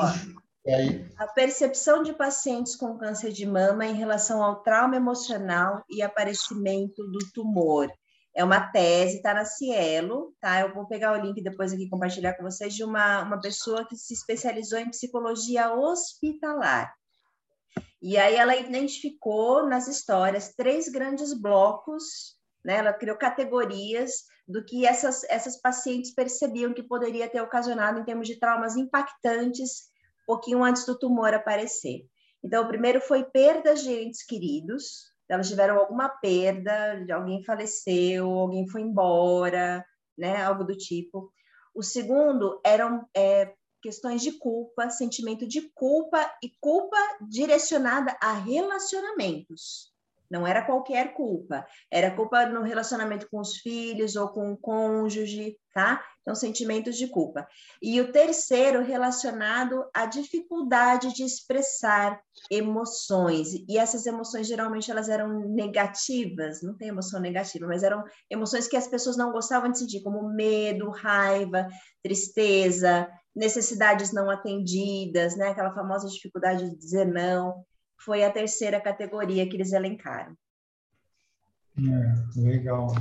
Aí... 0.66 1.06
A 1.16 1.26
percepção 1.26 2.02
de 2.02 2.12
pacientes 2.12 2.74
com 2.74 2.98
câncer 2.98 3.32
de 3.32 3.46
mama 3.46 3.84
em 3.86 3.94
relação 3.94 4.42
ao 4.42 4.62
trauma 4.62 4.96
emocional 4.96 5.84
e 5.88 6.02
aparecimento 6.02 7.06
do 7.06 7.18
tumor. 7.32 7.88
É 8.34 8.44
uma 8.44 8.60
tese, 8.60 9.16
está 9.16 9.32
na 9.32 9.44
Cielo, 9.44 10.34
tá? 10.40 10.60
Eu 10.60 10.74
vou 10.74 10.86
pegar 10.86 11.12
o 11.12 11.22
link 11.24 11.42
depois 11.42 11.72
aqui 11.72 11.88
compartilhar 11.88 12.34
com 12.34 12.42
vocês 12.42 12.74
de 12.74 12.84
uma, 12.84 13.22
uma 13.22 13.40
pessoa 13.40 13.86
que 13.86 13.96
se 13.96 14.12
especializou 14.12 14.78
em 14.78 14.90
psicologia 14.90 15.72
hospitalar. 15.72 16.92
E 18.00 18.16
aí 18.16 18.36
ela 18.36 18.56
identificou 18.56 19.66
nas 19.66 19.88
histórias 19.88 20.54
três 20.54 20.88
grandes 20.88 21.32
blocos, 21.32 22.36
né? 22.64 22.76
Ela 22.76 22.92
criou 22.92 23.16
categorias 23.16 24.24
do 24.46 24.64
que 24.64 24.86
essas, 24.86 25.24
essas 25.24 25.60
pacientes 25.60 26.14
percebiam 26.14 26.72
que 26.72 26.82
poderia 26.82 27.28
ter 27.28 27.40
ocasionado 27.40 27.98
em 27.98 28.04
termos 28.04 28.28
de 28.28 28.38
traumas 28.38 28.76
impactantes 28.76 29.90
pouquinho 30.26 30.62
antes 30.62 30.84
do 30.84 30.98
tumor 30.98 31.32
aparecer. 31.32 32.04
Então, 32.42 32.64
o 32.64 32.68
primeiro 32.68 33.00
foi 33.00 33.24
perdas 33.24 33.82
de 33.82 33.92
entes 33.92 34.24
queridos, 34.24 35.12
elas 35.28 35.48
tiveram 35.48 35.78
alguma 35.78 36.08
perda, 36.08 37.06
alguém 37.12 37.42
faleceu, 37.44 38.28
alguém 38.30 38.68
foi 38.68 38.82
embora, 38.82 39.84
né, 40.18 40.42
algo 40.42 40.64
do 40.64 40.76
tipo. 40.76 41.32
O 41.74 41.82
segundo 41.82 42.60
eram 42.64 43.06
é, 43.14 43.52
questões 43.86 44.20
de 44.20 44.32
culpa, 44.32 44.90
sentimento 44.90 45.46
de 45.46 45.70
culpa 45.72 46.18
e 46.42 46.50
culpa 46.60 46.98
direcionada 47.30 48.16
a 48.20 48.32
relacionamentos. 48.32 49.94
Não 50.28 50.44
era 50.44 50.64
qualquer 50.66 51.14
culpa, 51.14 51.64
era 51.88 52.10
culpa 52.10 52.46
no 52.46 52.62
relacionamento 52.62 53.28
com 53.30 53.38
os 53.38 53.58
filhos 53.58 54.16
ou 54.16 54.28
com 54.28 54.52
o 54.52 54.56
cônjuge, 54.56 55.56
tá? 55.72 56.04
Então, 56.22 56.34
sentimentos 56.34 56.96
de 56.96 57.06
culpa. 57.06 57.46
E 57.80 58.00
o 58.00 58.10
terceiro, 58.10 58.82
relacionado 58.82 59.88
à 59.94 60.04
dificuldade 60.04 61.14
de 61.14 61.22
expressar 61.22 62.20
emoções. 62.50 63.52
E 63.68 63.78
essas 63.78 64.04
emoções, 64.04 64.48
geralmente, 64.48 64.90
elas 64.90 65.08
eram 65.08 65.48
negativas, 65.48 66.60
não 66.60 66.76
tem 66.76 66.88
emoção 66.88 67.20
negativa, 67.20 67.68
mas 67.68 67.84
eram 67.84 68.02
emoções 68.28 68.66
que 68.66 68.76
as 68.76 68.88
pessoas 68.88 69.16
não 69.16 69.30
gostavam 69.30 69.70
de 69.70 69.78
sentir, 69.78 70.02
como 70.02 70.28
medo, 70.28 70.90
raiva, 70.90 71.68
tristeza, 72.02 73.08
necessidades 73.36 74.12
não 74.12 74.30
atendidas, 74.30 75.36
né? 75.36 75.48
Aquela 75.48 75.74
famosa 75.74 76.08
dificuldade 76.08 76.70
de 76.70 76.76
dizer 76.76 77.06
não 77.06 77.64
foi 77.98 78.24
a 78.24 78.30
terceira 78.30 78.80
categoria 78.80 79.48
que 79.48 79.56
eles 79.56 79.72
elencaram. 79.72 80.34
É, 81.78 82.40
legal. 82.40 82.94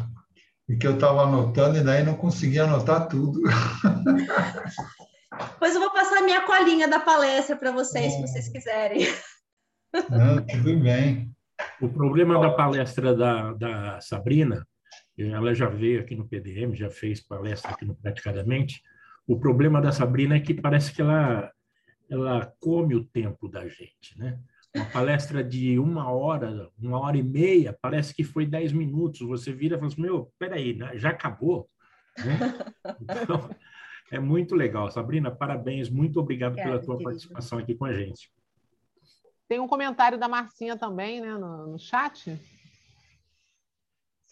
E 0.68 0.76
que 0.76 0.86
eu 0.86 0.96
estava 0.96 1.24
anotando 1.24 1.78
e 1.78 1.84
daí 1.84 2.04
não 2.04 2.16
conseguia 2.16 2.66
anotar 2.66 3.08
tudo. 3.08 3.42
Pois 5.60 5.76
eu 5.76 5.82
vou 5.82 5.92
passar 5.92 6.22
minha 6.22 6.42
colinha 6.44 6.88
da 6.88 6.98
palestra 6.98 7.58
para 7.58 7.70
vocês, 7.70 8.06
é. 8.06 8.10
se 8.10 8.22
vocês 8.22 8.48
quiserem. 8.48 9.02
Não, 10.10 10.46
tudo 10.46 10.80
bem. 10.80 11.30
O 11.82 11.90
problema 11.90 12.40
da 12.40 12.52
palestra 12.52 13.14
da, 13.14 13.52
da 13.52 14.00
Sabrina, 14.00 14.66
ela 15.18 15.54
já 15.54 15.68
veio 15.68 16.00
aqui 16.00 16.16
no 16.16 16.26
PDM, 16.26 16.74
já 16.74 16.90
fez 16.90 17.22
palestra 17.22 17.72
aqui 17.72 17.84
no 17.84 17.96
Praticadamente. 17.96 18.82
O 19.28 19.40
problema 19.40 19.82
da 19.82 19.92
Sabrina 19.92 20.36
é 20.36 20.40
que 20.40 20.54
parece 20.54 20.94
que 20.94 21.02
ela, 21.02 21.52
ela 22.10 22.54
come 22.60 22.96
o 22.96 23.04
tempo 23.04 23.48
da 23.48 23.68
gente, 23.68 24.18
né? 24.18 24.40
Uma 24.76 24.86
palestra 24.86 25.42
de 25.42 25.80
uma 25.80 26.12
hora, 26.12 26.70
uma 26.78 27.00
hora 27.00 27.18
e 27.18 27.24
meia, 27.24 27.78
parece 27.82 28.14
que 28.14 28.26
foi 28.26 28.46
dez 28.46 28.74
minutos. 28.74 29.22
Você 29.22 29.54
vira 29.54 29.76
e 29.76 29.80
fala 29.80 29.92
assim, 29.92 30.02
meu, 30.02 30.32
peraí, 30.38 30.76
né? 30.76 30.98
já 30.98 31.12
acabou? 31.12 31.70
Né? 32.18 32.38
Então, 33.02 33.50
é 34.12 34.20
muito 34.20 34.54
legal. 34.54 34.92
Sabrina, 34.92 35.32
parabéns. 35.32 35.90
Muito 35.90 36.20
obrigado 36.20 36.56
pela 36.56 36.78
tua 36.80 36.98
querido. 36.98 37.04
participação 37.04 37.58
aqui 37.58 37.74
com 37.74 37.86
a 37.86 37.94
gente. 37.94 38.30
Tem 39.48 39.62
um 39.62 39.68
comentário 39.68 40.18
da 40.18 40.28
Marcinha 40.28 40.76
também, 40.76 41.22
né, 41.22 41.38
no, 41.38 41.68
no 41.68 41.80
chat. 41.80 42.38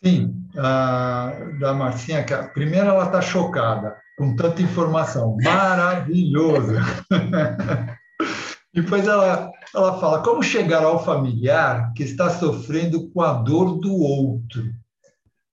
Sim, 0.04 0.44
a, 0.58 1.34
da 1.60 1.74
Marcinha. 1.74 2.26
Primeiro, 2.54 2.88
ela 2.88 3.06
está 3.06 3.22
chocada 3.22 3.98
com 4.18 4.36
tanta 4.36 4.62
informação. 4.62 5.38
Maravilhoso! 5.42 6.74
Depois 8.74 9.08
ela, 9.08 9.52
ela 9.74 10.00
fala 10.00 10.24
como 10.24 10.42
chegar 10.42 10.84
ao 10.84 11.04
familiar 11.04 11.94
que 11.94 12.04
está 12.04 12.30
sofrendo 12.30 13.10
com 13.12 13.22
a 13.22 13.34
dor 13.34 13.80
do 13.80 13.96
outro. 13.96 14.74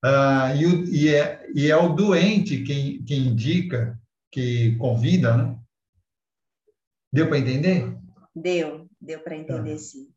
Ah, 0.03 0.55
e, 0.57 0.65
o, 0.65 0.85
e, 0.87 1.15
é, 1.15 1.47
e 1.55 1.71
é 1.71 1.77
o 1.77 1.91
doente 1.91 2.63
quem, 2.63 3.03
quem 3.05 3.29
indica, 3.29 4.01
que 4.33 4.75
convida, 4.77 5.37
né? 5.37 5.59
Deu 7.13 7.29
para 7.29 7.39
entender? 7.39 7.95
Deu, 8.35 8.89
deu 9.01 9.21
para 9.21 9.37
entender, 9.37 9.73
tá. 9.73 9.79
sim. 9.79 10.10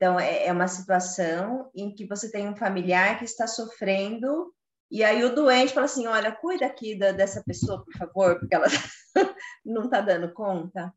Então, 0.00 0.18
é, 0.18 0.46
é 0.46 0.52
uma 0.52 0.66
situação 0.66 1.70
em 1.74 1.94
que 1.94 2.06
você 2.06 2.30
tem 2.30 2.48
um 2.48 2.56
familiar 2.56 3.18
que 3.18 3.24
está 3.26 3.46
sofrendo 3.46 4.50
e 4.90 5.04
aí 5.04 5.22
o 5.22 5.34
doente 5.34 5.74
fala 5.74 5.84
assim, 5.84 6.06
olha, 6.06 6.32
cuida 6.32 6.64
aqui 6.64 6.98
da, 6.98 7.12
dessa 7.12 7.44
pessoa, 7.44 7.84
por 7.84 7.92
favor, 7.92 8.40
porque 8.40 8.54
ela 8.54 8.66
não 9.62 9.84
está 9.84 10.00
dando 10.00 10.32
conta. 10.32 10.90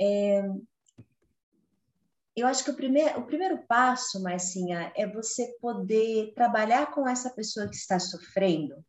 É, 0.00 0.48
eu 2.34 2.46
acho 2.46 2.64
que 2.64 2.70
o 2.70 2.76
primeiro, 2.76 3.18
o 3.18 3.26
primeiro 3.26 3.58
passo, 3.66 4.22
Marcinha, 4.22 4.92
é 4.96 5.06
você 5.06 5.58
poder 5.60 6.32
trabalhar 6.34 6.92
com 6.92 7.06
essa 7.06 7.28
pessoa 7.28 7.68
que 7.68 7.76
está 7.76 7.98
sofrendo, 7.98 8.82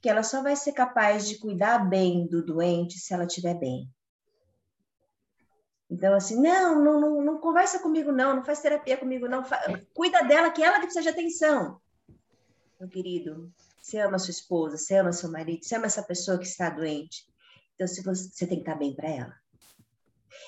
que 0.00 0.08
ela 0.08 0.22
só 0.22 0.42
vai 0.42 0.56
ser 0.56 0.72
capaz 0.72 1.28
de 1.28 1.38
cuidar 1.38 1.78
bem 1.78 2.26
do 2.26 2.44
doente 2.44 2.98
se 2.98 3.14
ela 3.14 3.24
estiver 3.24 3.54
bem. 3.54 3.88
Então, 5.90 6.14
assim, 6.14 6.40
não, 6.40 6.82
não, 6.82 7.00
não, 7.00 7.20
não, 7.22 7.38
conversa 7.38 7.78
comigo, 7.78 8.10
não, 8.10 8.36
não 8.36 8.44
faz 8.44 8.60
terapia 8.60 8.96
comigo, 8.96 9.28
não. 9.28 9.42
Cuida 9.92 10.22
dela, 10.22 10.50
que 10.50 10.62
ela 10.62 10.76
que 10.76 10.86
precisa 10.86 11.02
de 11.02 11.08
atenção. 11.08 11.80
Meu 12.80 12.88
querido, 12.88 13.52
você 13.80 13.98
ama 13.98 14.18
sua 14.18 14.30
esposa, 14.30 14.76
você 14.76 14.96
ama 14.96 15.12
seu 15.12 15.30
marido, 15.30 15.64
você 15.64 15.76
ama 15.76 15.86
essa 15.86 16.02
pessoa 16.02 16.38
que 16.38 16.46
está 16.46 16.70
doente. 16.70 17.26
Então, 17.74 17.86
se 17.86 18.02
você, 18.02 18.28
você 18.28 18.46
tem 18.46 18.58
que 18.58 18.62
estar 18.62 18.76
bem 18.76 18.94
para 18.94 19.08
ela. 19.08 19.34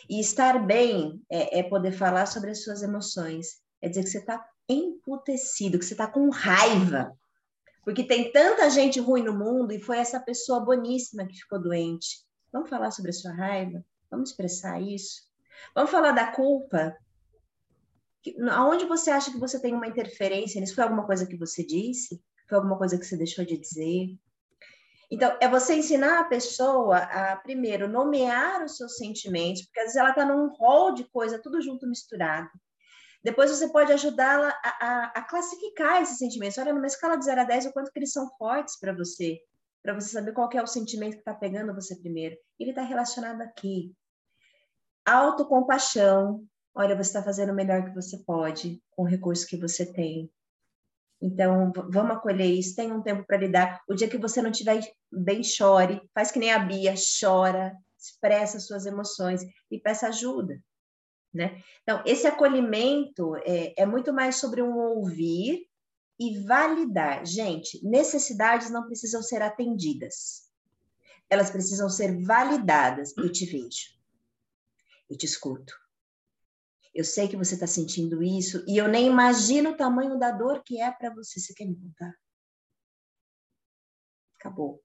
E 0.09 0.21
estar 0.21 0.59
bem 0.65 1.23
é, 1.31 1.61
é 1.61 1.63
poder 1.63 1.93
falar 1.93 2.27
sobre 2.27 2.51
as 2.51 2.65
suas 2.65 2.83
emoções. 2.83 3.61
É 3.81 3.89
dizer 3.89 4.05
que 4.05 4.11
você 4.11 4.19
está 4.19 4.45
emputecido, 4.69 5.79
que 5.79 5.85
você 5.85 5.95
está 5.95 6.07
com 6.07 6.29
raiva. 6.31 7.17
Porque 7.85 8.03
tem 8.03 8.33
tanta 8.33 8.69
gente 8.69 8.99
ruim 8.99 9.23
no 9.23 9.33
mundo 9.33 9.73
e 9.73 9.81
foi 9.81 9.99
essa 9.99 10.19
pessoa 10.19 10.65
boníssima 10.65 11.27
que 11.27 11.37
ficou 11.37 11.63
doente. 11.63 12.25
Vamos 12.53 12.69
falar 12.69 12.91
sobre 12.91 13.11
a 13.11 13.15
sua 13.15 13.33
raiva? 13.33 13.85
Vamos 14.17 14.31
expressar 14.31 14.81
isso? 14.81 15.21
Vamos 15.75 15.91
falar 15.91 16.13
da 16.13 16.33
culpa? 16.33 16.97
Aonde 18.51 18.87
você 18.87 19.11
acha 19.11 19.31
que 19.31 19.39
você 19.39 19.61
tem 19.61 19.75
uma 19.75 19.87
interferência 19.87 20.59
nisso? 20.59 20.75
Foi 20.75 20.85
alguma 20.85 21.05
coisa 21.05 21.27
que 21.27 21.37
você 21.37 21.63
disse? 21.63 22.19
Foi 22.49 22.57
alguma 22.57 22.79
coisa 22.79 22.99
que 22.99 23.05
você 23.05 23.15
deixou 23.15 23.45
de 23.45 23.59
dizer? 23.59 24.17
Então, 25.11 25.37
é 25.39 25.47
você 25.47 25.75
ensinar 25.75 26.21
a 26.21 26.25
pessoa 26.25 26.97
a, 26.97 27.37
primeiro, 27.37 27.87
nomear 27.87 28.65
os 28.65 28.79
seus 28.79 28.97
sentimentos, 28.97 29.63
porque 29.67 29.81
às 29.81 29.87
vezes 29.87 29.97
ela 29.99 30.11
está 30.11 30.25
num 30.25 30.49
rol 30.49 30.95
de 30.95 31.05
coisa, 31.05 31.39
tudo 31.39 31.61
junto, 31.61 31.87
misturado. 31.87 32.49
Depois 33.23 33.51
você 33.51 33.69
pode 33.69 33.93
ajudá-la 33.93 34.49
a, 34.65 34.87
a, 34.87 35.05
a, 35.17 35.23
classificar 35.23 36.01
esses 36.01 36.17
sentimentos. 36.17 36.57
Olha, 36.57 36.73
numa 36.73 36.87
escala 36.87 37.19
de 37.19 37.25
0 37.27 37.43
a 37.43 37.45
10, 37.45 37.67
o 37.67 37.73
quanto 37.73 37.93
que 37.93 37.99
eles 37.99 38.13
são 38.13 38.31
fortes 38.39 38.81
para 38.81 38.95
você, 38.95 39.39
para 39.83 39.93
você 39.93 40.09
saber 40.09 40.33
qual 40.33 40.49
é 40.55 40.63
o 40.63 40.67
sentimento 40.67 41.13
que 41.13 41.19
está 41.19 41.35
pegando 41.35 41.75
você 41.75 41.95
primeiro. 41.95 42.35
Ele 42.59 42.71
está 42.71 42.83
relacionado 42.83 43.43
aqui. 43.43 43.95
Autocompaixão. 45.07 46.45
Olha, 46.75 46.97
você 46.97 47.09
está 47.09 47.23
fazendo 47.23 47.53
o 47.53 47.55
melhor 47.55 47.85
que 47.85 47.95
você 47.95 48.19
pode 48.19 48.83
com 48.91 49.05
o 49.05 49.07
recurso 49.07 49.47
que 49.47 49.57
você 49.57 49.87
tem. 49.87 50.31
Então, 51.23 51.73
vamos 51.89 52.17
acolher 52.17 52.47
isso, 52.47 52.77
tem 52.77 52.93
um 52.93 53.01
tempo 53.01 53.25
para 53.25 53.39
lidar. 53.39 53.81
O 53.89 53.95
dia 53.95 54.09
que 54.09 54.19
você 54.19 54.43
não 54.43 54.51
estiver 54.51 54.81
bem, 55.11 55.43
chore, 55.43 56.03
faz 56.13 56.31
que 56.31 56.39
nem 56.39 56.53
a 56.53 56.59
Bia, 56.59 56.95
chora, 57.21 57.75
expressa 57.99 58.61
suas 58.61 58.85
emoções 58.85 59.43
e 59.71 59.79
peça 59.79 60.09
ajuda. 60.09 60.63
Né? 61.33 61.63
Então, 61.83 62.03
esse 62.05 62.27
acolhimento 62.27 63.37
é, 63.45 63.75
é 63.77 63.87
muito 63.87 64.13
mais 64.13 64.37
sobre 64.37 64.63
um 64.63 64.77
ouvir 64.77 65.67
e 66.19 66.39
validar. 66.41 67.25
Gente, 67.25 67.85
necessidades 67.87 68.71
não 68.71 68.87
precisam 68.87 69.23
ser 69.23 69.43
atendidas, 69.43 70.51
elas 71.29 71.51
precisam 71.51 71.89
ser 71.89 72.23
validadas. 72.23 73.17
Eu 73.17 73.31
te 73.31 73.45
vejo, 73.47 73.96
eu 75.09 75.17
te 75.17 75.27
escuto, 75.27 75.73
eu 76.97 77.05
sei 77.05 77.29
que 77.29 77.37
você 77.37 77.55
está 77.55 77.67
sentindo 77.67 78.23
isso 78.23 78.65
e 78.67 78.79
eu 78.79 78.89
nem 78.89 79.07
imagino 79.07 79.71
o 79.71 79.77
tamanho 79.77 80.19
da 80.19 80.31
dor 80.31 80.63
que 80.65 80.81
é 80.81 80.91
para 80.91 81.13
você. 81.15 81.39
Você 81.39 81.53
quer 81.53 81.67
me 81.67 81.77
contar? 81.77 82.15
Acabou. 84.41 84.83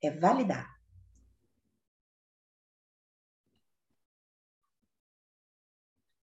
É 0.00 0.10
validar. 0.12 0.70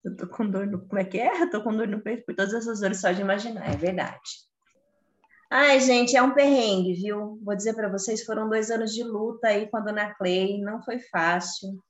Eu 0.05 0.17
tô 0.17 0.29
com 0.29 0.49
dor 0.49 0.67
no. 0.69 0.87
Como 0.87 1.01
é 1.01 1.05
que 1.05 1.19
é? 1.19 1.43
Eu 1.43 1.51
tô 1.51 1.63
com 1.65 1.77
dor 1.77 1.89
no 1.89 2.01
peito 2.01 2.25
por 2.25 2.35
todas 2.35 2.55
essas 2.55 2.81
dores 2.81 3.01
só 3.01 3.11
de 3.11 3.21
imaginar, 3.21 3.69
é 3.69 3.77
verdade. 3.77 4.49
Ai, 5.51 5.81
gente, 5.81 6.17
é 6.17 6.23
um 6.23 6.33
perrengue, 6.33 6.95
viu? 6.95 7.41
Vou 7.43 7.57
dizer 7.57 7.75
para 7.75 7.91
vocês, 7.91 8.25
foram 8.25 8.49
dois 8.49 8.71
anos 8.71 8.95
de 8.95 9.03
luta 9.03 9.49
aí 9.49 9.69
com 9.69 9.79
a 9.79 9.81
dona 9.81 10.15
Clay, 10.15 10.61
não 10.61 10.81
foi 10.81 11.01
fácil. 11.01 11.83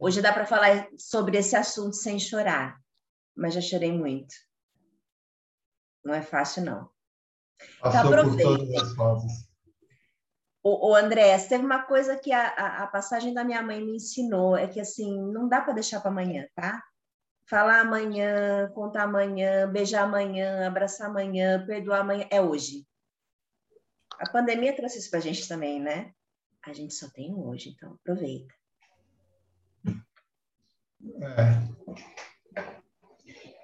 Hoje 0.00 0.22
dá 0.22 0.32
para 0.32 0.46
falar 0.46 0.88
sobre 0.96 1.38
esse 1.38 1.56
assunto 1.56 1.96
sem 1.96 2.20
chorar, 2.20 2.80
mas 3.36 3.54
já 3.54 3.60
chorei 3.60 3.92
muito. 3.92 4.32
Não 6.04 6.14
é 6.14 6.22
fácil, 6.22 6.64
não. 6.64 6.88
Passou 7.80 8.12
então, 8.12 8.30
por 8.30 8.40
todas 8.40 8.82
as 8.82 8.94
fases. 8.94 9.48
O, 10.62 10.90
o 10.90 10.94
André, 10.94 11.36
teve 11.48 11.64
uma 11.64 11.82
coisa 11.82 12.16
que 12.16 12.32
a, 12.32 12.48
a, 12.48 12.82
a, 12.84 12.86
passagem 12.86 13.34
da 13.34 13.42
minha 13.42 13.62
mãe 13.62 13.84
me 13.84 13.96
ensinou, 13.96 14.56
é 14.56 14.68
que 14.68 14.78
assim, 14.80 15.20
não 15.32 15.48
dá 15.48 15.60
para 15.60 15.72
deixar 15.72 16.00
para 16.00 16.10
amanhã, 16.10 16.46
tá? 16.54 16.82
Falar 17.48 17.80
amanhã, 17.80 18.70
contar 18.74 19.04
amanhã, 19.04 19.68
beijar 19.68 20.04
amanhã, 20.04 20.66
abraçar 20.66 21.08
amanhã, 21.08 21.64
perdoar 21.66 22.00
amanhã, 22.00 22.26
é 22.30 22.40
hoje. 22.40 22.86
A 24.18 24.30
pandemia 24.30 24.76
trouxe 24.76 24.98
isso 24.98 25.10
para 25.10 25.18
a 25.18 25.22
gente 25.22 25.48
também, 25.48 25.80
né? 25.80 26.12
A 26.64 26.72
gente 26.72 26.94
só 26.94 27.08
tem 27.08 27.34
hoje, 27.34 27.70
então 27.70 27.94
aproveita. 27.94 28.57
É. 31.22 31.62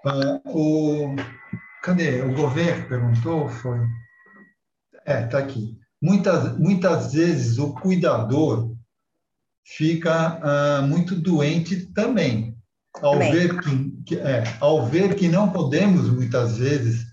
Ah, 0.06 0.40
o, 0.46 1.14
cadê? 1.82 2.22
O 2.22 2.34
governo 2.34 2.88
perguntou? 2.88 3.48
Foi. 3.48 3.80
É, 5.06 5.24
está 5.24 5.38
aqui. 5.38 5.78
Muitas, 6.00 6.58
muitas 6.58 7.12
vezes 7.14 7.58
o 7.58 7.72
cuidador 7.74 8.74
fica 9.64 10.38
ah, 10.42 10.82
muito 10.82 11.14
doente 11.14 11.86
também. 11.92 12.54
ao 13.02 13.18
ver 13.18 13.60
que, 14.04 14.16
é, 14.18 14.44
ao 14.60 14.86
ver 14.86 15.14
que 15.16 15.28
não 15.28 15.50
podemos 15.50 16.08
muitas 16.10 16.58
vezes 16.58 17.04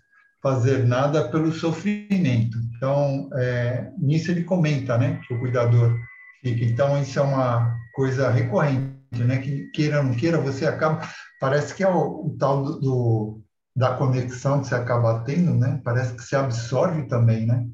fazer 0.42 0.86
nada 0.86 1.30
pelo 1.30 1.52
sofrimento. 1.52 2.58
Então, 2.76 3.30
é, 3.36 3.92
nisso 3.98 4.32
ele 4.32 4.44
comenta, 4.44 4.98
né, 4.98 5.20
que 5.28 5.34
o 5.34 5.40
cuidador 5.40 5.98
fica. 6.42 6.66
Então, 6.66 7.02
isso 7.02 7.20
é 7.20 7.22
uma 7.22 7.78
coisa 7.94 8.30
recorrente, 8.30 9.01
né, 9.12 9.40
que 9.40 9.70
queira 9.72 10.00
ou 10.00 10.04
não 10.06 10.16
queira, 10.16 10.40
você 10.40 10.66
acaba, 10.66 11.08
parece 11.40 11.76
que 11.76 11.84
é 11.84 11.88
o, 11.88 12.28
o 12.28 12.38
tal 12.38 12.64
do, 12.64 12.80
do, 12.80 13.42
da 13.76 13.98
conexão 13.98 14.62
que 14.62 14.68
você 14.68 14.76
acaba 14.76 15.24
tendo, 15.24 15.54
né, 15.54 15.82
parece 15.84 16.16
que 16.16 16.24
se 16.24 16.36
absorve 16.36 17.08
também, 17.08 17.46
né. 17.46 17.68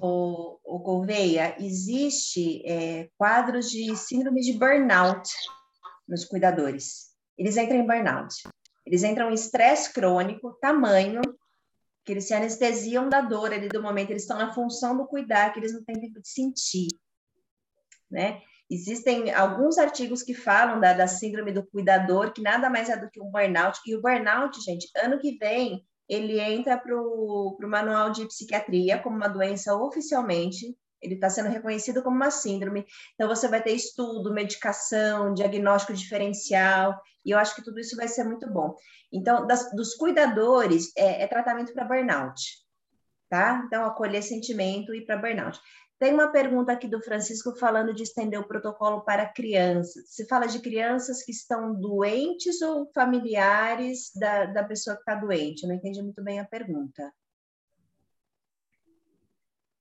O, 0.00 0.58
o 0.64 0.78
Gouveia, 0.78 1.56
existe 1.58 2.62
é, 2.66 3.08
quadros 3.18 3.70
de 3.70 3.94
síndrome 3.96 4.40
de 4.40 4.54
burnout 4.54 5.28
nos 6.08 6.24
cuidadores. 6.24 7.12
Eles 7.36 7.56
entram 7.56 7.78
em 7.78 7.86
burnout. 7.86 8.34
Eles 8.86 9.02
entram 9.02 9.30
em 9.30 9.34
estresse 9.34 9.92
crônico, 9.92 10.56
tamanho, 10.60 11.20
que 12.04 12.12
eles 12.12 12.26
se 12.26 12.34
anestesiam 12.34 13.08
da 13.08 13.20
dor 13.20 13.52
ali 13.52 13.68
do 13.68 13.82
momento, 13.82 14.10
eles 14.10 14.22
estão 14.22 14.38
na 14.38 14.52
função 14.52 14.96
do 14.96 15.06
cuidar, 15.06 15.52
que 15.52 15.60
eles 15.60 15.72
não 15.72 15.84
têm 15.84 16.00
tempo 16.00 16.20
de 16.20 16.28
sentir, 16.28 16.88
né? 18.10 18.40
Existem 18.72 19.30
alguns 19.34 19.76
artigos 19.76 20.22
que 20.22 20.32
falam 20.32 20.80
da, 20.80 20.94
da 20.94 21.06
síndrome 21.06 21.52
do 21.52 21.62
cuidador, 21.62 22.32
que 22.32 22.40
nada 22.40 22.70
mais 22.70 22.88
é 22.88 22.96
do 22.96 23.10
que 23.10 23.20
um 23.20 23.30
burnout, 23.30 23.78
e 23.86 23.94
o 23.94 24.00
burnout, 24.00 24.58
gente, 24.62 24.88
ano 24.96 25.18
que 25.18 25.36
vem, 25.36 25.84
ele 26.08 26.40
entra 26.40 26.78
para 26.78 26.96
o 26.96 27.54
manual 27.64 28.10
de 28.10 28.26
psiquiatria 28.26 28.98
como 28.98 29.14
uma 29.14 29.28
doença 29.28 29.76
oficialmente, 29.76 30.74
ele 31.02 31.16
está 31.16 31.28
sendo 31.28 31.50
reconhecido 31.50 32.02
como 32.02 32.16
uma 32.16 32.30
síndrome. 32.30 32.86
Então, 33.14 33.28
você 33.28 33.46
vai 33.46 33.62
ter 33.62 33.72
estudo, 33.72 34.32
medicação, 34.32 35.34
diagnóstico 35.34 35.92
diferencial, 35.92 36.98
e 37.26 37.30
eu 37.30 37.38
acho 37.38 37.54
que 37.54 37.62
tudo 37.62 37.78
isso 37.78 37.94
vai 37.94 38.08
ser 38.08 38.24
muito 38.24 38.50
bom. 38.50 38.74
Então, 39.12 39.46
das, 39.46 39.70
dos 39.76 39.94
cuidadores, 39.96 40.92
é, 40.96 41.24
é 41.24 41.26
tratamento 41.26 41.74
para 41.74 41.84
burnout, 41.84 42.40
tá? 43.28 43.62
Então, 43.66 43.84
acolher 43.84 44.22
sentimento 44.22 44.94
e 44.94 45.04
para 45.04 45.18
burnout. 45.18 45.60
Tem 46.02 46.12
uma 46.12 46.32
pergunta 46.32 46.72
aqui 46.72 46.88
do 46.88 47.00
Francisco 47.00 47.54
falando 47.54 47.94
de 47.94 48.02
estender 48.02 48.36
o 48.36 48.48
protocolo 48.48 49.02
para 49.02 49.24
crianças. 49.24 50.10
Se 50.10 50.26
fala 50.26 50.46
de 50.46 50.58
crianças 50.58 51.22
que 51.22 51.30
estão 51.30 51.72
doentes 51.72 52.60
ou 52.60 52.90
familiares 52.92 54.10
da, 54.16 54.46
da 54.46 54.64
pessoa 54.64 54.96
que 54.96 55.02
está 55.02 55.14
doente? 55.14 55.62
Eu 55.62 55.68
não 55.68 55.76
entendi 55.76 56.02
muito 56.02 56.20
bem 56.20 56.40
a 56.40 56.44
pergunta. 56.44 57.08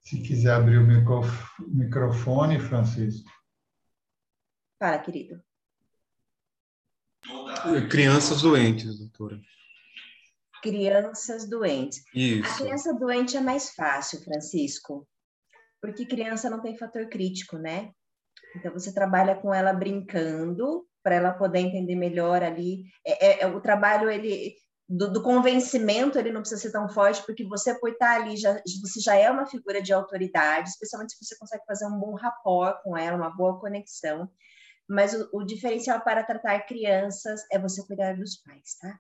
Se 0.02 0.22
quiser 0.22 0.54
abrir 0.54 0.78
o 0.78 0.86
microfone, 1.68 2.60
Francisco. 2.60 3.32
Fala, 4.78 5.00
querido. 5.00 5.42
Crianças 7.90 8.44
doentes, 8.44 9.00
doutora. 9.00 9.42
Crianças 10.62 11.50
doentes. 11.50 12.04
Isso. 12.14 12.48
A 12.48 12.58
criança 12.58 12.94
doente 12.94 13.36
é 13.36 13.42
mais 13.42 13.74
fácil, 13.74 14.22
Francisco, 14.24 15.08
porque 15.82 16.06
criança 16.06 16.50
não 16.50 16.62
tem 16.62 16.78
fator 16.78 17.08
crítico, 17.10 17.58
né? 17.58 17.92
Então 18.56 18.72
você 18.72 18.94
trabalha 18.94 19.36
com 19.36 19.54
ela 19.54 19.74
brincando 19.74 20.86
para 21.04 21.16
ela 21.16 21.34
poder 21.34 21.60
entender 21.60 21.96
melhor 21.96 22.44
ali. 22.44 22.84
É, 23.06 23.26
é, 23.26 23.42
é, 23.42 23.48
o 23.48 23.60
trabalho 23.60 24.10
ele 24.10 24.56
do, 24.88 25.12
do, 25.12 25.24
convencimento 25.24 26.20
ele 26.20 26.32
não 26.32 26.42
precisa 26.42 26.62
ser 26.62 26.72
tão 26.72 26.90
forte, 26.90 27.26
porque 27.26 27.46
você 27.46 27.74
por 27.80 27.90
estar 27.90 28.22
ali, 28.22 28.36
já, 28.36 28.62
você 28.82 29.00
já 29.00 29.16
é 29.16 29.32
uma 29.32 29.46
figura 29.46 29.82
de 29.82 29.94
autoridade, 29.94 30.70
especialmente 30.70 31.14
se 31.14 31.26
você 31.26 31.38
consegue 31.38 31.66
fazer 31.66 31.86
um 31.86 31.98
bom 31.98 32.14
rapport 32.14 32.82
com 32.84 32.98
ela, 32.98 33.18
uma 33.18 33.30
boa 33.30 33.60
conexão. 33.60 34.30
Mas 34.88 35.14
o, 35.14 35.30
o 35.34 35.44
diferencial 35.46 36.02
para 36.02 36.24
tratar 36.24 36.60
crianças 36.66 37.42
é 37.50 37.58
você 37.58 37.86
cuidar 37.88 38.18
dos 38.18 38.36
pais, 38.38 38.76
tá? 38.80 39.00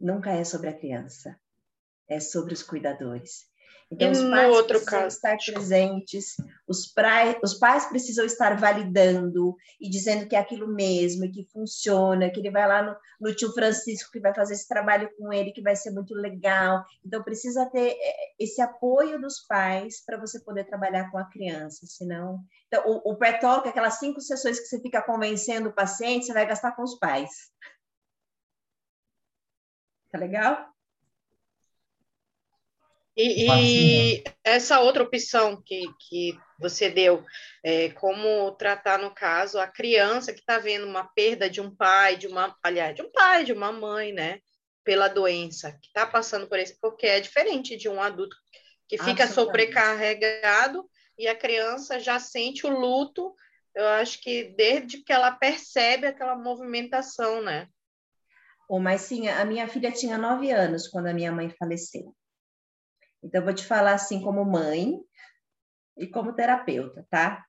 Nunca 0.00 0.30
é 0.30 0.42
sobre 0.44 0.70
a 0.70 0.78
criança, 0.78 1.38
é 2.08 2.18
sobre 2.18 2.54
os 2.54 2.62
cuidadores. 2.62 3.49
Então, 3.92 4.12
os 4.12 4.22
pais 4.22 4.48
outro 4.54 4.78
precisam 4.78 5.00
caso. 5.00 5.16
estar 5.16 5.36
presentes, 5.36 6.36
os, 6.68 6.86
pra... 6.86 7.36
os 7.42 7.54
pais 7.54 7.86
precisam 7.86 8.24
estar 8.24 8.56
validando 8.56 9.56
e 9.80 9.90
dizendo 9.90 10.28
que 10.28 10.36
é 10.36 10.38
aquilo 10.38 10.68
mesmo, 10.68 11.30
que 11.30 11.44
funciona, 11.52 12.30
que 12.30 12.38
ele 12.38 12.52
vai 12.52 12.68
lá 12.68 12.82
no, 12.82 12.96
no 13.20 13.34
tio 13.34 13.52
Francisco 13.52 14.12
que 14.12 14.20
vai 14.20 14.32
fazer 14.32 14.54
esse 14.54 14.68
trabalho 14.68 15.10
com 15.18 15.32
ele, 15.32 15.50
que 15.50 15.60
vai 15.60 15.74
ser 15.74 15.90
muito 15.90 16.14
legal. 16.14 16.84
Então, 17.04 17.22
precisa 17.24 17.66
ter 17.66 17.96
é, 17.98 18.14
esse 18.38 18.62
apoio 18.62 19.20
dos 19.20 19.40
pais 19.40 20.04
para 20.04 20.16
você 20.16 20.38
poder 20.38 20.64
trabalhar 20.64 21.10
com 21.10 21.18
a 21.18 21.28
criança, 21.28 21.84
senão... 21.86 22.38
Então, 22.68 22.84
o, 22.86 23.12
o 23.12 23.16
pré-talk, 23.16 23.68
aquelas 23.68 23.98
cinco 23.98 24.20
sessões 24.20 24.60
que 24.60 24.66
você 24.66 24.80
fica 24.80 25.02
convencendo 25.02 25.68
o 25.68 25.74
paciente, 25.74 26.26
você 26.26 26.32
vai 26.32 26.46
gastar 26.46 26.76
com 26.76 26.84
os 26.84 26.96
pais. 26.96 27.50
Tá 30.12 30.18
legal? 30.18 30.70
E, 33.22 34.16
e, 34.16 34.24
essa 34.42 34.80
outra 34.80 35.02
opção 35.02 35.62
que, 35.64 35.82
que 36.08 36.38
você 36.58 36.88
deu, 36.88 37.22
é, 37.62 37.90
como 37.90 38.52
tratar, 38.52 38.98
no 38.98 39.14
caso, 39.14 39.58
a 39.58 39.66
criança 39.66 40.32
que 40.32 40.40
está 40.40 40.58
vendo 40.58 40.86
uma 40.86 41.04
perda 41.04 41.50
de 41.50 41.60
um 41.60 41.74
pai, 41.74 42.16
de 42.16 42.26
uma, 42.26 42.56
aliás, 42.62 42.94
de 42.94 43.02
um 43.02 43.10
pai, 43.12 43.44
de 43.44 43.52
uma 43.52 43.70
mãe, 43.72 44.12
né, 44.12 44.40
pela 44.82 45.08
doença, 45.08 45.72
que 45.72 45.88
está 45.88 46.06
passando 46.06 46.48
por 46.48 46.58
isso, 46.58 46.76
porque 46.80 47.06
é 47.06 47.20
diferente 47.20 47.76
de 47.76 47.88
um 47.88 48.00
adulto 48.00 48.36
que 48.88 48.96
fica 48.96 49.26
sobrecarregado 49.26 50.88
e 51.18 51.28
a 51.28 51.36
criança 51.36 52.00
já 52.00 52.18
sente 52.18 52.66
o 52.66 52.70
luto, 52.70 53.34
eu 53.74 53.86
acho 53.86 54.20
que 54.22 54.44
desde 54.56 55.04
que 55.04 55.12
ela 55.12 55.30
percebe 55.30 56.06
aquela 56.06 56.34
movimentação, 56.34 57.42
né? 57.42 57.68
Ô, 58.68 58.80
mas 58.80 59.02
sim, 59.02 59.28
a 59.28 59.44
minha 59.44 59.68
filha 59.68 59.92
tinha 59.92 60.16
nove 60.16 60.50
anos 60.50 60.88
quando 60.88 61.08
a 61.08 61.12
minha 61.12 61.30
mãe 61.30 61.50
faleceu. 61.50 62.14
Então, 63.22 63.44
vou 63.44 63.54
te 63.54 63.66
falar 63.66 63.92
assim 63.92 64.22
como 64.22 64.44
mãe 64.44 64.98
e 65.96 66.06
como 66.06 66.32
terapeuta, 66.32 67.06
tá? 67.10 67.44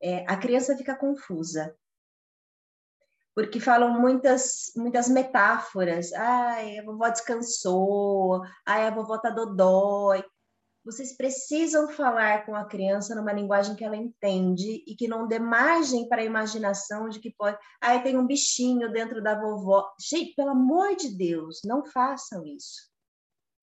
É, 0.00 0.24
a 0.28 0.36
criança 0.36 0.76
fica 0.76 0.96
confusa. 0.96 1.76
Porque 3.34 3.60
falam 3.60 4.00
muitas, 4.00 4.72
muitas 4.74 5.08
metáforas. 5.08 6.12
Ai, 6.12 6.78
a 6.78 6.84
vovó 6.84 7.08
descansou. 7.08 8.42
Ai, 8.66 8.86
a 8.86 8.90
vovó 8.90 9.18
tá 9.18 9.30
dodói. 9.30 10.24
Vocês 10.84 11.16
precisam 11.16 11.88
falar 11.90 12.46
com 12.46 12.54
a 12.54 12.64
criança 12.64 13.14
numa 13.14 13.32
linguagem 13.32 13.76
que 13.76 13.84
ela 13.84 13.96
entende 13.96 14.82
e 14.86 14.96
que 14.96 15.06
não 15.06 15.28
dê 15.28 15.38
margem 15.38 16.08
para 16.08 16.22
a 16.22 16.24
imaginação 16.24 17.08
de 17.08 17.20
que 17.20 17.30
pode. 17.30 17.58
Ai, 17.80 18.02
tem 18.02 18.16
um 18.16 18.26
bichinho 18.26 18.90
dentro 18.90 19.22
da 19.22 19.38
vovó. 19.38 19.86
Gente, 20.00 20.34
pelo 20.34 20.50
amor 20.50 20.96
de 20.96 21.10
Deus, 21.16 21.60
não 21.64 21.84
façam 21.84 22.44
isso. 22.44 22.90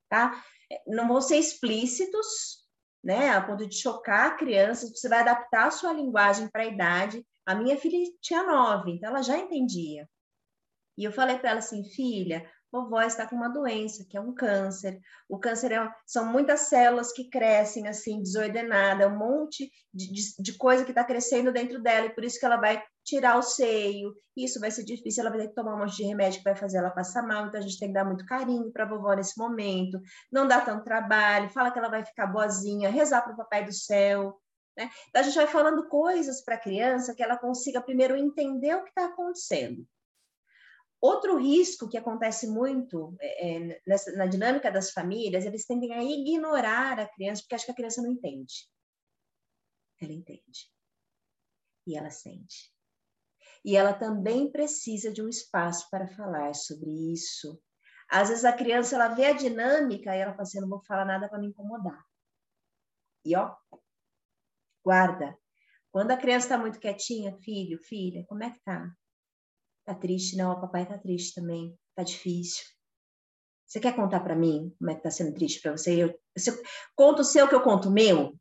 Tá? 0.08 0.42
Não 0.88 1.08
vão 1.08 1.22
ser 1.22 1.38
explícitos, 1.38 2.66
né, 3.04 3.30
a 3.30 3.42
ponto 3.42 3.68
de 3.68 3.76
chocar 3.76 4.28
a 4.28 4.36
criança, 4.36 4.88
você 4.88 5.08
vai 5.08 5.20
adaptar 5.20 5.68
a 5.68 5.72
sua 5.72 5.94
linguagem 5.94 6.48
para 6.50 6.64
a 6.64 6.68
idade. 6.68 7.26
A 7.46 7.54
minha 7.54 7.78
filha 7.78 7.98
tinha 8.22 8.44
nove, 8.44 8.94
então 8.94 9.10
ela 9.10 9.22
já 9.22 9.38
entendia. 9.38 10.10
E 10.98 11.04
eu 11.04 11.12
falei 11.12 11.38
para 11.38 11.52
ela 11.52 11.60
assim, 11.60 11.84
filha, 11.84 12.50
vovó 12.84 13.02
está 13.02 13.28
com 13.28 13.36
uma 13.36 13.50
doença, 13.50 14.06
que 14.10 14.18
é 14.18 14.22
um 14.22 14.34
câncer. 14.34 15.00
O 15.30 15.40
câncer 15.40 15.72
é, 15.72 15.90
são 16.06 16.26
muitas 16.26 16.62
células 16.62 17.12
que 17.12 17.30
crescem 17.30 17.88
assim, 17.88 18.22
desordenada, 18.22 19.08
um 19.08 19.18
monte 19.18 19.72
de, 19.94 20.12
de, 20.12 20.22
de 20.40 20.58
coisa 20.58 20.84
que 20.84 20.92
está 20.92 21.04
crescendo 21.04 21.52
dentro 21.52 21.82
dela, 21.82 22.08
e 22.08 22.14
por 22.14 22.24
isso 22.24 22.40
que 22.40 22.46
ela 22.46 22.58
vai 22.58 22.84
tirar 23.04 23.38
o 23.38 23.42
seio. 23.42 24.14
Isso 24.36 24.60
vai 24.60 24.72
ser 24.72 24.84
difícil, 24.84 25.22
ela 25.22 25.30
vai 25.30 25.40
ter 25.40 25.48
que 25.50 25.56
tomar 25.56 25.76
um 25.76 25.80
monte 25.80 25.96
de 25.96 26.04
remédio 26.04 26.40
que 26.40 26.44
vai 26.44 26.56
fazer 26.56 26.78
ela 26.78 26.90
passar 26.90 27.24
mal, 27.24 27.48
então 27.48 27.60
a 27.60 27.64
gente 27.64 27.80
tem 27.80 27.90
que 27.90 27.94
dar 27.94 28.06
muito 28.06 28.26
carinho 28.26 28.72
para 28.72 28.84
a 28.84 28.88
vovó 28.88 29.14
nesse 29.14 29.38
momento, 29.38 30.00
não 30.32 30.48
dá 30.48 30.60
tanto 30.60 30.84
trabalho, 30.84 31.50
fala 31.50 31.72
que 31.72 31.80
ela 31.80 31.90
vai 31.90 32.04
ficar 32.04 32.28
boazinha, 32.28 32.90
rezar 32.90 33.22
para 33.22 33.34
o 33.34 33.38
papai 33.38 33.64
do 33.64 33.74
céu. 33.74 34.38
Né? 34.78 34.90
Então, 35.10 35.22
a 35.22 35.24
gente 35.24 35.36
vai 35.36 35.48
falando 35.48 35.88
coisas 35.88 36.44
para 36.44 36.56
a 36.56 36.60
criança 36.60 37.16
que 37.16 37.24
ela 37.24 37.38
consiga 37.38 37.82
primeiro 37.82 38.16
entender 38.18 38.76
o 38.76 38.84
que 38.84 38.90
está 38.90 39.06
acontecendo. 39.06 39.88
Outro 41.06 41.38
risco 41.38 41.88
que 41.88 42.00
acontece 42.00 42.48
muito 42.48 43.16
é, 43.22 43.74
é, 43.74 43.82
nessa, 43.86 44.12
na 44.14 44.26
dinâmica 44.26 44.72
das 44.72 44.90
famílias, 44.90 45.46
eles 45.46 45.64
tendem 45.64 45.94
a 45.94 46.04
ignorar 46.04 47.00
a 47.00 47.08
criança, 47.08 47.44
porque 47.44 47.54
acha 47.54 47.66
que 47.66 47.72
a 47.72 47.76
criança 47.76 48.02
não 48.02 48.10
entende. 48.10 48.68
Ela 50.02 50.14
entende. 50.14 50.68
E 51.86 51.96
ela 51.96 52.10
sente. 52.10 52.74
E 53.64 53.76
ela 53.76 53.94
também 53.94 54.52
precisa 54.52 55.14
de 55.14 55.22
um 55.22 55.30
espaço 55.30 55.88
para 55.92 56.08
falar 56.08 56.56
sobre 56.56 56.90
isso. 57.14 57.62
Às 58.10 58.30
vezes 58.30 58.44
a 58.44 58.52
criança 58.52 58.96
ela 58.96 59.10
vê 59.10 59.26
a 59.26 59.34
dinâmica 59.34 60.16
e 60.16 60.20
ela 60.20 60.32
fala 60.32 60.42
assim: 60.42 60.60
não 60.60 60.70
vou 60.70 60.84
falar 60.86 61.06
nada 61.06 61.30
para 61.30 61.38
me 61.38 61.50
incomodar. 61.50 62.04
E 63.24 63.36
ó, 63.38 63.56
guarda. 64.84 65.38
Quando 65.92 66.10
a 66.10 66.18
criança 66.18 66.48
está 66.48 66.58
muito 66.58 66.80
quietinha, 66.80 67.38
filho, 67.38 67.78
filha, 67.78 68.26
como 68.26 68.44
é 68.44 68.50
que 68.50 68.60
tá? 68.64 68.92
Tá 69.86 69.94
triste? 69.94 70.36
Não, 70.36 70.52
o 70.52 70.62
papai 70.62 70.86
tá 70.88 70.98
triste 70.98 71.36
também. 71.36 71.78
Tá 71.96 72.04
difícil. 72.04 72.66
Você 73.68 73.80
quer 73.80 73.96
contar 73.96 74.20
para 74.20 74.36
mim 74.36 74.74
como 74.78 74.92
é 74.92 74.96
que 74.96 75.04
tá 75.04 75.12
sendo 75.12 75.34
triste 75.34 75.62
para 75.62 75.72
você? 75.72 76.04
Eu, 76.04 76.20
você 76.36 76.52
conta 76.96 77.22
o 77.22 77.26
seu 77.26 77.48
que 77.48 77.56
eu 77.56 77.62
conto 77.62 77.90
o 77.90 77.92
meu? 77.92 78.38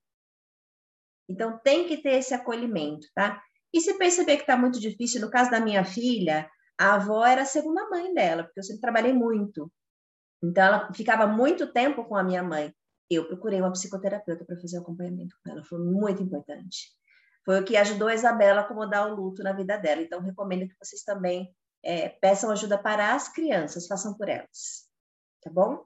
Então 1.28 1.58
tem 1.58 1.86
que 1.86 1.98
ter 1.98 2.14
esse 2.14 2.34
acolhimento, 2.34 3.06
tá? 3.14 3.42
E 3.72 3.80
se 3.80 3.98
perceber 3.98 4.36
que 4.36 4.42
está 4.42 4.56
muito 4.56 4.78
difícil, 4.78 5.20
no 5.20 5.30
caso 5.30 5.50
da 5.50 5.60
minha 5.60 5.84
filha, 5.84 6.48
a 6.78 6.94
avó 6.94 7.24
era 7.24 7.42
a 7.42 7.46
segunda 7.46 7.88
mãe 7.88 8.12
dela, 8.14 8.44
porque 8.44 8.60
eu 8.60 8.64
sempre 8.64 8.80
trabalhei 8.80 9.12
muito. 9.12 9.72
Então, 10.42 10.64
ela 10.64 10.92
ficava 10.92 11.26
muito 11.26 11.72
tempo 11.72 12.04
com 12.04 12.16
a 12.16 12.22
minha 12.22 12.42
mãe. 12.42 12.72
Eu 13.10 13.26
procurei 13.26 13.60
uma 13.60 13.72
psicoterapeuta 13.72 14.44
para 14.44 14.60
fazer 14.60 14.78
acompanhamento 14.78 15.34
com 15.42 15.50
ela, 15.50 15.64
foi 15.64 15.78
muito 15.78 16.22
importante. 16.22 16.92
Foi 17.44 17.60
o 17.60 17.64
que 17.64 17.76
ajudou 17.76 18.08
a 18.08 18.14
Isabela 18.14 18.60
a 18.60 18.64
acomodar 18.64 19.06
o 19.06 19.14
luto 19.14 19.42
na 19.42 19.52
vida 19.52 19.76
dela. 19.76 20.00
Então, 20.00 20.20
recomendo 20.20 20.68
que 20.68 20.76
vocês 20.80 21.02
também 21.02 21.54
é, 21.82 22.08
peçam 22.08 22.50
ajuda 22.50 22.78
para 22.78 23.14
as 23.14 23.28
crianças, 23.28 23.86
façam 23.86 24.14
por 24.14 24.28
elas. 24.28 24.88
Tá 25.42 25.50
bom? 25.50 25.84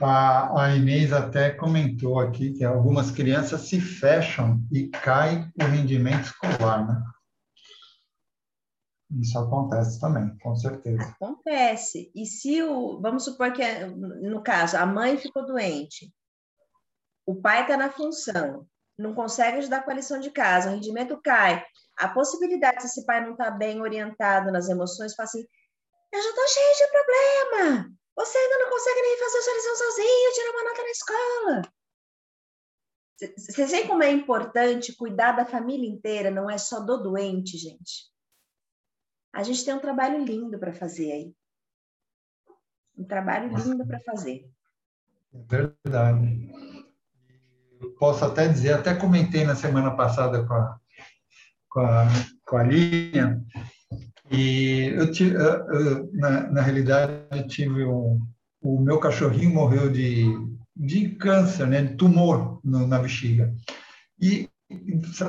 A, 0.00 0.64
a 0.64 0.76
Inês 0.76 1.12
até 1.12 1.50
comentou 1.50 2.20
aqui 2.20 2.52
que 2.52 2.64
algumas 2.64 3.10
crianças 3.10 3.62
se 3.62 3.80
fecham 3.80 4.60
e 4.70 4.88
cai 4.88 5.50
o 5.58 5.64
rendimento 5.64 6.24
escolar, 6.24 6.86
né? 6.86 7.02
Isso 9.20 9.38
acontece 9.38 10.00
também, 10.00 10.36
com 10.38 10.54
certeza. 10.56 11.16
Acontece. 11.20 12.10
E 12.14 12.26
se 12.26 12.62
o, 12.62 13.00
vamos 13.00 13.24
supor 13.24 13.52
que, 13.52 13.62
no 13.86 14.42
caso, 14.42 14.76
a 14.76 14.84
mãe 14.84 15.16
ficou 15.16 15.46
doente, 15.46 16.12
o 17.26 17.34
pai 17.34 17.62
está 17.62 17.76
na 17.76 17.90
função, 17.90 18.66
não 18.96 19.14
consegue 19.14 19.58
ajudar 19.58 19.82
com 19.82 19.90
a 19.90 19.94
lição 19.94 20.18
de 20.20 20.30
casa, 20.30 20.70
o 20.70 20.72
rendimento 20.72 21.20
cai. 21.22 21.62
A 21.98 22.08
possibilidade, 22.08 22.82
se 22.82 22.86
esse 22.86 23.04
pai 23.04 23.22
não 23.24 23.32
está 23.32 23.50
bem 23.50 23.80
orientado 23.80 24.50
nas 24.52 24.68
emoções, 24.68 25.14
fala 25.14 25.28
assim: 25.28 25.44
eu 26.12 26.22
já 26.22 26.28
estou 26.28 26.48
cheio 26.48 26.76
de 26.76 26.86
problema, 26.92 27.90
você 28.14 28.38
ainda 28.38 28.58
não 28.58 28.70
consegue 28.70 29.02
nem 29.02 29.18
fazer 29.18 29.38
a 29.38 29.42
sua 29.42 29.54
lição 29.54 29.76
sozinho, 29.76 30.32
tirar 30.32 30.50
uma 30.50 30.64
nota 30.64 30.82
na 30.82 30.90
escola. 30.90 31.62
Vocês 33.36 33.70
veem 33.70 33.86
como 33.86 34.02
é 34.02 34.10
importante 34.10 34.94
cuidar 34.94 35.32
da 35.32 35.46
família 35.46 35.88
inteira, 35.88 36.30
não 36.30 36.50
é 36.50 36.58
só 36.58 36.80
do 36.80 37.02
doente, 37.02 37.56
gente. 37.56 38.10
A 39.32 39.42
gente 39.42 39.64
tem 39.64 39.74
um 39.74 39.80
trabalho 39.80 40.22
lindo 40.22 40.58
para 40.58 40.72
fazer 40.74 41.12
aí. 41.12 41.34
Um 42.96 43.04
trabalho 43.04 43.54
lindo 43.54 43.86
para 43.86 44.00
fazer. 44.00 44.50
É 45.32 45.38
verdade. 45.38 46.75
Posso 47.98 48.24
até 48.24 48.48
dizer, 48.48 48.74
até 48.74 48.94
comentei 48.94 49.44
na 49.44 49.54
semana 49.54 49.90
passada 49.92 50.44
com 50.44 50.54
a, 50.54 50.76
com 51.68 51.80
a, 51.80 52.08
com 52.46 52.56
a 52.56 52.62
Linha, 52.62 53.42
e 54.30 54.92
eu, 54.94 55.10
tive, 55.12 55.36
eu, 55.36 56.10
na, 56.12 56.50
na 56.50 56.62
realidade, 56.62 57.12
eu 57.30 57.46
tive 57.46 57.84
um, 57.84 58.20
o 58.60 58.80
meu 58.80 58.98
cachorrinho 58.98 59.54
morreu 59.54 59.90
de, 59.90 60.26
de 60.76 61.10
câncer, 61.10 61.66
né, 61.66 61.82
de 61.82 61.94
tumor 61.94 62.60
no, 62.64 62.86
na 62.86 62.98
bexiga. 62.98 63.54
E 64.20 64.48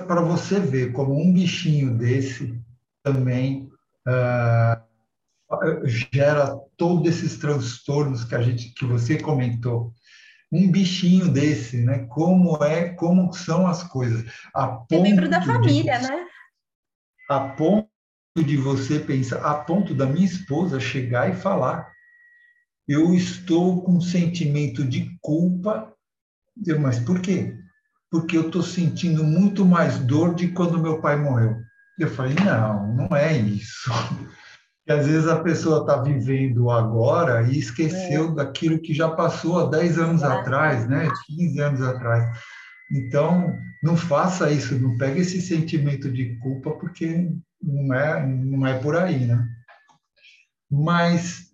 para 0.07 0.21
você 0.21 0.59
ver 0.59 0.91
como 0.93 1.13
um 1.13 1.31
bichinho 1.31 1.95
desse 1.95 2.59
também 3.03 3.69
uh, 4.07 4.87
gera 5.85 6.57
todos 6.75 7.07
esses 7.07 7.37
transtornos 7.37 8.23
que 8.23 8.33
a 8.33 8.41
gente, 8.41 8.73
que 8.73 8.85
você 8.85 9.17
comentou. 9.19 9.93
Um 10.51 10.71
bichinho 10.71 11.27
desse, 11.27 11.77
né? 11.83 12.05
Como 12.09 12.63
é, 12.63 12.89
como 12.89 13.33
são 13.33 13.67
as 13.67 13.83
coisas. 13.83 14.23
A 14.55 14.83
é 14.91 14.99
membro 14.99 15.29
da 15.29 15.41
família, 15.41 15.99
de, 15.99 16.07
né? 16.07 16.25
A 17.29 17.39
ponto 17.39 17.89
de 18.37 18.55
você 18.55 18.99
pensar, 18.99 19.41
a 19.41 19.55
ponto 19.55 19.93
da 19.93 20.05
minha 20.05 20.25
esposa 20.25 20.79
chegar 20.79 21.29
e 21.29 21.35
falar, 21.35 21.91
eu 22.87 23.13
estou 23.13 23.81
com 23.81 23.97
um 23.97 24.01
sentimento 24.01 24.85
de 24.85 25.17
culpa, 25.21 25.93
eu, 26.65 26.79
mas 26.79 26.99
por 26.99 27.19
quê? 27.19 27.57
Porque 28.09 28.37
eu 28.37 28.47
estou 28.47 28.63
sentindo 28.63 29.23
muito 29.23 29.65
mais 29.65 29.99
dor 29.99 30.33
de 30.33 30.47
quando 30.49 30.81
meu 30.81 31.01
pai 31.01 31.17
morreu. 31.17 31.57
Eu 31.99 32.09
falei, 32.09 32.35
não, 32.35 32.93
não 32.95 33.17
é 33.17 33.37
isso. 33.37 33.91
E 34.87 34.91
às 34.91 35.05
vezes 35.05 35.27
a 35.27 35.39
pessoa 35.39 35.81
está 35.81 36.01
vivendo 36.01 36.71
agora 36.71 37.41
e 37.43 37.59
esqueceu 37.59 38.29
é. 38.31 38.35
daquilo 38.35 38.79
que 38.79 38.93
já 38.93 39.09
passou 39.09 39.59
há 39.59 39.69
10 39.69 39.99
anos 39.99 40.23
é. 40.23 40.27
atrás, 40.27 40.87
né? 40.87 41.09
15 41.27 41.59
anos 41.59 41.81
atrás. 41.81 42.39
Então, 42.89 43.53
não 43.83 43.97
faça 43.97 44.49
isso, 44.49 44.79
não 44.79 44.97
pegue 44.97 45.19
esse 45.19 45.41
sentimento 45.41 46.09
de 46.09 46.37
culpa, 46.39 46.71
porque 46.71 47.29
não 47.61 47.93
é, 47.93 48.25
não 48.25 48.65
é 48.65 48.79
por 48.79 48.95
aí, 48.95 49.25
né? 49.25 49.45
Mas 50.71 51.47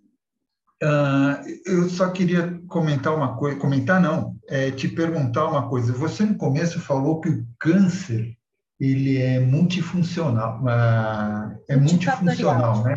uh, 0.84 1.44
eu 1.66 1.90
só 1.90 2.12
queria 2.12 2.62
comentar 2.68 3.16
uma 3.16 3.36
coisa, 3.36 3.58
comentar 3.58 4.00
não, 4.00 4.38
é 4.48 4.70
te 4.70 4.88
perguntar 4.88 5.48
uma 5.48 5.68
coisa. 5.70 5.92
Você 5.94 6.24
no 6.24 6.36
começo 6.36 6.80
falou 6.80 7.20
que 7.20 7.30
o 7.30 7.48
câncer 7.60 8.38
ele 8.80 9.18
é 9.18 9.40
multifuncional, 9.40 10.62
uh, 10.62 11.58
é 11.68 11.76
multifuncional, 11.78 12.84
né? 12.84 12.94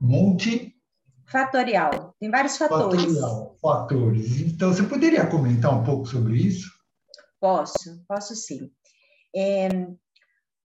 Multi 0.00 0.76
fatorial. 1.26 2.14
Tem 2.20 2.30
vários 2.30 2.56
fatores. 2.56 3.02
Fatorial, 3.02 3.56
fatores. 3.60 4.40
Então, 4.40 4.72
você 4.72 4.82
poderia 4.84 5.26
comentar 5.26 5.74
um 5.76 5.84
pouco 5.84 6.06
sobre 6.06 6.36
isso? 6.36 6.70
Posso, 7.40 8.02
posso 8.08 8.34
sim. 8.34 8.70
É, 9.34 9.68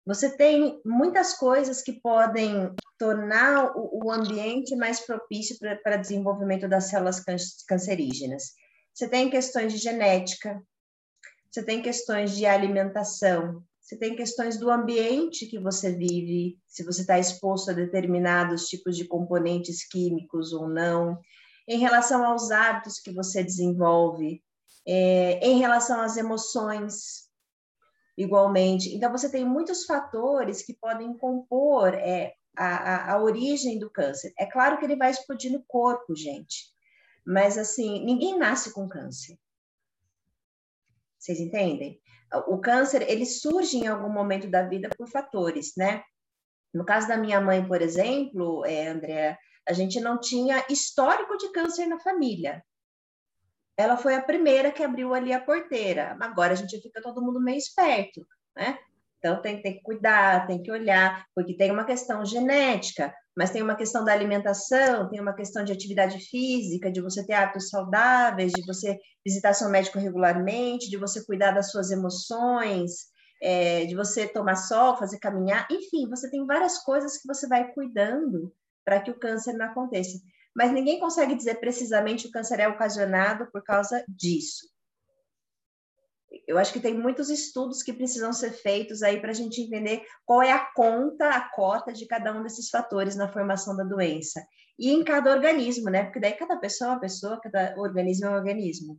você 0.04 0.36
tem 0.36 0.80
muitas 0.84 1.34
coisas 1.34 1.82
que 1.82 1.92
podem 2.00 2.74
tornar 2.98 3.76
o, 3.76 4.06
o 4.06 4.10
ambiente 4.10 4.74
mais 4.74 5.00
propício 5.00 5.56
para 5.82 5.96
desenvolvimento 5.96 6.68
das 6.68 6.84
células 6.84 7.22
cancerígenas. 7.66 8.54
Você 8.92 9.08
tem 9.08 9.30
questões 9.30 9.72
de 9.72 9.78
genética, 9.78 10.60
você 11.50 11.62
tem 11.62 11.80
questões 11.80 12.34
de 12.34 12.46
alimentação, 12.46 13.62
você 13.88 13.96
tem 13.96 14.14
questões 14.14 14.58
do 14.58 14.70
ambiente 14.70 15.46
que 15.46 15.58
você 15.58 15.90
vive, 15.90 16.60
se 16.66 16.84
você 16.84 17.00
está 17.00 17.18
exposto 17.18 17.70
a 17.70 17.72
determinados 17.74 18.68
tipos 18.68 18.94
de 18.94 19.06
componentes 19.06 19.88
químicos 19.88 20.52
ou 20.52 20.68
não, 20.68 21.18
em 21.66 21.78
relação 21.78 22.22
aos 22.22 22.50
hábitos 22.50 23.00
que 23.00 23.10
você 23.10 23.42
desenvolve, 23.42 24.44
é, 24.86 25.38
em 25.38 25.58
relação 25.58 26.02
às 26.02 26.18
emoções, 26.18 27.30
igualmente. 28.14 28.94
Então, 28.94 29.10
você 29.10 29.30
tem 29.30 29.46
muitos 29.46 29.86
fatores 29.86 30.60
que 30.60 30.74
podem 30.74 31.16
compor 31.16 31.94
é, 31.94 32.34
a, 32.54 33.14
a, 33.14 33.22
origem 33.22 33.78
do 33.78 33.88
câncer. 33.88 34.34
É 34.38 34.44
claro 34.44 34.78
que 34.78 34.84
ele 34.84 34.96
vai 34.96 35.10
explodir 35.10 35.50
no 35.50 35.64
corpo, 35.66 36.14
gente, 36.14 36.66
mas 37.26 37.56
assim, 37.56 38.04
ninguém 38.04 38.38
nasce 38.38 38.70
com 38.70 38.86
câncer. 38.86 39.38
Vocês 41.18 41.40
entendem? 41.40 41.98
O 42.46 42.58
câncer, 42.58 43.02
ele 43.08 43.24
surge 43.24 43.78
em 43.78 43.86
algum 43.86 44.10
momento 44.10 44.48
da 44.48 44.62
vida 44.62 44.88
por 44.96 45.08
fatores, 45.08 45.72
né? 45.76 46.02
No 46.72 46.84
caso 46.84 47.08
da 47.08 47.16
minha 47.16 47.40
mãe, 47.40 47.66
por 47.66 47.80
exemplo, 47.80 48.64
é, 48.66 48.88
André, 48.88 49.38
a 49.66 49.72
gente 49.72 50.00
não 50.00 50.20
tinha 50.20 50.64
histórico 50.68 51.36
de 51.38 51.50
câncer 51.52 51.86
na 51.86 51.98
família 51.98 52.62
ela 53.78 53.96
foi 53.96 54.16
a 54.16 54.22
primeira 54.22 54.72
que 54.72 54.82
abriu 54.82 55.14
ali 55.14 55.32
a 55.32 55.40
porteira. 55.40 56.16
Agora 56.20 56.52
a 56.52 56.56
gente 56.56 56.80
fica 56.80 57.00
todo 57.00 57.22
mundo 57.22 57.40
meio 57.40 57.58
esperto, 57.58 58.26
né? 58.56 58.76
Então 59.18 59.42
tem, 59.42 59.60
tem 59.60 59.74
que 59.74 59.82
cuidar, 59.82 60.46
tem 60.46 60.62
que 60.62 60.70
olhar, 60.70 61.24
porque 61.34 61.56
tem 61.56 61.70
uma 61.70 61.84
questão 61.84 62.24
genética, 62.24 63.12
mas 63.36 63.50
tem 63.50 63.62
uma 63.62 63.74
questão 63.74 64.04
da 64.04 64.12
alimentação, 64.12 65.08
tem 65.08 65.20
uma 65.20 65.34
questão 65.34 65.64
de 65.64 65.72
atividade 65.72 66.18
física, 66.20 66.90
de 66.90 67.00
você 67.00 67.24
ter 67.26 67.34
hábitos 67.34 67.68
saudáveis, 67.68 68.52
de 68.52 68.64
você 68.64 68.98
visitar 69.24 69.54
seu 69.54 69.68
médico 69.68 69.98
regularmente, 69.98 70.88
de 70.88 70.96
você 70.96 71.24
cuidar 71.24 71.50
das 71.50 71.70
suas 71.70 71.90
emoções, 71.90 73.08
é, 73.42 73.84
de 73.86 73.94
você 73.94 74.26
tomar 74.26 74.56
sol, 74.56 74.96
fazer 74.96 75.18
caminhar, 75.18 75.66
enfim, 75.70 76.08
você 76.08 76.30
tem 76.30 76.46
várias 76.46 76.78
coisas 76.78 77.18
que 77.18 77.26
você 77.26 77.46
vai 77.48 77.72
cuidando 77.72 78.52
para 78.84 79.00
que 79.00 79.10
o 79.10 79.18
câncer 79.18 79.52
não 79.52 79.66
aconteça 79.66 80.18
mas 80.58 80.72
ninguém 80.72 80.98
consegue 80.98 81.36
dizer 81.36 81.60
precisamente 81.60 82.26
o 82.26 82.32
câncer 82.32 82.58
é 82.58 82.66
ocasionado 82.66 83.48
por 83.52 83.62
causa 83.62 84.04
disso. 84.08 84.66
Eu 86.48 86.56
acho 86.56 86.72
que 86.72 86.80
tem 86.80 86.98
muitos 86.98 87.28
estudos 87.28 87.82
que 87.82 87.92
precisam 87.92 88.32
ser 88.32 88.52
feitos 88.52 89.02
aí 89.02 89.20
para 89.20 89.32
a 89.32 89.34
gente 89.34 89.60
entender 89.60 90.02
qual 90.24 90.42
é 90.42 90.50
a 90.50 90.72
conta, 90.72 91.28
a 91.28 91.46
cota 91.50 91.92
de 91.92 92.06
cada 92.06 92.32
um 92.32 92.42
desses 92.42 92.70
fatores 92.70 93.14
na 93.14 93.30
formação 93.30 93.76
da 93.76 93.84
doença. 93.84 94.42
E 94.78 94.88
em 94.90 95.04
cada 95.04 95.30
organismo, 95.30 95.90
né? 95.90 96.04
Porque 96.04 96.18
daí 96.18 96.32
cada 96.32 96.56
pessoa 96.56 96.88
é 96.88 96.94
uma 96.94 97.00
pessoa, 97.00 97.38
cada 97.38 97.74
organismo 97.76 98.28
é 98.28 98.30
um 98.30 98.34
organismo. 98.34 98.98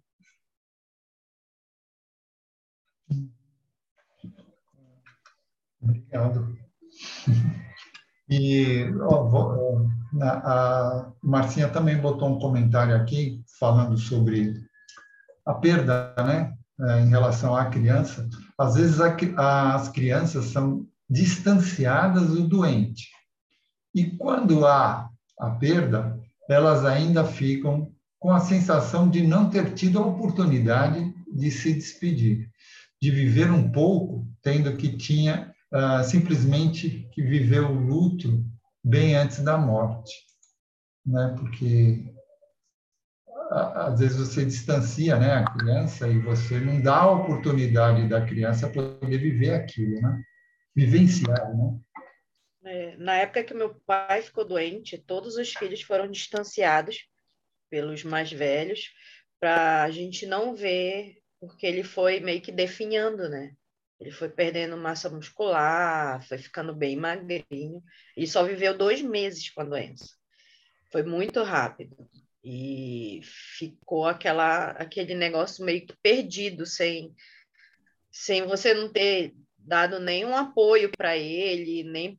Obrigado. 5.82 6.56
E 8.30 8.86
ó, 9.02 9.82
a 10.22 11.12
Marcinha 11.24 11.68
também 11.68 12.00
botou 12.00 12.30
um 12.30 12.38
comentário 12.38 12.96
aqui 12.96 13.44
falando 13.58 13.98
sobre 13.98 14.54
a 15.44 15.56
perda, 15.56 16.14
né, 16.18 16.59
em 17.02 17.10
relação 17.10 17.56
à 17.56 17.66
criança. 17.66 18.28
Às 18.58 18.76
vezes 18.76 19.00
as 19.02 19.90
crianças 19.90 20.46
são 20.46 20.86
distanciadas 21.10 22.30
do 22.30 22.48
doente. 22.48 23.10
E 23.94 24.06
quando 24.18 24.66
há 24.66 25.10
a 25.40 25.50
perda, 25.52 26.20
elas 26.50 26.86
ainda 26.86 27.24
ficam 27.24 27.92
com 28.20 28.32
a 28.32 28.40
sensação 28.40 29.10
de 29.10 29.26
não 29.26 29.50
ter 29.50 29.74
tido 29.74 30.00
a 30.00 30.06
oportunidade 30.06 31.14
de 31.34 31.52
se 31.52 31.74
despedir. 31.74 32.50
de 33.02 33.12
viver 33.12 33.50
um 33.50 33.72
pouco, 33.72 34.28
tendo 34.44 34.76
que 34.76 34.98
tinha 34.98 35.54
uh, 35.74 36.04
simplesmente 36.04 37.08
que 37.14 37.22
viver 37.22 37.62
o 37.62 37.72
luto 37.72 38.44
bem 38.84 39.16
antes 39.16 39.40
da 39.40 39.58
morte, 39.58 40.12
né? 41.06 41.34
Porque 41.40 42.14
às 43.50 44.00
vezes 44.00 44.18
você 44.18 44.46
distancia, 44.46 45.18
né, 45.18 45.34
a 45.34 45.46
criança 45.46 46.08
e 46.08 46.20
você 46.20 46.60
não 46.60 46.82
dá 46.82 46.98
a 46.98 47.12
oportunidade 47.12 48.08
da 48.08 48.26
criança 48.26 48.70
poder 48.70 49.18
viver 49.18 49.56
aquilo, 49.56 50.00
né? 50.02 50.22
Vivenciar, 50.76 51.56
né? 51.58 51.80
É, 52.64 52.98
na 52.98 53.16
época 53.16 53.44
que 53.44 53.54
meu 53.54 53.74
pai 53.86 54.22
ficou 54.22 54.46
doente, 54.46 54.98
todos 54.98 55.36
os 55.36 55.54
filhos 55.54 55.82
foram 55.82 56.10
distanciados 56.10 57.08
pelos 57.70 58.04
mais 58.04 58.32
velhos 58.32 58.92
para 59.40 59.84
a 59.84 59.92
gente 59.92 60.26
não 60.26 60.54
ver, 60.54 61.18
porque 61.40 61.66
ele 61.66 61.84
foi 61.84 62.20
meio 62.20 62.42
que 62.42 62.52
definhando, 62.52 63.30
né? 63.30 63.54
Ele 64.00 64.12
foi 64.12 64.30
perdendo 64.30 64.78
massa 64.78 65.10
muscular, 65.10 66.26
foi 66.28 66.38
ficando 66.38 66.76
bem 66.76 66.96
magrinho. 66.96 67.82
e 68.16 68.28
só 68.28 68.44
viveu 68.44 68.78
dois 68.78 69.02
meses 69.02 69.50
com 69.50 69.62
a 69.62 69.66
doença. 69.66 70.06
Foi 70.92 71.04
muito 71.04 71.42
rápido. 71.44 71.96
E 72.44 73.22
ficou 73.24 74.06
aquela, 74.06 74.72
aquele 74.72 75.14
negócio 75.14 75.66
meio 75.66 75.86
que 75.86 75.94
perdido, 76.02 76.66
sem, 76.66 77.14
sem 78.12 78.46
você 78.46 78.74
não 78.74 78.92
ter 78.92 79.36
dado 79.58 80.00
nenhum 80.00 80.36
apoio 80.36 80.90
para 80.90 81.18
ele, 81.18 81.84
nem 81.84 82.18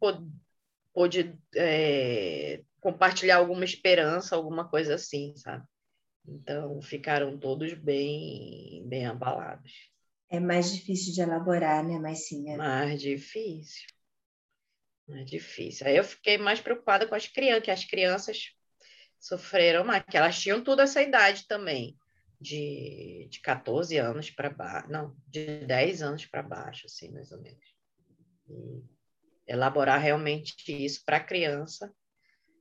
pôde 0.92 1.38
é, 1.56 2.62
compartilhar 2.80 3.36
alguma 3.36 3.64
esperança, 3.64 4.36
alguma 4.36 4.68
coisa 4.68 4.94
assim, 4.94 5.34
sabe? 5.36 5.64
Então, 6.26 6.80
ficaram 6.82 7.38
todos 7.38 7.72
bem, 7.74 8.86
bem 8.86 9.06
abalados. 9.06 9.90
É 10.28 10.38
mais 10.38 10.72
difícil 10.72 11.12
de 11.12 11.22
elaborar, 11.22 11.84
né, 11.84 11.98
Marcinha? 11.98 12.56
Mais 12.56 13.00
difícil. 13.00 13.86
Mais 15.08 15.28
difícil. 15.28 15.86
Aí 15.86 15.96
eu 15.96 16.04
fiquei 16.04 16.38
mais 16.38 16.60
preocupada 16.60 17.06
com 17.06 17.14
as 17.14 17.26
crianças, 17.26 17.64
que 17.64 17.70
as 17.70 17.84
crianças 17.84 18.54
sofreram 19.20 19.84
mais, 19.84 20.02
que 20.02 20.16
elas 20.16 20.40
tinham 20.40 20.64
toda 20.64 20.82
essa 20.82 21.02
idade 21.02 21.46
também, 21.46 21.96
de, 22.40 23.28
de 23.30 23.40
14 23.40 23.98
anos 23.98 24.30
para 24.30 24.48
baixo, 24.48 24.90
não, 24.90 25.14
de 25.28 25.64
10 25.66 26.02
anos 26.02 26.26
para 26.26 26.42
baixo, 26.42 26.86
assim, 26.86 27.12
mais 27.12 27.30
ou 27.30 27.40
menos. 27.40 27.60
E 28.48 28.82
elaborar 29.46 30.00
realmente 30.00 30.54
isso 30.68 31.04
para 31.04 31.18
a 31.18 31.24
criança. 31.24 31.92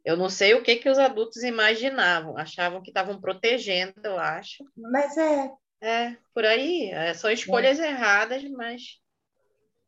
Eu 0.04 0.18
não 0.18 0.30
sei 0.30 0.54
o 0.54 0.64
que, 0.64 0.76
que 0.76 0.90
os 0.90 0.98
adultos 0.98 1.44
imaginavam, 1.44 2.38
achavam 2.38 2.82
que 2.82 2.90
estavam 2.90 3.20
protegendo, 3.22 3.94
eu 4.04 4.20
acho. 4.20 4.66
Mas 4.76 5.16
é. 5.18 5.52
É, 5.82 6.18
por 6.34 6.46
aí. 6.46 6.90
É, 6.90 7.14
são 7.14 7.32
escolhas 7.32 7.80
é. 7.80 7.90
erradas, 7.90 8.44
mas 8.52 9.00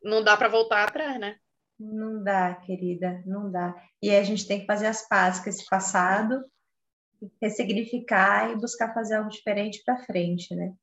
não 0.01 0.23
dá 0.23 0.37
para 0.37 0.47
voltar 0.47 0.87
atrás, 0.87 1.19
né? 1.19 1.35
Não 1.79 2.23
dá, 2.23 2.55
querida, 2.55 3.23
não 3.25 3.51
dá. 3.51 3.75
E 4.01 4.15
a 4.15 4.23
gente 4.23 4.47
tem 4.47 4.59
que 4.61 4.67
fazer 4.67 4.85
as 4.85 5.07
pazes 5.07 5.43
com 5.43 5.49
esse 5.49 5.65
passado 5.67 6.45
ressignificar 7.41 8.51
e 8.51 8.55
buscar 8.55 8.93
fazer 8.93 9.15
algo 9.15 9.29
diferente 9.29 9.81
para 9.85 10.03
frente, 10.05 10.55
né? 10.55 10.73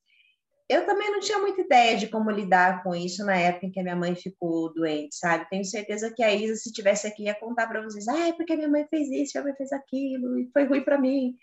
Eu 0.68 0.84
também 0.84 1.10
não 1.10 1.20
tinha 1.20 1.38
muita 1.38 1.62
ideia 1.62 1.96
de 1.96 2.08
como 2.08 2.30
lidar 2.30 2.82
com 2.82 2.94
isso 2.94 3.24
na 3.24 3.34
época 3.34 3.66
em 3.66 3.70
que 3.70 3.80
a 3.80 3.82
minha 3.82 3.96
mãe 3.96 4.14
ficou 4.14 4.72
doente, 4.74 5.16
sabe? 5.16 5.48
Tenho 5.48 5.64
certeza 5.64 6.12
que 6.14 6.22
a 6.22 6.34
Isa, 6.34 6.56
se 6.56 6.70
tivesse 6.70 7.06
aqui, 7.06 7.24
ia 7.24 7.34
contar 7.34 7.66
para 7.66 7.82
vocês: 7.82 8.06
ah, 8.06 8.28
é 8.28 8.32
porque 8.32 8.54
minha 8.54 8.68
mãe 8.68 8.86
fez 8.88 9.08
isso, 9.08 9.32
minha 9.34 9.44
mãe 9.44 9.56
fez 9.56 9.72
aquilo, 9.72 10.38
e 10.38 10.50
foi 10.52 10.64
ruim 10.64 10.84
para 10.84 11.00
mim. 11.00 11.34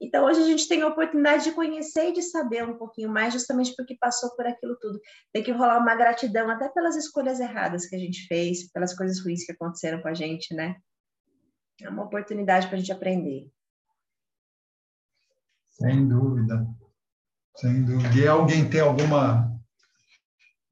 Então, 0.00 0.24
hoje 0.26 0.40
a 0.40 0.44
gente 0.44 0.68
tem 0.68 0.80
a 0.82 0.86
oportunidade 0.86 1.42
de 1.42 1.52
conhecer 1.52 2.10
e 2.10 2.12
de 2.12 2.22
saber 2.22 2.64
um 2.64 2.78
pouquinho 2.78 3.08
mais, 3.08 3.32
justamente 3.32 3.74
porque 3.74 3.96
passou 3.96 4.30
por 4.36 4.46
aquilo 4.46 4.76
tudo. 4.80 5.00
Tem 5.32 5.42
que 5.42 5.50
rolar 5.50 5.78
uma 5.78 5.96
gratidão 5.96 6.48
até 6.48 6.68
pelas 6.68 6.94
escolhas 6.94 7.40
erradas 7.40 7.86
que 7.86 7.96
a 7.96 7.98
gente 7.98 8.28
fez, 8.28 8.70
pelas 8.70 8.94
coisas 8.94 9.20
ruins 9.20 9.44
que 9.44 9.50
aconteceram 9.50 10.00
com 10.00 10.06
a 10.06 10.14
gente, 10.14 10.54
né? 10.54 10.76
É 11.82 11.88
uma 11.88 12.04
oportunidade 12.04 12.68
para 12.68 12.76
a 12.76 12.78
gente 12.78 12.92
aprender. 12.92 13.48
Sem 15.80 16.08
dúvida. 16.08 16.66
Sem 17.56 17.84
dúvida. 17.84 18.16
E 18.16 18.26
alguém 18.26 18.68
tem 18.68 18.80
alguma 18.80 19.48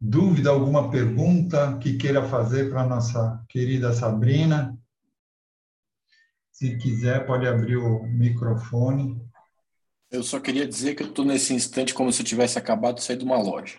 dúvida, 0.00 0.50
alguma 0.50 0.90
pergunta 0.90 1.78
que 1.78 1.96
queira 1.96 2.28
fazer 2.28 2.70
para 2.70 2.82
a 2.82 2.86
nossa 2.86 3.44
querida 3.48 3.92
Sabrina? 3.92 4.76
Se 6.52 6.76
quiser, 6.78 7.26
pode 7.26 7.46
abrir 7.46 7.76
o 7.76 8.02
microfone. 8.04 9.20
Eu 10.11 10.22
só 10.22 10.40
queria 10.40 10.66
dizer 10.66 10.94
que 10.94 11.02
eu 11.02 11.09
estou 11.09 11.24
nesse 11.24 11.52
instante 11.52 11.92
como 11.92 12.12
se 12.12 12.22
eu 12.22 12.26
tivesse 12.26 12.59
acabado 12.59 12.96
de 12.96 13.02
sair 13.02 13.16
de 13.16 13.24
uma 13.24 13.38
loja. 13.38 13.78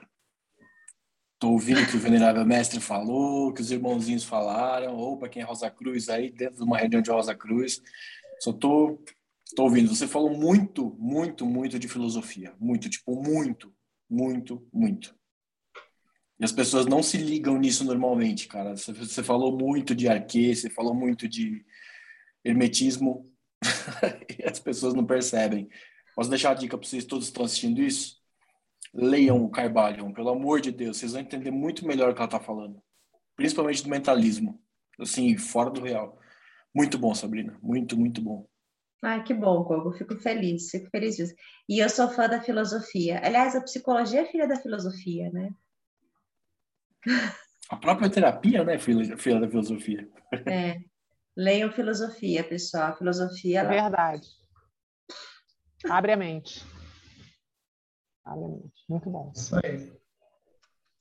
Estou 1.34 1.54
ouvindo 1.54 1.82
o 1.82 1.88
que 1.88 1.96
o 1.96 2.00
venerável 2.00 2.46
mestre 2.46 2.80
falou, 2.80 3.54
que 3.54 3.62
os 3.62 3.72
irmãozinhos 3.72 4.24
falaram, 4.24 4.96
ou 4.96 5.18
para 5.18 5.30
quem 5.30 5.42
é 5.42 5.46
Rosa 5.46 5.70
Cruz 5.70 6.10
aí, 6.10 6.32
dentro 6.32 6.58
de 6.58 6.64
uma 6.64 6.78
reunião 6.78 7.02
de 7.02 7.12
Rosa 7.12 7.36
Cruz. 7.36 7.82
Só 8.40 8.52
estou 8.52 9.04
Estou 9.48 9.66
ouvindo. 9.66 9.94
Você 9.96 10.08
falou 10.08 10.30
muito, 10.30 10.96
muito, 11.00 11.46
muito 11.46 11.80
de 11.80 11.88
filosofia. 11.88 12.54
Muito, 12.60 12.90
tipo, 12.90 13.16
muito, 13.22 13.74
muito, 14.10 14.68
muito. 14.74 15.16
E 16.40 16.44
as 16.44 16.52
pessoas 16.52 16.86
não 16.86 17.02
se 17.02 17.18
ligam 17.18 17.58
nisso 17.58 17.84
normalmente, 17.84 18.48
cara. 18.48 18.76
Você 18.76 19.24
falou 19.24 19.58
muito 19.58 19.96
de 19.96 20.08
arquê, 20.08 20.54
você 20.54 20.70
falou 20.70 20.94
muito 20.94 21.28
de 21.28 21.66
hermetismo, 22.44 23.26
e 24.38 24.44
as 24.44 24.60
pessoas 24.60 24.94
não 24.94 25.06
percebem. 25.06 25.70
Posso 26.16 26.30
deixar 26.30 26.52
a 26.52 26.54
dica 26.54 26.78
para 26.78 26.88
vocês 26.88 27.06
todos 27.06 27.26
que 27.26 27.32
estão 27.32 27.46
assistindo 27.46 27.82
isso? 27.82 28.18
Leiam 28.94 29.44
o 29.44 29.50
Carvalho, 29.50 30.14
pelo 30.14 30.30
amor 30.30 30.62
de 30.62 30.72
Deus. 30.72 30.98
Vocês 30.98 31.14
vão 31.14 31.22
entender 31.22 31.52
muito 31.52 31.86
melhor 31.88 32.12
o 32.12 32.14
que 32.14 32.20
ela 32.20 32.28
está 32.28 32.40
falando. 32.40 32.82
Principalmente 33.36 33.84
do 33.84 33.90
mentalismo. 33.90 34.62
Assim, 35.00 35.38
fora 35.38 35.70
do 35.70 35.82
real. 35.82 36.20
Muito 36.74 36.98
bom, 36.98 37.14
Sabrina. 37.16 37.58
Muito, 37.62 37.98
muito 37.98 38.22
bom. 38.22 38.48
Ai, 39.04 39.24
que 39.24 39.34
bom, 39.34 39.64
Gogo. 39.64 39.94
Fico 39.94 40.18
feliz, 40.18 40.70
fico 40.70 40.90
feliz 40.90 41.16
disso. 41.16 41.34
E 41.70 41.80
eu 41.80 41.90
sou 41.90 42.10
fã 42.10 42.28
da 42.28 42.42
filosofia. 42.42 43.22
Aliás, 43.24 43.56
a 43.56 43.62
psicologia 43.62 44.22
é 44.22 44.26
filha 44.26 44.48
da 44.48 44.56
filosofia, 44.56 45.30
né? 45.32 45.52
A 47.70 47.76
própria 47.76 48.10
terapia, 48.10 48.64
né, 48.64 48.80
filha, 48.80 49.18
filha 49.18 49.40
da 49.40 49.48
filosofia. 49.48 50.10
É. 50.46 50.78
Leiam 51.36 51.72
filosofia, 51.72 52.44
pessoal. 52.44 52.92
A 52.92 52.96
filosofia. 52.96 53.60
Ela... 53.60 53.70
Verdade. 53.70 54.28
Abre 55.90 56.14
a 56.14 56.18
mente. 56.18 56.66
Abre 58.26 58.46
a 58.46 58.48
mente. 58.48 58.84
Muito 58.90 59.10
bom. 59.10 59.32
Isso 59.36 59.56
aí. 59.64 59.94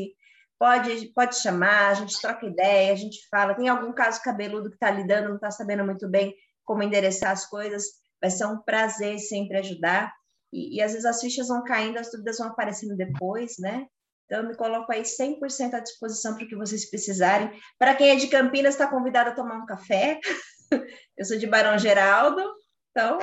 Pode, 0.58 1.12
pode 1.12 1.36
chamar, 1.36 1.90
a 1.90 1.94
gente 1.94 2.18
troca 2.18 2.46
ideia, 2.46 2.90
a 2.90 2.96
gente 2.96 3.18
fala. 3.28 3.54
Tem 3.54 3.68
algum 3.68 3.92
caso 3.92 4.22
cabeludo 4.22 4.70
que 4.70 4.76
está 4.76 4.90
lidando, 4.90 5.28
não 5.28 5.36
está 5.36 5.50
sabendo 5.50 5.84
muito 5.84 6.08
bem 6.08 6.34
como 6.64 6.82
endereçar 6.82 7.32
as 7.32 7.44
coisas 7.44 7.98
Vai 8.20 8.30
ser 8.30 8.46
um 8.46 8.58
prazer 8.58 9.18
sempre 9.18 9.58
ajudar. 9.58 10.12
E, 10.52 10.76
e 10.76 10.82
às 10.82 10.92
vezes 10.92 11.06
as 11.06 11.20
fichas 11.20 11.48
vão 11.48 11.62
caindo, 11.62 11.98
as 11.98 12.10
dúvidas 12.10 12.38
vão 12.38 12.48
aparecendo 12.48 12.96
depois, 12.96 13.58
né? 13.58 13.86
Então, 14.28 14.42
eu 14.42 14.48
me 14.48 14.54
coloco 14.54 14.92
aí 14.92 15.02
100% 15.02 15.72
à 15.72 15.80
disposição 15.80 16.34
para 16.34 16.44
o 16.44 16.48
que 16.48 16.54
vocês 16.54 16.88
precisarem. 16.90 17.50
Para 17.78 17.94
quem 17.94 18.10
é 18.10 18.16
de 18.16 18.28
Campinas, 18.28 18.74
está 18.74 18.86
convidado 18.86 19.30
a 19.30 19.34
tomar 19.34 19.56
um 19.56 19.64
café. 19.64 20.20
eu 21.16 21.24
sou 21.24 21.38
de 21.38 21.46
Barão 21.46 21.78
Geraldo, 21.78 22.42
então, 22.90 23.18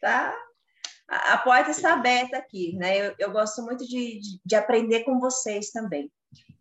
tá? 0.00 0.32
A, 1.08 1.38
porta 1.38 1.70
está 1.70 1.94
aberta 1.94 2.38
aqui, 2.38 2.76
né? 2.76 3.08
Eu, 3.08 3.14
eu 3.18 3.32
gosto 3.32 3.62
muito 3.62 3.84
de, 3.84 4.20
de, 4.20 4.40
de, 4.44 4.54
aprender 4.54 5.02
com 5.02 5.18
vocês 5.18 5.70
também. 5.70 6.10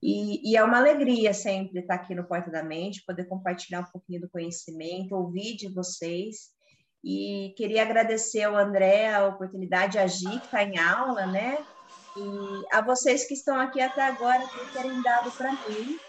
E, 0.02 0.52
e, 0.52 0.58
é 0.58 0.64
uma 0.64 0.80
alegria 0.80 1.34
sempre 1.34 1.80
estar 1.80 1.96
aqui 1.96 2.14
no 2.14 2.28
Porta 2.28 2.52
da 2.52 2.64
Mente, 2.64 3.06
poder 3.06 3.26
compartilhar 3.26 3.82
um 3.82 3.92
pouquinho 3.92 4.22
do 4.22 4.30
conhecimento, 4.30 5.16
ouvir 5.16 5.56
de 5.56 5.72
vocês 5.72 6.52
e 7.04 7.54
queria 7.58 7.82
agradecer 7.82 8.44
ao 8.44 8.56
André 8.56 9.14
a 9.14 9.28
oportunidade, 9.28 9.98
a 9.98 10.08
Gi, 10.08 10.40
que 10.40 10.46
está 10.46 10.64
em 10.64 10.78
aula, 10.78 11.26
né? 11.26 11.66
E 12.16 12.76
a 12.76 12.82
vocês 12.82 13.26
que 13.26 13.34
estão 13.34 13.60
aqui 13.60 13.82
até 13.82 14.04
agora, 14.04 14.48
por 14.48 14.72
terem 14.72 15.02
dado 15.02 15.32
para 15.32 15.52
mim 15.52 16.00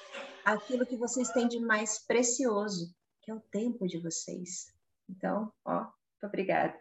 aquilo 0.44 0.86
que 0.86 0.96
vocês 0.96 1.30
têm 1.30 1.48
de 1.48 1.58
mais 1.58 1.98
precioso, 2.06 2.94
que 3.22 3.30
é 3.30 3.34
o 3.34 3.40
tempo 3.40 3.86
de 3.86 3.98
vocês. 3.98 4.72
Então, 5.08 5.52
ó, 5.64 5.80
muito 5.80 6.24
obrigada. 6.24 6.74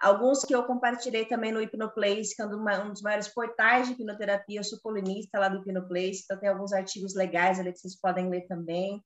alguns 0.00 0.42
que 0.44 0.54
eu 0.54 0.64
compartilhei 0.64 1.26
também 1.26 1.52
no 1.52 1.60
Hipnoplace, 1.60 2.34
que 2.34 2.40
é 2.40 2.46
um, 2.46 2.90
dos 2.90 3.02
maiores 3.02 3.28
portais 3.28 3.86
de 3.86 3.92
hipnoterapia, 3.92 4.60
eu 4.60 4.64
sou 4.64 4.80
colunista 4.80 5.38
lá 5.38 5.48
do 5.48 5.58
Hipnoplace, 5.58 6.22
então 6.24 6.38
tem 6.38 6.48
alguns 6.48 6.72
artigos 6.72 7.14
legais 7.14 7.60
ali 7.60 7.70
que 7.70 7.80
vocês 7.80 8.00
podem 8.00 8.30
ler 8.30 8.46
também. 8.46 9.02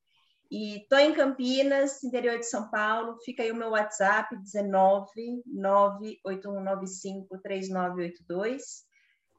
E 0.48 0.82
estou 0.82 0.98
em 1.00 1.12
Campinas, 1.12 2.04
interior 2.04 2.38
de 2.38 2.46
São 2.46 2.70
Paulo, 2.70 3.18
fica 3.24 3.42
aí 3.42 3.50
o 3.50 3.56
meu 3.56 3.70
WhatsApp, 3.70 4.36
19 4.36 5.42
98195 5.44 7.40
3982, 7.42 8.84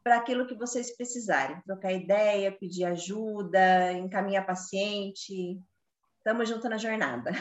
para 0.04 0.18
aquilo 0.18 0.46
que 0.46 0.56
vocês 0.56 0.94
precisarem, 0.96 1.62
trocar 1.66 1.94
ideia, 1.94 2.52
pedir 2.52 2.84
ajuda, 2.84 3.94
encaminhar 3.94 4.46
paciente, 4.46 5.58
Estamos 6.28 6.50
juntos 6.50 6.70
na 6.70 6.78
jornada. 6.78 7.32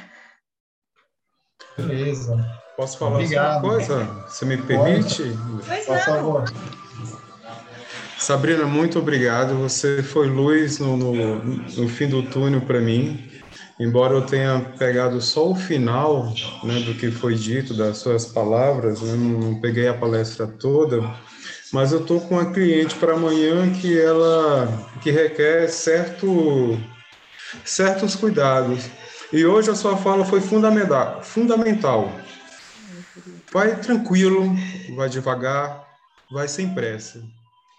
Beleza. 1.76 2.36
Posso 2.76 2.96
falar 2.96 3.16
Obrigado. 3.16 3.64
uma 3.64 3.72
coisa? 3.72 4.04
Você 4.28 4.44
me 4.44 4.56
permite? 4.58 5.24
Pois 5.66 5.86
Por 5.86 5.98
favor. 5.98 6.44
Sabrina, 8.16 8.64
muito 8.64 9.00
obrigado. 9.00 9.56
Você 9.56 10.04
foi 10.04 10.28
luz 10.28 10.78
no, 10.78 10.96
no, 10.96 11.44
no 11.44 11.88
fim 11.88 12.06
do 12.06 12.22
túnel 12.30 12.60
para 12.60 12.80
mim. 12.80 13.28
Embora 13.80 14.14
eu 14.14 14.24
tenha 14.24 14.60
pegado 14.78 15.20
só 15.20 15.50
o 15.50 15.56
final 15.56 16.32
né, 16.62 16.78
do 16.78 16.94
que 16.94 17.10
foi 17.10 17.34
dito, 17.34 17.74
das 17.74 17.98
suas 17.98 18.26
palavras, 18.26 19.02
né, 19.02 19.16
não 19.16 19.60
peguei 19.60 19.88
a 19.88 19.94
palestra 19.94 20.46
toda, 20.46 21.02
mas 21.72 21.90
eu 21.90 22.02
estou 22.02 22.20
com 22.20 22.36
uma 22.36 22.52
cliente 22.52 22.94
para 22.94 23.14
amanhã 23.14 23.68
que 23.72 24.00
ela 24.00 24.68
que 25.02 25.10
requer 25.10 25.66
certo 25.66 26.80
certos 27.64 28.14
cuidados. 28.14 28.84
E 29.32 29.44
hoje 29.44 29.70
a 29.70 29.74
sua 29.74 29.96
fala 29.96 30.24
foi 30.24 30.40
fundamental. 30.40 31.22
fundamental. 31.22 32.12
Vai 33.52 33.80
tranquilo, 33.80 34.54
vai 34.94 35.08
devagar, 35.08 35.86
vai 36.30 36.48
sem 36.48 36.74
pressa. 36.74 37.22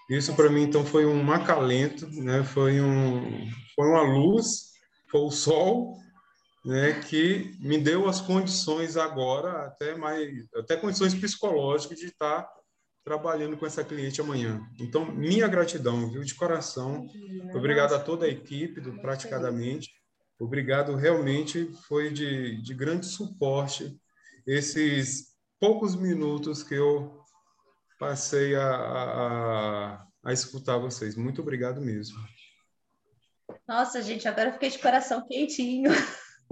Isso 0.09 0.33
para 0.33 0.49
mim 0.49 0.63
então 0.63 0.85
foi 0.85 1.05
um 1.05 1.31
acalento, 1.31 2.07
né? 2.21 2.43
Foi 2.43 2.81
um 2.81 3.47
foi 3.75 3.87
uma 3.87 4.01
luz, 4.01 4.71
foi 5.11 5.21
o 5.21 5.31
sol, 5.31 5.97
né, 6.65 6.99
que 7.07 7.55
me 7.59 7.77
deu 7.77 8.09
as 8.09 8.19
condições 8.19 8.97
agora, 8.97 9.67
até 9.67 9.95
mais 9.95 10.29
até 10.55 10.75
condições 10.75 11.13
psicológicas 11.13 11.97
de 11.97 12.07
estar 12.07 12.45
trabalhando 13.07 13.55
com 13.55 13.65
essa 13.65 13.85
cliente 13.85 14.19
amanhã. 14.19 14.61
Então, 14.77 15.05
minha 15.05 15.47
gratidão, 15.47 16.11
viu, 16.11 16.25
de 16.25 16.35
coração. 16.35 17.07
Obrigado 17.55 17.95
a 17.95 17.99
toda 17.99 18.25
a 18.25 18.29
equipe 18.29 18.81
do 18.81 18.99
Praticadamente. 18.99 19.89
Obrigado, 20.37 20.93
realmente 20.93 21.71
foi 21.87 22.11
de, 22.11 22.61
de 22.61 22.73
grande 22.73 23.05
suporte 23.05 23.97
esses 24.45 25.27
poucos 25.57 25.95
minutos 25.95 26.63
que 26.63 26.75
eu 26.75 27.23
passei 27.97 28.55
a, 28.55 28.75
a, 28.75 30.05
a 30.25 30.33
escutar 30.33 30.77
vocês. 30.77 31.15
Muito 31.15 31.41
obrigado 31.41 31.79
mesmo. 31.79 32.17
Nossa, 33.65 34.01
gente, 34.01 34.27
agora 34.27 34.49
eu 34.49 34.53
fiquei 34.53 34.69
de 34.69 34.79
coração 34.79 35.25
quentinho. 35.25 35.91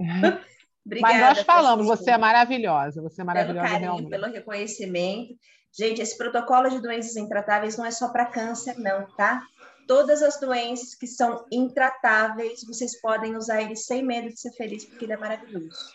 Obrigada, 0.86 1.14
Mas 1.14 1.36
nós 1.36 1.44
falamos, 1.44 1.86
você 1.86 2.12
é 2.12 2.18
maravilhosa, 2.18 3.02
você 3.02 3.20
é 3.20 3.24
maravilhosa 3.24 3.60
pelo 3.60 3.72
carinho, 3.72 3.90
realmente. 3.90 4.10
Pelo 4.10 4.32
reconhecimento. 4.32 5.34
Gente, 5.76 6.00
esse 6.00 6.16
protocolo 6.16 6.70
de 6.70 6.80
doenças 6.80 7.16
intratáveis 7.16 7.76
não 7.76 7.84
é 7.84 7.90
só 7.90 8.08
para 8.08 8.26
câncer, 8.26 8.78
não, 8.78 9.04
tá? 9.16 9.42
Todas 9.88 10.22
as 10.22 10.38
doenças 10.40 10.94
que 10.94 11.06
são 11.06 11.44
intratáveis, 11.52 12.60
vocês 12.66 13.00
podem 13.00 13.36
usar 13.36 13.62
ele 13.62 13.76
sem 13.76 14.02
medo 14.04 14.28
de 14.28 14.40
ser 14.40 14.52
feliz, 14.52 14.84
porque 14.84 15.04
ele 15.04 15.12
é 15.12 15.16
maravilhoso. 15.16 15.92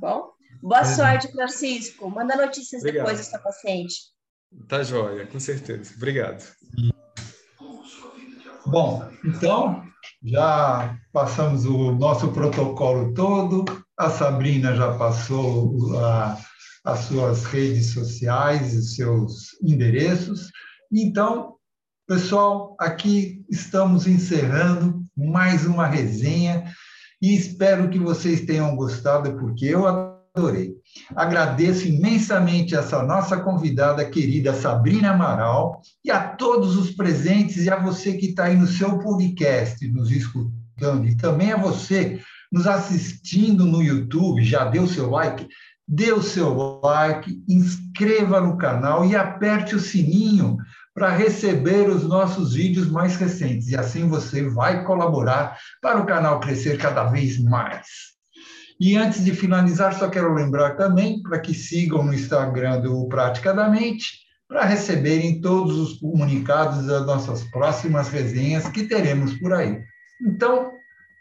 Bom? 0.00 0.32
Boa 0.60 0.84
sorte, 0.84 1.30
Francisco. 1.30 2.10
Manda 2.10 2.36
notícias 2.36 2.82
Obrigado. 2.82 3.06
depois 3.06 3.18
dessa 3.18 3.38
paciente. 3.38 3.94
Tá 4.68 4.82
joia, 4.82 5.26
com 5.26 5.38
certeza. 5.38 5.94
Obrigado. 5.96 6.44
Bom, 8.66 9.08
então, 9.24 9.86
já 10.26 10.98
passamos 11.12 11.64
o 11.64 11.92
nosso 11.92 12.28
protocolo 12.32 13.14
todo, 13.14 13.64
a 13.96 14.10
Sabrina 14.10 14.74
já 14.74 14.92
passou 14.98 15.96
a 15.98 16.36
as 16.86 17.00
suas 17.00 17.44
redes 17.44 17.92
sociais, 17.92 18.72
os 18.76 18.94
seus 18.94 19.60
endereços. 19.60 20.52
Então, 20.92 21.56
pessoal, 22.06 22.76
aqui 22.78 23.44
estamos 23.50 24.06
encerrando 24.06 25.02
mais 25.16 25.66
uma 25.66 25.88
resenha 25.88 26.72
e 27.20 27.34
espero 27.34 27.90
que 27.90 27.98
vocês 27.98 28.42
tenham 28.42 28.76
gostado, 28.76 29.36
porque 29.36 29.64
eu 29.64 29.84
adorei. 29.84 30.75
Agradeço 31.14 31.86
imensamente 31.86 32.74
essa 32.74 33.02
nossa 33.02 33.36
convidada 33.38 34.04
querida 34.04 34.54
Sabrina 34.54 35.10
Amaral 35.10 35.80
e 36.04 36.10
a 36.10 36.20
todos 36.20 36.76
os 36.76 36.90
presentes 36.90 37.64
e 37.64 37.70
a 37.70 37.78
você 37.78 38.14
que 38.14 38.26
está 38.26 38.44
aí 38.44 38.56
no 38.56 38.66
seu 38.66 38.98
podcast, 38.98 39.86
nos 39.88 40.10
escutando, 40.10 41.06
e 41.06 41.16
também 41.16 41.52
a 41.52 41.56
você 41.56 42.20
nos 42.52 42.66
assistindo 42.66 43.64
no 43.64 43.82
YouTube, 43.82 44.44
já 44.44 44.64
deu 44.64 44.86
seu 44.86 45.10
like? 45.10 45.46
dê 45.86 46.12
o 46.12 46.22
seu 46.22 46.80
like, 46.82 47.42
inscreva 47.48 48.40
no 48.40 48.56
canal 48.58 49.04
e 49.04 49.14
aperte 49.14 49.74
o 49.76 49.80
sininho 49.80 50.56
para 50.92 51.10
receber 51.10 51.88
os 51.88 52.04
nossos 52.04 52.54
vídeos 52.54 52.90
mais 52.90 53.16
recentes. 53.16 53.68
E 53.68 53.76
assim 53.76 54.08
você 54.08 54.48
vai 54.48 54.84
colaborar 54.84 55.56
para 55.80 56.00
o 56.00 56.06
canal 56.06 56.40
crescer 56.40 56.78
cada 56.78 57.04
vez 57.04 57.38
mais. 57.38 58.15
E 58.78 58.96
antes 58.96 59.24
de 59.24 59.32
finalizar, 59.32 59.94
só 59.94 60.08
quero 60.08 60.34
lembrar 60.34 60.76
também 60.76 61.22
para 61.22 61.38
que 61.38 61.54
sigam 61.54 62.02
no 62.04 62.12
Instagram 62.12 62.80
do 62.80 63.08
Praticadamente 63.08 64.26
para 64.48 64.64
receberem 64.64 65.40
todos 65.40 65.76
os 65.76 65.98
comunicados 65.98 66.86
das 66.86 67.04
nossas 67.04 67.44
próximas 67.50 68.08
resenhas 68.08 68.68
que 68.68 68.84
teremos 68.84 69.34
por 69.38 69.52
aí. 69.52 69.82
Então, 70.22 70.72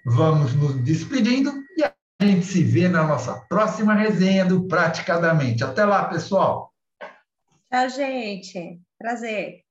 vamos 0.05 0.53
nos 0.53 0.75
despedindo 0.83 1.51
e 1.77 1.83
a 1.83 1.91
gente 2.21 2.45
se 2.45 2.63
vê 2.63 2.87
na 2.87 3.03
nossa 3.03 3.33
próxima 3.49 3.95
resenha 3.95 4.45
do 4.45 4.67
Praticadamente. 4.67 5.63
Até 5.63 5.85
lá, 5.85 6.05
pessoal. 6.05 6.71
Tchau, 7.71 7.89
gente. 7.89 8.79
Prazer. 8.99 9.64